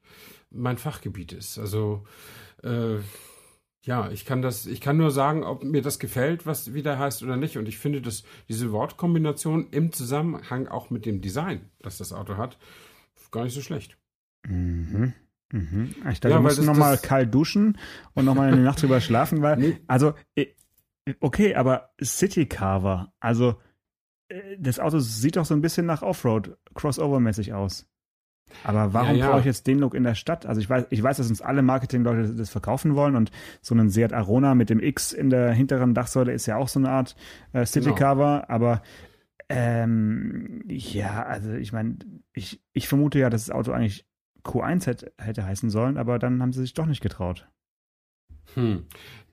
mein 0.50 0.78
Fachgebiet 0.78 1.34
ist. 1.34 1.60
Also 1.60 2.06
äh, 2.64 3.00
ja, 3.84 4.10
ich 4.12 4.26
kann 4.26 4.42
das, 4.42 4.66
ich 4.66 4.80
kann 4.82 4.98
nur 4.98 5.12
sagen, 5.12 5.44
ob 5.44 5.64
mir 5.64 5.82
das 5.82 6.00
gefällt, 6.00 6.46
was 6.46 6.74
wieder 6.74 6.98
heißt 6.98 7.24
oder 7.24 7.38
nicht. 7.38 7.58
Und 7.58 7.68
ich 7.68 7.78
finde, 7.78 8.02
dass 8.02 8.24
diese 8.48 8.72
Wortkombination 8.72 9.70
im 9.72 9.92
Zusammenhang 9.92 10.68
auch 10.68 10.90
mit 10.90 11.06
dem 11.06 11.22
Design, 11.22 11.70
das 11.80 11.98
das 11.98 12.14
Auto 12.14 12.38
hat, 12.38 12.58
gar 13.32 13.44
nicht 13.44 13.54
so 13.54 13.62
schlecht. 13.62 13.98
Mhm. 14.48 15.14
Mhm. 15.52 15.96
Ich 16.12 16.20
dachte, 16.20 16.30
ja, 16.30 16.40
wir 16.40 16.42
müssen 16.42 16.66
nochmal 16.66 16.98
kalt 16.98 17.34
duschen 17.34 17.78
und 18.14 18.26
nochmal 18.26 18.52
eine 18.52 18.62
Nacht 18.62 18.82
drüber 18.82 19.00
schlafen, 19.00 19.42
weil, 19.42 19.58
nee. 19.58 19.78
also, 19.88 20.14
okay, 21.20 21.56
aber 21.56 21.92
City 22.04 22.46
Carver, 22.48 23.14
also, 23.20 23.56
äh, 24.28 24.58
das 24.60 24.80
Auto 24.80 25.00
sieht 25.00 25.38
doch 25.38 25.46
so 25.46 25.54
ein 25.54 25.62
bisschen 25.62 25.86
nach 25.86 26.02
Offroad, 26.02 26.58
Crossover-mäßig 26.76 27.54
aus. 27.54 27.88
Aber 28.64 28.94
warum 28.94 29.16
ja, 29.16 29.26
ja. 29.26 29.30
brauche 29.30 29.42
ich 29.42 29.46
jetzt 29.46 29.68
den 29.68 29.80
Look 29.80 29.94
in 29.94 30.04
der 30.04 30.16
Stadt? 30.16 30.46
Also 30.46 30.62
ich 30.62 30.70
weiß, 30.70 30.86
ich 30.90 31.04
weiß, 31.04 31.18
dass 31.18 31.30
uns 31.30 31.42
alle 31.42 31.62
Marketingleute 31.62 32.34
das 32.34 32.50
verkaufen 32.50 32.96
wollen 32.96 33.16
und 33.16 33.32
so 33.62 33.76
ein 33.76 33.90
Seat 33.90 34.14
Arona 34.14 34.56
mit 34.56 34.70
dem 34.70 34.80
X 34.80 35.12
in 35.12 35.30
der 35.30 35.52
hinteren 35.52 35.94
Dachsäule 35.94 36.32
ist 36.32 36.46
ja 36.46 36.58
auch 36.58 36.70
so 36.70 36.80
eine 36.80 36.90
Art 36.90 37.16
äh, 37.52 37.66
City 37.66 37.88
genau. 37.88 37.96
Carver, 37.98 38.50
aber 38.50 38.82
ähm, 39.50 40.64
ja, 40.68 41.24
also 41.24 41.54
ich 41.54 41.72
meine, 41.72 41.98
ich, 42.34 42.62
ich 42.74 42.88
vermute 42.88 43.20
ja, 43.20 43.30
dass 43.30 43.46
das 43.46 43.56
Auto 43.56 43.72
eigentlich 43.72 44.06
Q1 44.44 44.86
hätte, 44.86 45.14
hätte 45.18 45.46
heißen 45.46 45.70
sollen, 45.70 45.98
aber 45.98 46.20
dann 46.20 46.42
haben 46.42 46.54
sie 46.54 46.62
sich 46.62 46.74
doch 46.74 46.86
nicht 46.86 47.02
getraut. 47.02 47.48
Hm. 48.54 48.86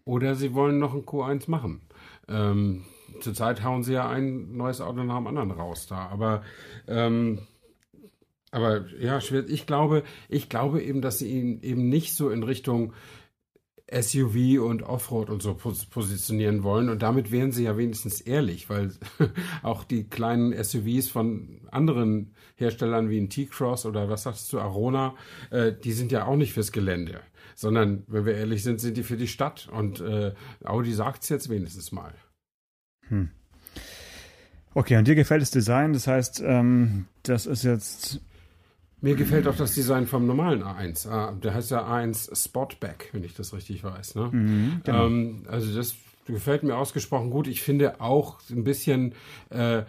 oder 0.04 0.34
sie 0.34 0.54
wollen 0.54 0.78
noch 0.78 0.92
ein 0.92 1.02
Q1 1.02 1.48
machen. 1.48 1.82
Ähm, 2.28 2.84
zurzeit 3.20 3.62
hauen 3.62 3.82
sie 3.82 3.92
ja 3.94 4.08
ein 4.08 4.56
neues 4.56 4.80
Auto 4.80 5.02
nach 5.04 5.16
dem 5.16 5.26
anderen 5.26 5.50
raus 5.52 5.86
da. 5.86 6.08
Aber, 6.08 6.42
ähm, 6.88 7.40
aber 8.50 8.88
ja, 8.98 9.18
ich 9.18 9.66
glaube, 9.66 10.02
ich 10.28 10.48
glaube 10.48 10.82
eben, 10.82 11.00
dass 11.00 11.18
sie 11.18 11.30
ihn 11.30 11.60
eben 11.62 11.88
nicht 11.88 12.14
so 12.14 12.30
in 12.30 12.42
Richtung 12.42 12.92
SUV 14.02 14.60
und 14.60 14.82
Offroad 14.82 15.30
und 15.30 15.42
so 15.42 15.54
positionieren 15.54 16.62
wollen. 16.62 16.88
Und 16.88 17.02
damit 17.02 17.30
wären 17.30 17.52
sie 17.52 17.64
ja 17.64 17.76
wenigstens 17.76 18.20
ehrlich, 18.20 18.68
weil 18.68 18.92
auch 19.62 19.84
die 19.84 20.04
kleinen 20.04 20.52
SUVs 20.62 21.08
von 21.08 21.60
anderen 21.70 22.34
Herstellern 22.56 23.08
wie 23.10 23.18
ein 23.18 23.30
T-Cross 23.30 23.86
oder 23.86 24.08
was 24.08 24.24
sagst 24.24 24.52
du, 24.52 24.60
Arona, 24.60 25.14
äh, 25.50 25.72
die 25.72 25.92
sind 25.92 26.12
ja 26.12 26.26
auch 26.26 26.36
nicht 26.36 26.52
fürs 26.52 26.72
Gelände. 26.72 27.20
Sondern, 27.54 28.02
wenn 28.08 28.26
wir 28.26 28.34
ehrlich 28.34 28.64
sind, 28.64 28.80
sind 28.80 28.96
die 28.96 29.04
für 29.04 29.16
die 29.16 29.28
Stadt. 29.28 29.68
Und 29.70 30.00
äh, 30.00 30.32
Audi 30.64 30.92
sagt 30.92 31.22
es 31.22 31.28
jetzt 31.28 31.48
wenigstens 31.48 31.92
mal. 31.92 32.12
Hm. 33.08 33.30
Okay, 34.74 34.96
und 34.96 35.06
dir 35.06 35.14
gefällt 35.14 35.40
das 35.40 35.52
Design, 35.52 35.92
das 35.92 36.08
heißt, 36.08 36.42
ähm, 36.44 37.06
das 37.22 37.46
ist 37.46 37.62
jetzt. 37.62 38.20
Mir 39.04 39.16
gefällt 39.16 39.46
auch 39.46 39.56
das 39.56 39.74
Design 39.74 40.06
vom 40.06 40.26
normalen 40.26 40.62
A1. 40.62 41.10
Ah, 41.10 41.32
der 41.32 41.52
heißt 41.52 41.70
ja 41.70 41.86
A1 41.86 42.34
Sportback, 42.34 43.10
wenn 43.12 43.22
ich 43.22 43.34
das 43.34 43.52
richtig 43.52 43.84
weiß. 43.84 44.14
Ne? 44.14 44.30
Mhm, 44.32 44.80
genau. 44.82 45.06
ähm, 45.06 45.42
also 45.46 45.76
das 45.76 45.94
gefällt 46.24 46.62
mir 46.62 46.74
ausgesprochen 46.74 47.28
gut. 47.28 47.46
Ich 47.46 47.60
finde 47.60 48.00
auch 48.00 48.40
ein 48.48 48.64
bisschen, 48.64 49.12
äh, 49.50 49.82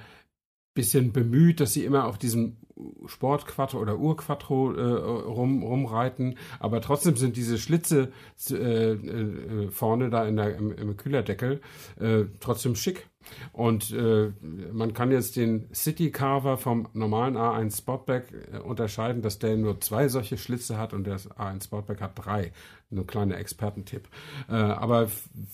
bisschen 0.74 1.14
bemüht, 1.14 1.62
dass 1.62 1.72
sie 1.72 1.86
immer 1.86 2.08
auf 2.08 2.18
diesem 2.18 2.58
Sportquattro 3.06 3.80
oder 3.80 3.98
Urquattro 3.98 4.74
äh, 4.74 4.82
rum, 4.82 5.64
rumreiten, 5.64 6.38
aber 6.60 6.82
trotzdem 6.82 7.16
sind 7.16 7.38
diese 7.38 7.58
Schlitze 7.58 8.12
äh, 8.50 8.56
äh, 8.56 9.70
vorne 9.70 10.10
da 10.10 10.26
in 10.26 10.36
der, 10.36 10.58
im, 10.58 10.74
im 10.74 10.98
Kühlerdeckel 10.98 11.62
äh, 12.02 12.24
trotzdem 12.42 12.76
schick. 12.76 13.08
Und 13.52 13.92
äh, 13.92 14.32
man 14.72 14.94
kann 14.94 15.12
jetzt 15.12 15.36
den 15.36 15.68
City 15.74 16.12
Carver 16.12 16.58
vom 16.58 16.88
normalen 16.94 17.38
A1 17.38 17.78
Sportback 17.78 18.26
äh, 18.54 18.58
unterscheiden, 18.58 19.22
dass 19.22 19.40
der 19.40 19.56
nur 19.58 19.80
zwei 19.82 20.08
solche 20.08 20.38
Schlitze 20.38 20.78
hat 20.78 20.94
und 20.94 21.06
der 21.06 21.18
A1 21.18 21.66
Sportback 21.66 22.02
hat 22.02 22.12
drei. 22.16 22.52
Ein 22.92 23.08
kleiner 23.08 23.38
Expertentipp. 23.38 24.08
Äh, 24.48 24.54
aber 24.54 25.08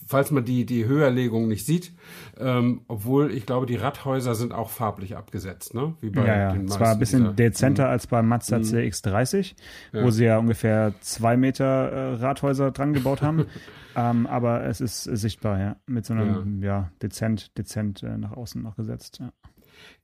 falls 0.06 0.32
man 0.32 0.44
die, 0.44 0.66
die 0.66 0.86
Höherlegung 0.86 1.48
nicht 1.48 1.66
sieht, 1.66 1.94
ähm, 2.38 2.82
obwohl 2.88 3.32
ich 3.32 3.46
glaube, 3.46 3.66
die 3.66 3.78
Radhäuser 3.78 4.36
sind 4.36 4.54
auch 4.54 4.70
farblich 4.70 5.16
abgesetzt, 5.16 5.74
ne? 5.74 5.96
Wie 6.02 6.10
bei 6.10 6.28
ja, 6.28 6.54
ja. 6.54 6.62
Es 6.62 6.80
war 6.80 6.92
ein 6.92 7.00
bisschen 7.00 7.22
dieser, 7.22 7.34
dezenter 7.34 7.86
mh. 7.86 7.90
als 7.90 8.08
beim 8.08 8.28
Mazda 8.28 8.60
mh. 8.60 8.66
CX30, 8.66 9.54
ja. 9.94 10.04
wo 10.04 10.12
sie 10.12 10.26
ja 10.26 10.38
ungefähr 10.38 10.94
zwei 11.00 11.38
Meter 11.38 11.66
äh, 11.66 12.14
Radhäuser 12.16 12.72
dran 12.72 12.94
gebaut 12.94 13.22
haben. 13.22 13.46
Ähm, 13.96 14.28
aber 14.28 14.64
es 14.66 14.82
ist 14.82 15.04
sichtbar, 15.04 15.60
ja. 15.60 15.76
Mit 15.86 16.06
so 16.06 16.14
einem, 16.14 16.62
ja, 16.62 16.68
ja 16.68 16.92
dezent, 17.02 17.58
dezent 17.58 18.04
äh, 18.04 18.18
nach 18.18 18.32
außen 18.32 18.62
noch 18.62 18.76
gesetzt, 18.76 19.20
ja. 19.20 19.32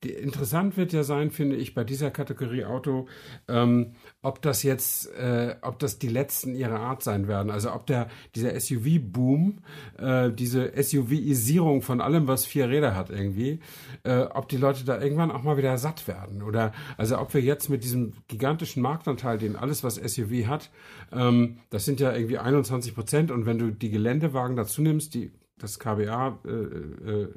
Die, 0.03 0.09
interessant 0.09 0.77
wird 0.77 0.93
ja 0.93 1.03
sein, 1.03 1.31
finde 1.31 1.55
ich, 1.55 1.73
bei 1.73 1.83
dieser 1.83 2.11
Kategorie 2.11 2.65
Auto, 2.65 3.07
ähm, 3.47 3.93
ob 4.21 4.41
das 4.41 4.63
jetzt, 4.63 5.11
äh, 5.15 5.55
ob 5.61 5.79
das 5.79 5.97
die 5.97 6.07
letzten 6.07 6.55
ihrer 6.55 6.79
Art 6.79 7.01
sein 7.03 7.27
werden. 7.27 7.51
Also 7.51 7.73
ob 7.73 7.87
der 7.87 8.07
dieser 8.35 8.59
SUV-Boom, 8.59 9.59
äh, 9.97 10.31
diese 10.31 10.71
SUV-Isierung 10.75 11.81
von 11.81 12.01
allem, 12.01 12.27
was 12.27 12.45
vier 12.45 12.69
Räder 12.69 12.95
hat, 12.95 13.09
irgendwie, 13.09 13.59
äh, 14.03 14.21
ob 14.21 14.49
die 14.49 14.57
Leute 14.57 14.85
da 14.85 15.01
irgendwann 15.01 15.31
auch 15.31 15.43
mal 15.43 15.57
wieder 15.57 15.77
satt 15.77 16.07
werden. 16.07 16.43
Oder 16.43 16.73
also 16.97 17.17
ob 17.17 17.33
wir 17.33 17.41
jetzt 17.41 17.69
mit 17.69 17.83
diesem 17.83 18.13
gigantischen 18.27 18.83
Marktanteil, 18.83 19.37
den 19.37 19.55
alles, 19.55 19.83
was 19.83 19.95
SUV 19.95 20.47
hat, 20.47 20.69
ähm, 21.11 21.57
das 21.69 21.85
sind 21.85 21.99
ja 21.99 22.13
irgendwie 22.13 22.37
21 22.37 22.93
Prozent. 22.93 23.31
Und 23.31 23.45
wenn 23.45 23.57
du 23.57 23.71
die 23.71 23.89
Geländewagen 23.89 24.55
dazu 24.55 24.81
nimmst, 24.81 25.13
die 25.13 25.31
das 25.57 25.79
KBA 25.79 26.39
äh, 26.45 26.49
äh, 26.49 27.27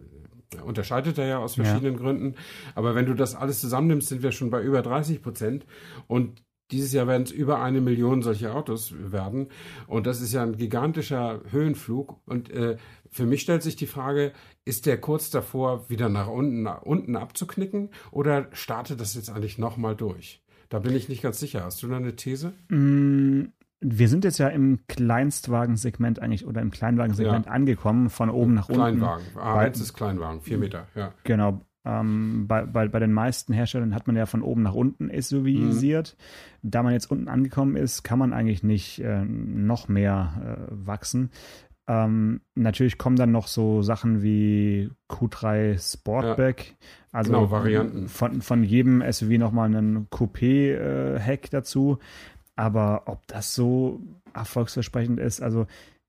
unterscheidet 0.65 1.19
er 1.19 1.27
ja 1.27 1.39
aus 1.39 1.55
verschiedenen 1.55 1.95
ja. 1.95 2.01
Gründen. 2.01 2.35
Aber 2.75 2.95
wenn 2.95 3.07
du 3.07 3.15
das 3.15 3.35
alles 3.35 3.61
zusammennimmst, 3.61 4.09
sind 4.09 4.23
wir 4.23 4.33
schon 4.33 4.51
bei 4.51 4.63
über 4.63 4.83
30 4.83 5.23
Prozent. 5.23 5.67
Und 6.07 6.43
dieses 6.71 6.93
Jahr 6.93 7.07
werden 7.07 7.25
es 7.25 7.33
über 7.33 7.61
eine 7.61 7.81
Million 7.81 8.23
solche 8.23 8.53
Autos 8.55 8.95
werden. 8.97 9.49
Und 9.87 10.07
das 10.07 10.21
ist 10.21 10.33
ja 10.33 10.43
ein 10.43 10.57
gigantischer 10.57 11.41
Höhenflug. 11.51 12.21
Und 12.27 12.51
äh, 12.51 12.77
für 13.11 13.27
mich 13.27 13.43
stellt 13.43 13.63
sich 13.63 13.77
die 13.77 13.87
Frage, 13.87 14.33
ist 14.65 14.87
der 14.87 15.01
kurz 15.01 15.31
davor, 15.31 15.89
wieder 15.91 16.09
nach 16.09 16.29
unten, 16.29 16.63
nach 16.63 16.83
unten 16.83 17.17
abzuknicken? 17.17 17.91
Oder 18.11 18.49
startet 18.53 19.01
das 19.01 19.15
jetzt 19.15 19.31
eigentlich 19.31 19.59
nochmal 19.59 19.97
durch? 19.97 20.43
Da 20.69 20.79
bin 20.79 20.95
ich 20.95 21.09
nicht 21.09 21.23
ganz 21.23 21.41
sicher. 21.41 21.65
Hast 21.65 21.83
du 21.83 21.89
da 21.89 21.97
eine 21.97 22.15
These? 22.15 22.53
Mm, 22.69 23.47
wir 23.81 24.09
sind 24.09 24.25
jetzt 24.25 24.39
ja 24.39 24.49
im 24.49 24.81
Kleinstwagensegment 24.89 26.21
eigentlich 26.21 26.47
oder 26.47 26.61
im 26.61 26.71
Kleinwagensegment 26.71 27.47
ja. 27.47 27.53
angekommen, 27.53 28.11
von 28.11 28.31
oben 28.31 28.55
nach 28.55 28.69
unten. 28.69 28.81
Kleinwagen. 28.81 29.25
A1 29.37 29.55
bei, 29.55 29.69
ist 29.69 29.95
Kleinwagen, 29.95 30.41
vier 30.43 30.59
Meter, 30.59 30.87
ja. 30.95 31.13
Genau. 31.25 31.61
Ähm, 31.83 32.47
bei, 32.47 32.67
bei, 32.67 32.89
bei 32.89 32.99
den 32.99 33.13
meisten 33.13 33.55
Herstellern 33.55 33.95
hat 33.95 34.07
man 34.07 34.15
ja 34.15 34.27
von 34.27 34.43
oben 34.43 34.63
nach 34.63 34.75
unten 34.75 35.11
SUVisiert. 35.19 36.17
Mhm. 36.63 36.71
Da 36.71 36.83
man 36.83 36.93
jetzt 36.93 37.11
unten 37.11 37.29
angekommen 37.29 37.77
ist, 37.77 38.03
kann 38.03 38.19
man 38.19 38.35
eigentlich 38.35 38.63
nicht 38.63 39.01
äh, 39.01 39.25
noch 39.25 39.89
mehr 39.89 40.69
äh, 40.69 40.87
wachsen. 40.87 41.31
Ähm, 41.89 42.43
natürlich 42.55 42.99
kommen 42.99 43.17
dann 43.17 43.33
noch 43.33 43.47
so 43.47 43.81
Sachen 43.81 44.23
wie 44.23 44.91
Q3 45.09 45.93
Sportback. 45.93 46.67
Ja, 46.69 46.87
also 47.13 47.33
genau, 47.33 47.51
Varianten. 47.51 48.09
Von, 48.09 48.43
von 48.43 48.63
jedem 48.63 49.03
SUV 49.11 49.39
nochmal 49.39 49.67
einen 49.67 50.09
Coupé-Heck 50.11 51.47
äh, 51.47 51.51
dazu. 51.51 51.99
Aber 52.61 53.05
ob 53.07 53.27
das 53.27 53.55
so 53.55 54.03
erfolgsversprechend 54.35 55.19
ist, 55.19 55.41
also 55.41 55.67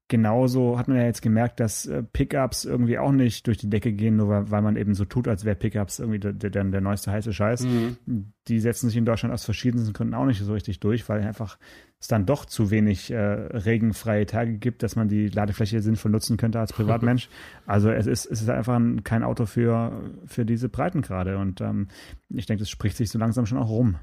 genauso 0.09 0.77
hat 0.77 0.89
man 0.89 0.97
ja 0.97 1.05
jetzt 1.05 1.21
gemerkt, 1.21 1.61
dass 1.61 1.85
äh, 1.85 2.03
Pickups 2.03 2.65
irgendwie 2.65 2.97
auch 2.97 3.13
nicht 3.13 3.47
durch 3.47 3.57
die 3.57 3.69
Decke 3.69 3.93
gehen, 3.93 4.17
nur 4.17 4.27
weil, 4.27 4.51
weil 4.51 4.61
man 4.61 4.75
eben 4.75 4.93
so 4.93 5.05
tut, 5.05 5.29
als 5.29 5.45
wäre 5.45 5.55
Pickups 5.55 5.99
irgendwie 5.99 6.19
der, 6.19 6.33
der, 6.33 6.65
der, 6.65 6.81
neueste 6.81 7.09
heiße 7.09 7.31
Scheiß. 7.31 7.63
Mhm. 7.63 8.33
Die 8.49 8.59
setzen 8.59 8.89
sich 8.89 8.97
in 8.97 9.05
Deutschland 9.05 9.33
aus 9.33 9.45
verschiedensten 9.45 9.93
Gründen 9.93 10.13
auch 10.13 10.25
nicht 10.25 10.41
so 10.41 10.51
richtig 10.51 10.81
durch, 10.81 11.07
weil 11.07 11.21
einfach 11.21 11.57
es 12.01 12.09
dann 12.09 12.25
doch 12.25 12.43
zu 12.43 12.69
wenig 12.69 13.11
äh, 13.11 13.17
regenfreie 13.17 14.25
Tage 14.25 14.57
gibt, 14.57 14.83
dass 14.83 14.97
man 14.97 15.07
die 15.07 15.29
Ladefläche 15.29 15.81
sinnvoll 15.81 16.11
nutzen 16.11 16.35
könnte 16.35 16.59
als 16.59 16.73
Privatmensch. 16.73 17.29
also 17.65 17.89
es 17.91 18.07
ist, 18.07 18.25
es 18.25 18.41
ist 18.41 18.49
einfach 18.49 18.75
ein, 18.75 19.05
kein 19.05 19.23
Auto 19.23 19.45
für, 19.45 20.11
für 20.25 20.43
diese 20.43 20.67
Breitengrade 20.67 21.37
und 21.37 21.61
ähm, 21.61 21.87
ich 22.27 22.45
denke, 22.45 22.63
das 22.63 22.69
spricht 22.69 22.97
sich 22.97 23.09
so 23.09 23.17
langsam 23.17 23.45
schon 23.45 23.57
auch 23.57 23.69
rum. 23.69 23.95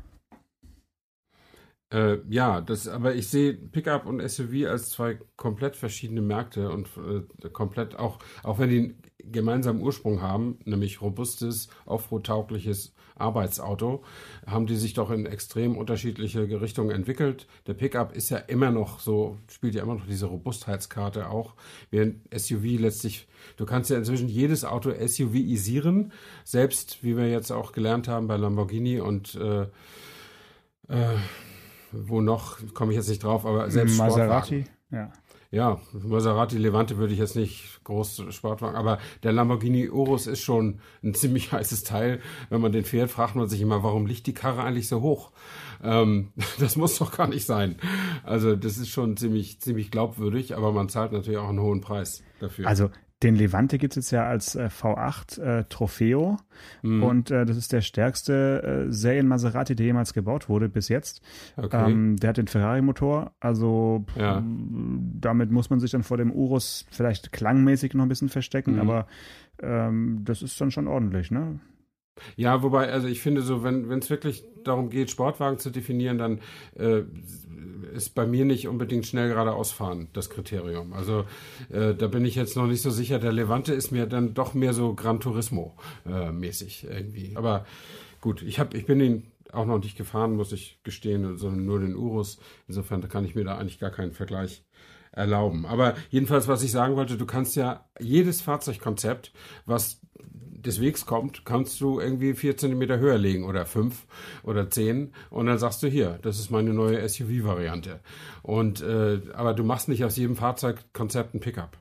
Äh, 1.91 2.19
ja, 2.29 2.61
das, 2.61 2.87
aber 2.87 3.15
ich 3.15 3.29
sehe 3.29 3.55
Pickup 3.55 4.05
und 4.07 4.21
SUV 4.21 4.67
als 4.69 4.91
zwei 4.91 5.19
komplett 5.37 5.75
verschiedene 5.75 6.21
Märkte 6.21 6.71
und 6.71 6.89
äh, 6.99 7.49
komplett 7.49 7.99
auch, 7.99 8.19
auch 8.43 8.59
wenn 8.59 8.69
die 8.69 8.79
einen 8.79 9.03
gemeinsamen 9.33 9.81
Ursprung 9.81 10.21
haben, 10.21 10.59
nämlich 10.65 11.01
robustes, 11.01 11.69
offroad-taugliches 11.87 12.95
Arbeitsauto, 13.17 14.05
haben 14.47 14.67
die 14.67 14.77
sich 14.77 14.95
doch 14.95 15.11
in 15.11 15.27
extrem 15.27 15.77
unterschiedliche 15.77 16.61
Richtungen 16.61 16.91
entwickelt. 16.91 17.47
Der 17.67 17.75
Pickup 17.75 18.15
ist 18.15 18.31
ja 18.31 18.37
immer 18.37 18.71
noch 18.71 19.01
so, 19.01 19.39
spielt 19.51 19.75
ja 19.75 19.83
immer 19.83 19.95
noch 19.95 20.07
diese 20.07 20.27
Robustheitskarte 20.27 21.29
auch, 21.31 21.55
während 21.91 22.23
SUV 22.35 22.79
letztlich, 22.79 23.27
du 23.57 23.65
kannst 23.65 23.91
ja 23.91 23.97
inzwischen 23.97 24.29
jedes 24.29 24.65
Auto 24.65 24.91
SUV-isieren, 24.91 26.13
selbst 26.45 27.03
wie 27.03 27.17
wir 27.17 27.29
jetzt 27.29 27.51
auch 27.51 27.73
gelernt 27.73 28.09
haben 28.09 28.29
bei 28.29 28.37
Lamborghini 28.37 29.01
und 29.01 29.35
äh, 29.37 29.63
äh, 30.89 31.17
wo 31.93 32.21
noch, 32.21 32.59
komme 32.75 32.93
ich 32.93 32.97
jetzt 32.97 33.09
nicht 33.09 33.23
drauf, 33.23 33.47
aber 33.47 33.71
selbst 33.71 33.99
Maserati, 33.99 34.65
ja. 34.91 35.11
Ja, 35.51 35.81
Maserati 35.93 36.59
Levante 36.59 36.99
würde 36.99 37.15
ich 37.15 37.19
jetzt 37.19 37.35
nicht 37.35 37.81
groß 37.85 38.25
Sportwagen, 38.35 38.77
aber 38.77 38.99
der 39.23 39.33
Lamborghini 39.33 39.89
Urus 39.89 40.27
ist 40.27 40.43
schon 40.43 40.81
ein 41.03 41.15
ziemlich 41.15 41.53
heißes 41.53 41.85
Teil. 41.85 42.21
Wenn 42.51 42.61
man 42.61 42.73
den 42.73 42.85
fährt, 42.85 43.11
fragt 43.11 43.35
man 43.35 43.49
sich 43.49 43.63
immer, 43.63 43.83
warum 43.83 44.05
liegt 44.05 44.27
die 44.27 44.35
Karre 44.35 44.63
eigentlich 44.63 44.89
so 44.89 45.01
hoch? 45.01 45.33
Ähm, 45.83 46.33
das 46.59 46.77
muss 46.77 46.99
doch 46.99 47.17
gar 47.17 47.29
nicht 47.29 47.47
sein. 47.47 47.77
Also 48.25 48.57
das 48.57 48.77
ist 48.77 48.91
schon 48.91 49.17
ziemlich, 49.17 49.59
ziemlich 49.61 49.91
glaubwürdig, 49.91 50.55
aber 50.55 50.71
man 50.73 50.91
zahlt 50.91 51.13
natürlich 51.13 51.39
auch 51.39 51.49
einen 51.49 51.61
hohen 51.63 51.81
Preis 51.81 52.23
dafür. 52.41 52.67
Also 52.67 52.91
den 53.23 53.35
Levante 53.35 53.79
gibt 53.79 53.93
es 53.93 53.97
jetzt 53.97 54.11
ja 54.13 54.27
als 54.27 54.55
äh, 54.55 54.69
V8 54.69 55.41
äh, 55.41 55.65
Trofeo 55.69 56.37
mhm. 56.83 57.03
und 57.03 57.31
äh, 57.31 57.45
das 57.45 57.57
ist 57.57 57.73
der 57.73 57.81
stärkste 57.81 58.87
äh, 58.89 58.93
Serien-Maserati, 58.93 59.75
der 59.75 59.87
jemals 59.87 60.13
gebaut 60.13 60.49
wurde 60.49 60.69
bis 60.69 60.89
jetzt. 60.89 61.21
Okay. 61.57 61.91
Ähm, 61.91 62.17
der 62.17 62.31
hat 62.31 62.37
den 62.37 62.47
Ferrari-Motor, 62.47 63.33
also 63.41 64.05
ja. 64.17 64.43
damit 64.45 65.51
muss 65.51 65.69
man 65.71 65.81
sich 65.81 65.91
dann 65.91 66.05
vor 66.05 66.17
dem 66.17 66.31
Urus 66.31 66.87
vielleicht 66.91 67.33
klangmäßig 67.33 67.95
noch 67.95 68.05
ein 68.05 68.09
bisschen 68.09 68.29
verstecken, 68.29 68.75
mhm. 68.75 68.81
aber 68.81 69.07
ähm, 69.61 70.23
das 70.25 70.43
ist 70.43 70.61
dann 70.61 70.71
schon 70.71 70.87
ordentlich, 70.87 71.31
ne? 71.31 71.59
Ja, 72.37 72.63
wobei, 72.63 72.91
also 72.93 73.09
ich 73.09 73.21
finde 73.21 73.43
so, 73.43 73.63
wenn 73.63 73.91
es 73.91 74.11
wirklich 74.11 74.45
darum 74.65 74.91
geht, 74.91 75.11
Sportwagen 75.11 75.59
zu 75.59 75.71
definieren, 75.71 76.19
dann 76.19 76.41
äh, 76.77 77.03
ist 77.95 78.15
bei 78.15 78.27
mir 78.27 78.45
nicht 78.45 78.69
unbedingt 78.69 79.07
schnell 79.07 79.29
geradeaus 79.29 79.73
fahren 79.73 80.09
das 80.13 80.31
Kriterium. 80.31 80.93
Also 80.93 81.25
äh, 81.71 81.95
da 81.95 82.07
bin 82.07 82.25
ich 82.25 82.35
jetzt 82.35 82.57
noch 82.57 82.67
nicht 82.67 82.83
so 82.83 82.91
sicher. 82.91 83.19
Der 83.19 83.33
Levante 83.33 83.73
ist 83.73 83.91
mir 83.91 84.07
dann 84.07 84.35
doch 84.35 84.55
mehr 84.55 84.73
so 84.73 84.95
Gran 84.95 85.21
Turismo 85.21 85.77
äh, 86.07 86.31
mäßig 86.31 86.87
irgendwie. 86.89 87.37
Aber 87.37 87.67
gut, 88.21 88.43
ich 88.43 88.59
habe, 88.59 88.77
ich 88.77 88.87
bin 88.87 89.01
ihn 89.01 89.33
auch 89.53 89.67
noch 89.67 89.79
nicht 89.79 89.97
gefahren, 89.97 90.37
muss 90.37 90.53
ich 90.53 90.81
gestehen, 90.83 91.37
sondern 91.37 91.65
nur 91.65 91.81
den 91.81 91.97
Urus. 91.97 92.39
Insofern 92.67 93.07
kann 93.09 93.25
ich 93.25 93.35
mir 93.35 93.45
da 93.45 93.57
eigentlich 93.57 93.79
gar 93.79 93.91
keinen 93.91 94.13
Vergleich 94.13 94.65
erlauben. 95.13 95.67
Aber 95.67 95.97
jedenfalls, 96.11 96.49
was 96.49 96.63
ich 96.63 96.71
sagen 96.71 96.97
wollte, 96.97 97.17
du 97.17 97.27
kannst 97.27 97.57
ja 97.57 97.89
jedes 97.99 98.41
Fahrzeugkonzept, 98.43 99.33
was 99.65 100.01
des 100.63 100.81
Wegs 100.81 101.07
kommt, 101.07 101.45
kannst 101.45 101.81
du 101.81 102.01
irgendwie 102.01 102.35
vier 102.35 102.57
Zentimeter 102.57 102.99
höher 102.99 103.19
legen 103.19 103.45
oder 103.45 103.67
fünf 103.67 104.07
oder 104.43 104.71
zehn 104.71 105.13
und 105.31 105.47
dann 105.47 105.59
sagst 105.59 105.83
du 105.83 105.89
hier, 105.89 106.19
das 106.23 106.39
ist 106.39 106.51
meine 106.51 106.75
neue 106.75 107.07
SUV-Variante. 107.09 108.01
Und 108.43 108.81
äh, 108.83 109.21
aber 109.35 109.55
du 109.55 109.65
machst 109.65 109.89
nicht 109.89 110.05
aus 110.05 110.17
jedem 110.17 110.37
Fahrzeugkonzept 110.37 111.35
ein 111.35 111.41
Pickup. 111.41 111.79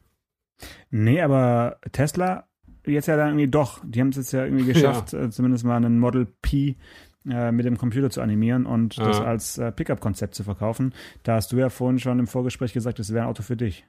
Nee, 0.90 1.22
aber 1.22 1.80
Tesla 1.92 2.48
jetzt 2.86 3.08
ja 3.08 3.18
dann 3.18 3.30
irgendwie 3.30 3.50
doch. 3.50 3.82
Die 3.84 4.00
haben 4.00 4.10
es 4.10 4.18
jetzt 4.18 4.32
ja 4.32 4.46
irgendwie 4.46 4.66
geschafft, 4.74 5.14
ja. 5.14 5.24
Äh, 5.24 5.30
zumindest 5.30 5.66
mal 5.66 5.76
einen 5.76 6.00
Model 6.00 6.28
P 6.42 6.76
äh, 7.30 7.52
mit 7.52 7.66
dem 7.66 7.78
Computer 7.78 8.10
zu 8.10 8.22
animieren 8.22 8.66
und 8.66 8.96
ja. 8.96 9.08
das 9.08 9.20
als 9.20 9.58
äh, 9.58 9.72
Pickup-Konzept 9.72 10.36
zu 10.36 10.44
verkaufen. 10.44 10.94
Da 11.24 11.36
hast 11.36 11.52
du 11.52 11.58
ja 11.58 11.70
vorhin 11.70 12.00
schon 12.00 12.20
im 12.20 12.28
Vorgespräch 12.28 12.74
gesagt, 12.74 13.00
das 13.00 13.14
wäre 13.14 13.26
ein 13.26 13.30
Auto 13.30 13.44
für 13.44 13.58
dich. 13.58 13.86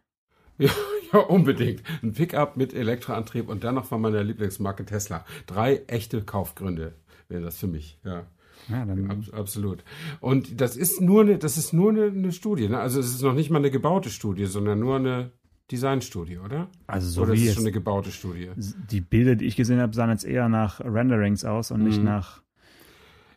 Ja, 0.59 0.71
ja, 1.13 1.19
unbedingt. 1.21 1.83
Ein 2.03 2.13
Pickup 2.13 2.57
mit 2.57 2.75
Elektroantrieb 2.75 3.49
und 3.49 3.65
dann 3.65 3.75
noch 3.75 3.85
von 3.85 4.01
meiner 4.01 4.23
Lieblingsmarke 4.23 4.85
Tesla. 4.85 5.25
Drei 5.47 5.83
echte 5.87 6.23
Kaufgründe 6.23 6.95
wäre 7.29 7.43
das 7.43 7.59
für 7.59 7.67
mich, 7.67 7.99
ja. 8.05 8.27
Ja, 8.69 8.85
dann 8.85 9.11
Ab, 9.11 9.19
absolut. 9.33 9.83
Und 10.21 10.61
das 10.61 10.77
ist 10.77 11.01
nur 11.01 11.23
eine, 11.23 11.39
das 11.39 11.57
ist 11.57 11.73
nur 11.73 11.91
eine, 11.91 12.07
eine 12.07 12.33
Studie. 12.33 12.69
Ne? 12.69 12.79
Also 12.79 13.01
es 13.01 13.07
ist 13.07 13.23
noch 13.23 13.33
nicht 13.33 13.51
mal 13.51 13.59
eine 13.59 13.71
gebaute 13.71 14.11
Studie, 14.11 14.45
sondern 14.45 14.79
nur 14.79 14.97
eine 14.97 15.33
Designstudie, 15.71 16.39
oder? 16.39 16.69
Also 16.87 17.09
so 17.09 17.23
oder 17.23 17.35
wie 17.35 17.45
ist 17.45 17.49
es 17.49 17.55
schon 17.55 17.65
eine 17.65 17.73
gebaute 17.73 18.11
Studie. 18.11 18.51
Die 18.57 19.01
Bilder, 19.01 19.37
die 19.37 19.45
ich 19.45 19.57
gesehen 19.57 19.81
habe, 19.81 19.95
sahen 19.95 20.11
jetzt 20.11 20.25
eher 20.25 20.49
nach 20.49 20.81
Renderings 20.81 21.45
aus 21.45 21.71
und 21.71 21.81
mhm. 21.81 21.87
nicht 21.87 22.03
nach. 22.03 22.43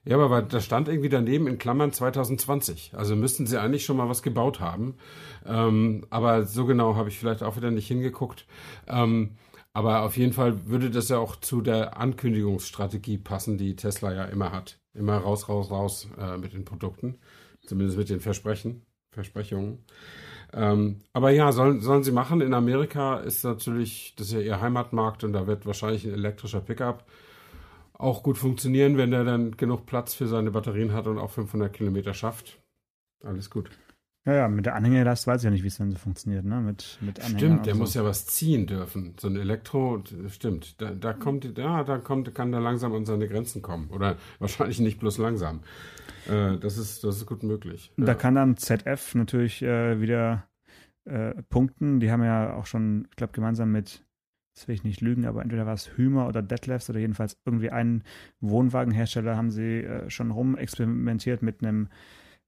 Ja, 0.03 0.17
aber 0.17 0.41
da 0.41 0.59
stand 0.59 0.87
irgendwie 0.87 1.09
daneben 1.09 1.45
in 1.45 1.59
Klammern 1.59 1.91
2020. 1.91 2.93
Also 2.95 3.15
müssten 3.15 3.45
sie 3.45 3.59
eigentlich 3.59 3.85
schon 3.85 3.97
mal 3.97 4.09
was 4.09 4.23
gebaut 4.23 4.59
haben. 4.59 4.95
Ähm, 5.45 6.07
aber 6.09 6.45
so 6.45 6.65
genau 6.65 6.95
habe 6.95 7.09
ich 7.09 7.19
vielleicht 7.19 7.43
auch 7.43 7.55
wieder 7.55 7.69
nicht 7.69 7.87
hingeguckt. 7.87 8.47
Ähm, 8.87 9.37
aber 9.73 10.01
auf 10.01 10.17
jeden 10.17 10.33
Fall 10.33 10.65
würde 10.67 10.89
das 10.89 11.09
ja 11.09 11.19
auch 11.19 11.35
zu 11.35 11.61
der 11.61 11.97
Ankündigungsstrategie 11.97 13.19
passen, 13.19 13.57
die 13.57 13.75
Tesla 13.75 14.11
ja 14.11 14.25
immer 14.25 14.51
hat. 14.51 14.79
Immer 14.93 15.17
raus, 15.17 15.47
raus, 15.47 15.69
raus 15.69 16.09
äh, 16.17 16.37
mit 16.37 16.53
den 16.53 16.65
Produkten. 16.65 17.19
Zumindest 17.65 17.97
mit 17.97 18.09
den 18.09 18.19
Versprechen, 18.19 18.85
Versprechungen. 19.11 19.85
Ähm, 20.51 21.01
aber 21.13 21.29
ja, 21.29 21.51
sollen, 21.51 21.79
sollen 21.79 22.03
sie 22.03 22.11
machen. 22.11 22.41
In 22.41 22.55
Amerika 22.55 23.19
ist 23.19 23.43
natürlich, 23.43 24.15
das 24.17 24.27
ist 24.27 24.33
ja 24.33 24.39
ihr 24.39 24.61
Heimatmarkt 24.61 25.23
und 25.23 25.33
da 25.33 25.45
wird 25.45 25.65
wahrscheinlich 25.67 26.05
ein 26.05 26.13
elektrischer 26.13 26.59
Pickup 26.59 27.05
auch 28.01 28.23
gut 28.23 28.37
funktionieren, 28.37 28.97
wenn 28.97 29.11
der 29.11 29.23
dann 29.23 29.57
genug 29.57 29.85
Platz 29.85 30.13
für 30.13 30.27
seine 30.27 30.51
Batterien 30.51 30.93
hat 30.93 31.07
und 31.07 31.17
auch 31.17 31.31
500 31.31 31.71
Kilometer 31.71 32.13
schafft. 32.13 32.61
Alles 33.23 33.49
gut. 33.49 33.69
Ja, 34.25 34.33
ja, 34.33 34.47
mit 34.47 34.67
der 34.67 34.75
Anhängerlast 34.75 35.25
weiß 35.25 35.41
ich 35.41 35.45
ja 35.45 35.49
nicht, 35.49 35.63
wie 35.63 35.67
es 35.67 35.77
dann 35.77 35.91
so 35.91 35.97
funktioniert, 35.97 36.45
ne? 36.45 36.61
Mit, 36.61 36.99
mit 37.01 37.19
Anhänger 37.19 37.39
stimmt, 37.39 37.65
der 37.65 37.73
so. 37.73 37.79
muss 37.79 37.93
ja 37.95 38.03
was 38.03 38.27
ziehen 38.27 38.67
dürfen. 38.67 39.15
So 39.19 39.27
ein 39.27 39.35
Elektro, 39.35 40.03
stimmt. 40.27 40.79
Da, 40.79 40.91
da 40.91 41.13
kommt, 41.13 41.57
ja, 41.57 41.83
da 41.83 41.97
kommt, 41.97 42.33
kann 42.35 42.51
der 42.51 42.61
langsam 42.61 42.93
an 42.93 43.05
seine 43.05 43.27
Grenzen 43.27 43.63
kommen. 43.63 43.89
Oder 43.89 44.17
wahrscheinlich 44.39 44.79
nicht 44.79 44.99
bloß 44.99 45.17
langsam. 45.17 45.61
Äh, 46.29 46.59
das 46.59 46.77
ist, 46.77 47.03
das 47.03 47.17
ist 47.17 47.25
gut 47.25 47.41
möglich. 47.41 47.91
Da 47.97 48.13
kann 48.13 48.35
dann 48.35 48.57
ZF 48.57 49.15
natürlich 49.15 49.63
äh, 49.63 49.99
wieder 49.99 50.47
äh, 51.05 51.41
punkten. 51.49 51.99
Die 51.99 52.11
haben 52.11 52.23
ja 52.23 52.53
auch 52.53 52.67
schon, 52.67 53.07
ich 53.09 53.15
glaube, 53.15 53.33
gemeinsam 53.33 53.71
mit, 53.71 54.03
das 54.53 54.67
will 54.67 54.75
ich 54.75 54.83
nicht 54.83 55.01
lügen, 55.01 55.25
aber 55.25 55.41
entweder 55.41 55.65
war 55.65 55.73
es 55.73 55.97
Hümer 55.97 56.27
oder 56.27 56.41
Detlefs 56.41 56.89
oder 56.89 56.99
jedenfalls 56.99 57.37
irgendwie 57.45 57.69
einen 57.69 58.03
Wohnwagenhersteller 58.41 59.37
haben 59.37 59.51
sie 59.51 59.83
äh, 59.83 60.09
schon 60.09 60.31
rumexperimentiert 60.31 61.41
mit 61.41 61.63
einem 61.63 61.87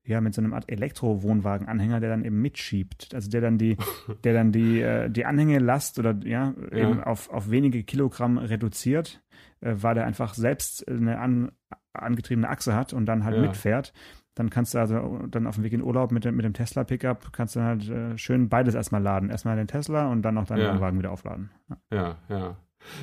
ja, 0.06 0.20
mit 0.20 0.34
so 0.34 0.42
einem 0.42 0.54
Art 0.54 0.70
Elektro-Wohnwagen-Anhänger, 0.70 2.00
der 2.00 2.10
dann 2.10 2.26
eben 2.26 2.42
mitschiebt. 2.42 3.14
Also 3.14 3.30
der 3.30 3.42
dann 3.42 3.58
die, 3.58 3.78
der 4.24 4.34
dann 4.34 4.52
die, 4.52 4.82
äh, 4.82 5.10
die 5.10 5.26
Anhängelast 5.26 5.98
oder 5.98 6.16
ja, 6.26 6.54
ja, 6.72 6.78
eben 6.78 7.02
auf, 7.02 7.30
auf 7.30 7.50
wenige 7.50 7.84
Kilogramm 7.84 8.38
reduziert, 8.38 9.24
äh, 9.62 9.76
weil 9.78 9.96
der 9.96 10.06
einfach 10.06 10.34
selbst 10.34 10.88
eine 10.90 11.20
an, 11.20 11.52
angetriebene 11.94 12.50
Achse 12.50 12.76
hat 12.76 12.92
und 12.94 13.06
dann 13.06 13.24
halt 13.24 13.38
ja. 13.38 13.42
mitfährt. 13.44 13.94
Dann 14.36 14.50
kannst 14.50 14.74
du 14.74 14.80
also 14.80 15.20
dann 15.30 15.48
auf 15.48 15.56
dem 15.56 15.64
Weg 15.64 15.74
in 15.74 15.84
Urlaub 15.84 16.12
mit 16.12 16.26
dem, 16.26 16.36
mit 16.36 16.46
dem 16.46 16.54
Tesla-Pickup 16.54 17.34
kannst 17.34 17.56
du 17.56 17.62
halt 17.62 17.88
äh, 17.90 18.18
schön 18.18 18.50
beides 18.50 18.76
erstmal 18.76 19.02
laden. 19.02 19.30
Erstmal 19.30 19.56
den 19.56 19.68
Tesla 19.68 20.12
und 20.12 20.24
dann 20.24 20.36
noch 20.36 20.46
deinen 20.46 20.62
ja. 20.62 20.80
Wagen 20.80 20.98
wieder 20.98 21.12
aufladen. 21.12 21.52
Ja, 21.70 21.78
ja. 21.92 22.18
ja. 22.30 22.58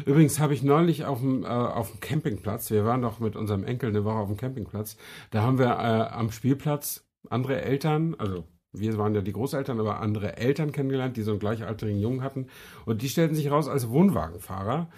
Übrigens 0.04 0.40
habe 0.40 0.54
ich 0.54 0.62
neulich 0.62 1.04
auf 1.04 1.20
dem, 1.20 1.44
äh, 1.44 1.46
auf 1.46 1.90
dem 1.90 2.00
Campingplatz, 2.00 2.70
wir 2.70 2.84
waren 2.84 3.02
doch 3.02 3.20
mit 3.20 3.36
unserem 3.36 3.64
Enkel 3.64 3.90
eine 3.90 4.04
Woche 4.04 4.16
auf 4.16 4.28
dem 4.28 4.36
Campingplatz, 4.36 4.96
da 5.30 5.42
haben 5.42 5.58
wir 5.58 5.70
äh, 5.70 6.14
am 6.14 6.30
Spielplatz 6.30 7.06
andere 7.28 7.62
Eltern, 7.62 8.14
also 8.18 8.44
wir 8.72 8.98
waren 8.98 9.14
ja 9.14 9.20
die 9.20 9.32
Großeltern, 9.32 9.80
aber 9.80 10.00
andere 10.00 10.36
Eltern 10.36 10.72
kennengelernt, 10.72 11.16
die 11.16 11.22
so 11.22 11.32
einen 11.32 11.40
gleichaltrigen 11.40 11.98
Jungen 11.98 12.22
hatten. 12.22 12.46
Und 12.84 13.02
die 13.02 13.08
stellten 13.08 13.34
sich 13.34 13.50
raus 13.50 13.68
als 13.68 13.90
Wohnwagenfahrer. 13.90 14.88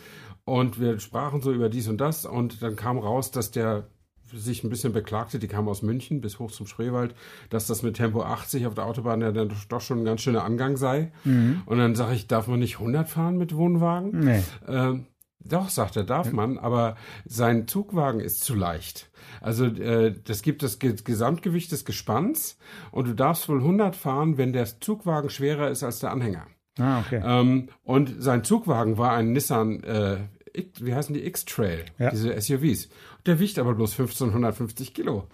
Und 0.45 0.79
wir 0.79 0.99
sprachen 0.99 1.41
so 1.41 1.53
über 1.53 1.71
dies 1.71 1.89
und 1.89 1.99
das. 1.99 2.27
Und 2.27 2.63
dann 2.63 2.77
kam 2.77 2.99
raus, 2.99 3.31
dass 3.31 3.51
der 3.51 3.89
sich 4.35 4.65
ein 4.65 4.71
bisschen 4.71 4.93
beklagte, 4.93 5.39
die 5.39 5.49
kam 5.49 5.69
aus 5.69 5.83
München 5.83 6.21
bis 6.21 6.39
hoch 6.39 6.51
zum 6.51 6.67
Spreewald, 6.67 7.15
dass 7.51 7.67
das 7.67 7.83
mit 7.83 7.97
Tempo 7.97 8.23
80 8.23 8.67
auf 8.67 8.75
der 8.75 8.87
Autobahn 8.87 9.21
ja 9.21 9.33
dann 9.33 9.53
doch 9.69 9.81
schon 9.81 10.01
ein 10.01 10.05
ganz 10.05 10.23
schöner 10.23 10.45
Angang 10.45 10.77
sei. 10.77 11.13
Mhm. 11.25 11.63
Und 11.67 11.79
dann 11.79 11.95
sage 11.95 12.15
ich, 12.15 12.27
darf 12.27 12.47
man 12.49 12.61
nicht 12.61 12.79
100 12.79 13.09
fahren 13.09 13.37
mit 13.37 13.55
Wohnwagen? 13.55 14.21
Nee. 14.21 14.43
Ähm, 14.67 15.07
doch, 15.45 15.69
sagt 15.69 15.97
er, 15.97 16.05
darf 16.05 16.33
man, 16.33 16.59
aber 16.59 16.97
sein 17.25 17.67
Zugwagen 17.67 18.21
ist 18.21 18.45
zu 18.45 18.55
leicht. 18.55 19.11
Also 19.41 19.67
äh, 19.67 20.15
das 20.25 20.43
gibt 20.43 20.63
das 20.63 20.79
Ge 20.79 20.95
Gesamtgewicht 21.03 21.73
des 21.73 21.85
Gespanns 21.85 22.59
und 22.91 23.09
du 23.09 23.15
darfst 23.15 23.49
wohl 23.49 23.59
100 23.59 23.97
fahren, 23.97 24.39
wenn 24.39 24.53
der 24.53 24.67
Zugwagen 24.81 25.31
schwerer 25.31 25.69
ist 25.69 25.83
als 25.83 25.99
der 25.99 26.11
Anhänger. 26.11 26.47
Ah, 26.79 27.01
okay. 27.01 27.21
Ähm, 27.25 27.69
und 27.83 28.23
sein 28.23 28.45
Zugwagen 28.45 28.99
war 28.99 29.13
ein 29.13 29.33
Nissan, 29.33 29.83
äh, 29.83 30.19
wie 30.55 30.95
heißen 30.95 31.15
die 31.15 31.27
X-Trail, 31.27 31.85
ja. 31.99 32.11
diese 32.11 32.39
SUVs. 32.41 32.89
Der 33.27 33.39
wiegt 33.39 33.59
aber 33.59 33.75
bloß 33.75 33.93
1550 33.93 34.95
Kilo. 34.95 35.29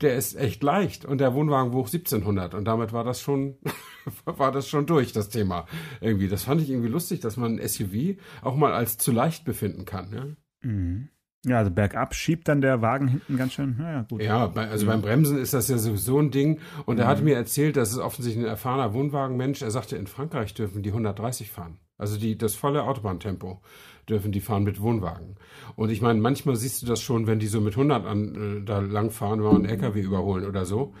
Der 0.00 0.16
ist 0.16 0.36
echt 0.36 0.62
leicht 0.62 1.04
und 1.04 1.18
der 1.18 1.34
Wohnwagen 1.34 1.72
wog 1.72 1.86
1700 1.86 2.54
und 2.54 2.64
damit 2.64 2.92
war 2.92 3.04
das 3.04 3.20
schon, 3.20 3.56
war 4.24 4.50
das 4.50 4.68
schon 4.68 4.86
durch, 4.86 5.12
das 5.12 5.28
Thema. 5.28 5.66
Irgendwie, 6.00 6.28
das 6.28 6.42
fand 6.42 6.60
ich 6.60 6.70
irgendwie 6.70 6.88
lustig, 6.88 7.20
dass 7.20 7.36
man 7.36 7.58
ein 7.58 7.68
SUV 7.68 8.16
auch 8.42 8.56
mal 8.56 8.72
als 8.72 8.98
zu 8.98 9.12
leicht 9.12 9.44
befinden 9.44 9.84
kann. 9.84 10.12
Ja? 10.12 10.68
Mhm. 10.68 11.08
Ja, 11.44 11.58
also 11.58 11.72
bergab 11.72 12.14
schiebt 12.14 12.46
dann 12.46 12.60
der 12.60 12.82
Wagen 12.82 13.08
hinten 13.08 13.36
ganz 13.36 13.54
schön. 13.54 13.76
Naja, 13.76 14.06
gut. 14.08 14.22
Ja, 14.22 14.52
also 14.52 14.84
mhm. 14.84 14.90
beim 14.90 15.02
Bremsen 15.02 15.38
ist 15.38 15.52
das 15.52 15.68
ja 15.68 15.76
sowieso 15.76 16.20
ein 16.20 16.30
Ding. 16.30 16.60
Und 16.86 16.98
er 16.98 17.06
mhm. 17.06 17.08
hatte 17.08 17.22
mir 17.22 17.34
erzählt, 17.34 17.76
das 17.76 17.90
ist 17.90 17.98
offensichtlich 17.98 18.44
ein 18.44 18.48
erfahrener 18.48 18.94
Wohnwagenmensch. 18.94 19.62
Er 19.62 19.72
sagte, 19.72 19.96
in 19.96 20.06
Frankreich 20.06 20.54
dürfen 20.54 20.82
die 20.82 20.90
130 20.90 21.50
fahren. 21.50 21.78
Also 21.98 22.16
die, 22.16 22.38
das 22.38 22.54
volle 22.54 22.84
Autobahntempo 22.84 23.60
dürfen 24.08 24.32
die 24.32 24.40
fahren 24.40 24.64
mit 24.64 24.80
Wohnwagen. 24.80 25.36
Und 25.76 25.90
ich 25.90 26.00
meine, 26.00 26.20
manchmal 26.20 26.56
siehst 26.56 26.82
du 26.82 26.86
das 26.86 27.00
schon, 27.00 27.26
wenn 27.26 27.38
die 27.38 27.46
so 27.46 27.60
mit 27.60 27.74
100 27.74 28.04
an, 28.06 28.60
äh, 28.60 28.64
da 28.64 28.80
langfahren, 28.80 29.42
wenn 29.42 29.56
einen 29.56 29.64
LKW 29.64 30.00
überholen 30.00 30.46
oder 30.46 30.64
so, 30.64 30.92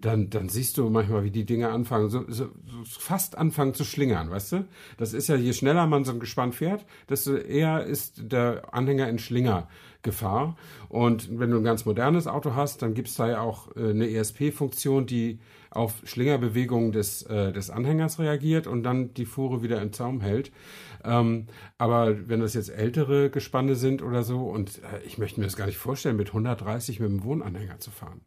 dann, 0.00 0.30
dann 0.30 0.48
siehst 0.48 0.78
du 0.78 0.88
manchmal, 0.90 1.24
wie 1.24 1.30
die 1.30 1.44
Dinge 1.44 1.70
anfangen, 1.70 2.08
so, 2.08 2.24
so, 2.28 2.48
so 2.84 3.00
fast 3.00 3.36
anfangen 3.36 3.74
zu 3.74 3.84
schlingern, 3.84 4.30
weißt 4.30 4.52
du? 4.52 4.64
Das 4.96 5.12
ist 5.12 5.28
ja, 5.28 5.36
je 5.36 5.52
schneller 5.52 5.86
man 5.86 6.04
so 6.04 6.12
ein 6.12 6.20
Gespann 6.20 6.52
fährt, 6.52 6.86
desto 7.08 7.34
eher 7.34 7.84
ist 7.84 8.32
der 8.32 8.72
Anhänger 8.72 9.08
in 9.08 9.18
Schlingergefahr. 9.18 10.56
Und 10.88 11.38
wenn 11.38 11.50
du 11.50 11.56
ein 11.56 11.64
ganz 11.64 11.84
modernes 11.84 12.26
Auto 12.26 12.54
hast, 12.54 12.82
dann 12.82 12.94
gibt 12.94 13.08
es 13.08 13.16
da 13.16 13.28
ja 13.28 13.40
auch 13.40 13.74
äh, 13.76 13.90
eine 13.90 14.08
ESP-Funktion, 14.08 15.06
die 15.06 15.40
auf 15.70 16.02
Schlingerbewegungen 16.04 16.92
des, 16.92 17.22
äh, 17.22 17.52
des 17.52 17.70
Anhängers 17.70 18.18
reagiert 18.18 18.66
und 18.66 18.82
dann 18.82 19.14
die 19.14 19.26
Fuhre 19.26 19.62
wieder 19.62 19.80
im 19.82 19.92
Zaum 19.92 20.20
hält. 20.20 20.50
Ähm, 21.04 21.46
aber 21.76 22.28
wenn 22.28 22.40
das 22.40 22.54
jetzt 22.54 22.70
ältere 22.70 23.30
Gespanne 23.30 23.74
sind 23.74 24.02
oder 24.02 24.22
so, 24.22 24.48
und 24.48 24.78
äh, 24.78 25.04
ich 25.06 25.18
möchte 25.18 25.40
mir 25.40 25.46
das 25.46 25.56
gar 25.56 25.66
nicht 25.66 25.78
vorstellen, 25.78 26.16
mit 26.16 26.28
130 26.28 27.00
mit 27.00 27.10
dem 27.10 27.24
Wohnanhänger 27.24 27.78
zu 27.78 27.90
fahren. 27.90 28.22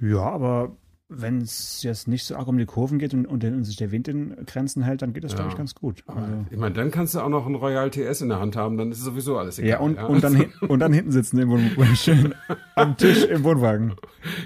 Ja, 0.00 0.22
aber 0.22 0.76
wenn 1.08 1.42
es 1.42 1.82
jetzt 1.82 2.08
nicht 2.08 2.24
so 2.24 2.34
arg 2.36 2.48
um 2.48 2.56
die 2.56 2.64
Kurven 2.64 2.98
geht 2.98 3.12
und, 3.12 3.26
und, 3.26 3.44
und 3.44 3.64
sich 3.64 3.76
der 3.76 3.92
Wind 3.92 4.08
in 4.08 4.34
Grenzen 4.46 4.82
hält, 4.82 5.02
dann 5.02 5.12
geht 5.12 5.22
das, 5.22 5.32
ja. 5.32 5.38
glaube 5.38 5.50
ich, 5.50 5.56
ganz 5.56 5.74
gut. 5.74 6.02
Also. 6.06 6.46
Ich 6.50 6.56
meine, 6.56 6.74
dann 6.74 6.90
kannst 6.90 7.14
du 7.14 7.20
auch 7.20 7.28
noch 7.28 7.46
ein 7.46 7.54
Royal 7.54 7.90
TS 7.90 8.22
in 8.22 8.30
der 8.30 8.40
Hand 8.40 8.56
haben, 8.56 8.78
dann 8.78 8.90
ist 8.90 9.02
sowieso 9.02 9.38
alles 9.38 9.58
egal. 9.58 9.70
Ja, 9.70 9.78
und, 9.80 9.96
ja? 9.96 10.06
und, 10.06 10.24
dann, 10.24 10.52
und 10.68 10.80
dann 10.80 10.92
hinten 10.92 11.12
sitzen 11.12 11.38
im 11.38 11.50
Wohnwagen, 11.50 11.96
schön 11.96 12.34
am 12.74 12.96
Tisch 12.96 13.24
im 13.24 13.44
Wohnwagen. 13.44 13.94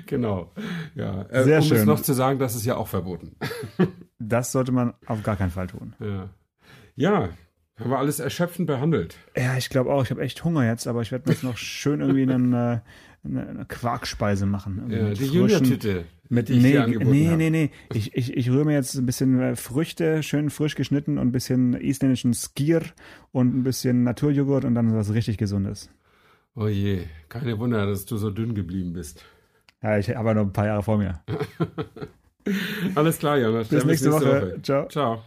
Genau. 0.07 0.53
Ja. 0.95 1.23
Äh, 1.31 1.45
Sehr 1.45 1.59
um 1.59 1.65
schön. 1.65 1.79
es 1.79 1.85
noch 1.85 2.01
zu 2.01 2.13
sagen, 2.13 2.39
das 2.39 2.57
ist 2.57 2.67
ja 2.67 2.77
auch 2.77 2.89
verboten. 2.89 3.37
das 4.19 4.53
sollte 4.53 4.73
man 4.73 4.95
auf 5.07 5.23
gar 5.23 5.37
keinen 5.37 5.51
Fall 5.51 5.69
tun. 5.69 5.95
Ja. 6.01 6.31
Ja, 6.97 7.29
haben 7.79 7.91
wir 7.91 7.99
alles 7.99 8.19
erschöpfend 8.19 8.67
behandelt. 8.67 9.17
Ja, 9.37 9.57
ich 9.57 9.71
glaube 9.71 9.93
auch. 9.93 10.03
Ich 10.03 10.11
habe 10.11 10.21
echt 10.23 10.43
Hunger 10.43 10.67
jetzt, 10.67 10.89
aber 10.89 11.03
ich 11.03 11.13
werde 11.13 11.29
mir 11.29 11.35
jetzt 11.35 11.45
noch 11.45 11.57
schön 11.57 12.01
irgendwie 12.01 12.23
einen, 12.23 12.53
äh, 12.53 12.81
eine, 13.25 13.49
eine 13.49 13.65
Quarkspeise 13.67 14.47
machen. 14.47 14.89
Ja, 14.91 15.11
die 15.11 15.27
Junior-Tüte. 15.27 16.05
Mit, 16.31 16.51
nee, 16.51 16.79
nee, 16.87 17.37
nee, 17.37 17.51
nee. 17.51 17.71
Ich, 17.95 18.15
ich, 18.15 18.37
ich 18.37 18.51
rühre 18.51 18.67
mir 18.67 18.75
jetzt 18.75 18.95
ein 18.95 19.07
bisschen 19.07 19.41
äh, 19.41 19.57
Früchte, 19.57 20.23
schön 20.23 20.51
frisch 20.51 20.75
geschnitten 20.75 21.17
und 21.17 21.29
ein 21.29 21.33
bisschen 21.33 21.73
isländischen 21.75 22.35
Skier 22.35 22.83
und 23.33 23.55
ein 23.55 23.63
bisschen 23.63 24.05
Naturjoghurt 24.05 24.67
und 24.67 24.75
dann 24.75 24.95
was 24.95 25.15
richtig 25.15 25.39
Gesundes. 25.39 25.89
Oh 26.55 26.67
je, 26.67 27.05
keine 27.29 27.59
Wunder, 27.59 27.87
dass 27.87 28.05
du 28.05 28.17
so 28.19 28.31
dünn 28.31 28.55
geblieben 28.55 28.93
bist. 28.93 29.25
Ja, 29.83 29.97
ich 29.97 30.11
habe 30.11 30.35
noch 30.35 30.43
ein 30.43 30.53
paar 30.53 30.67
Jahre 30.67 30.83
vor 30.83 30.99
mir. 30.99 31.23
Alles 32.95 33.19
klar, 33.19 33.39
Jonas. 33.39 33.69
Bis 33.69 33.79
Dann 33.79 33.89
nächste 33.89 34.13
Woche. 34.13 34.61
Ciao. 34.63 34.89
Ciao. 34.89 35.23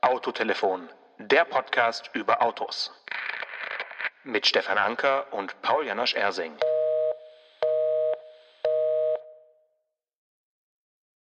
Autotelefon, 0.00 0.88
der 1.18 1.44
Podcast 1.44 2.10
über 2.14 2.42
Autos. 2.42 2.90
Mit 4.24 4.46
Stefan 4.46 4.78
Anker 4.78 5.26
und 5.32 5.60
Paul 5.62 5.86
Janosch 5.86 6.14
Ersing. 6.14 6.52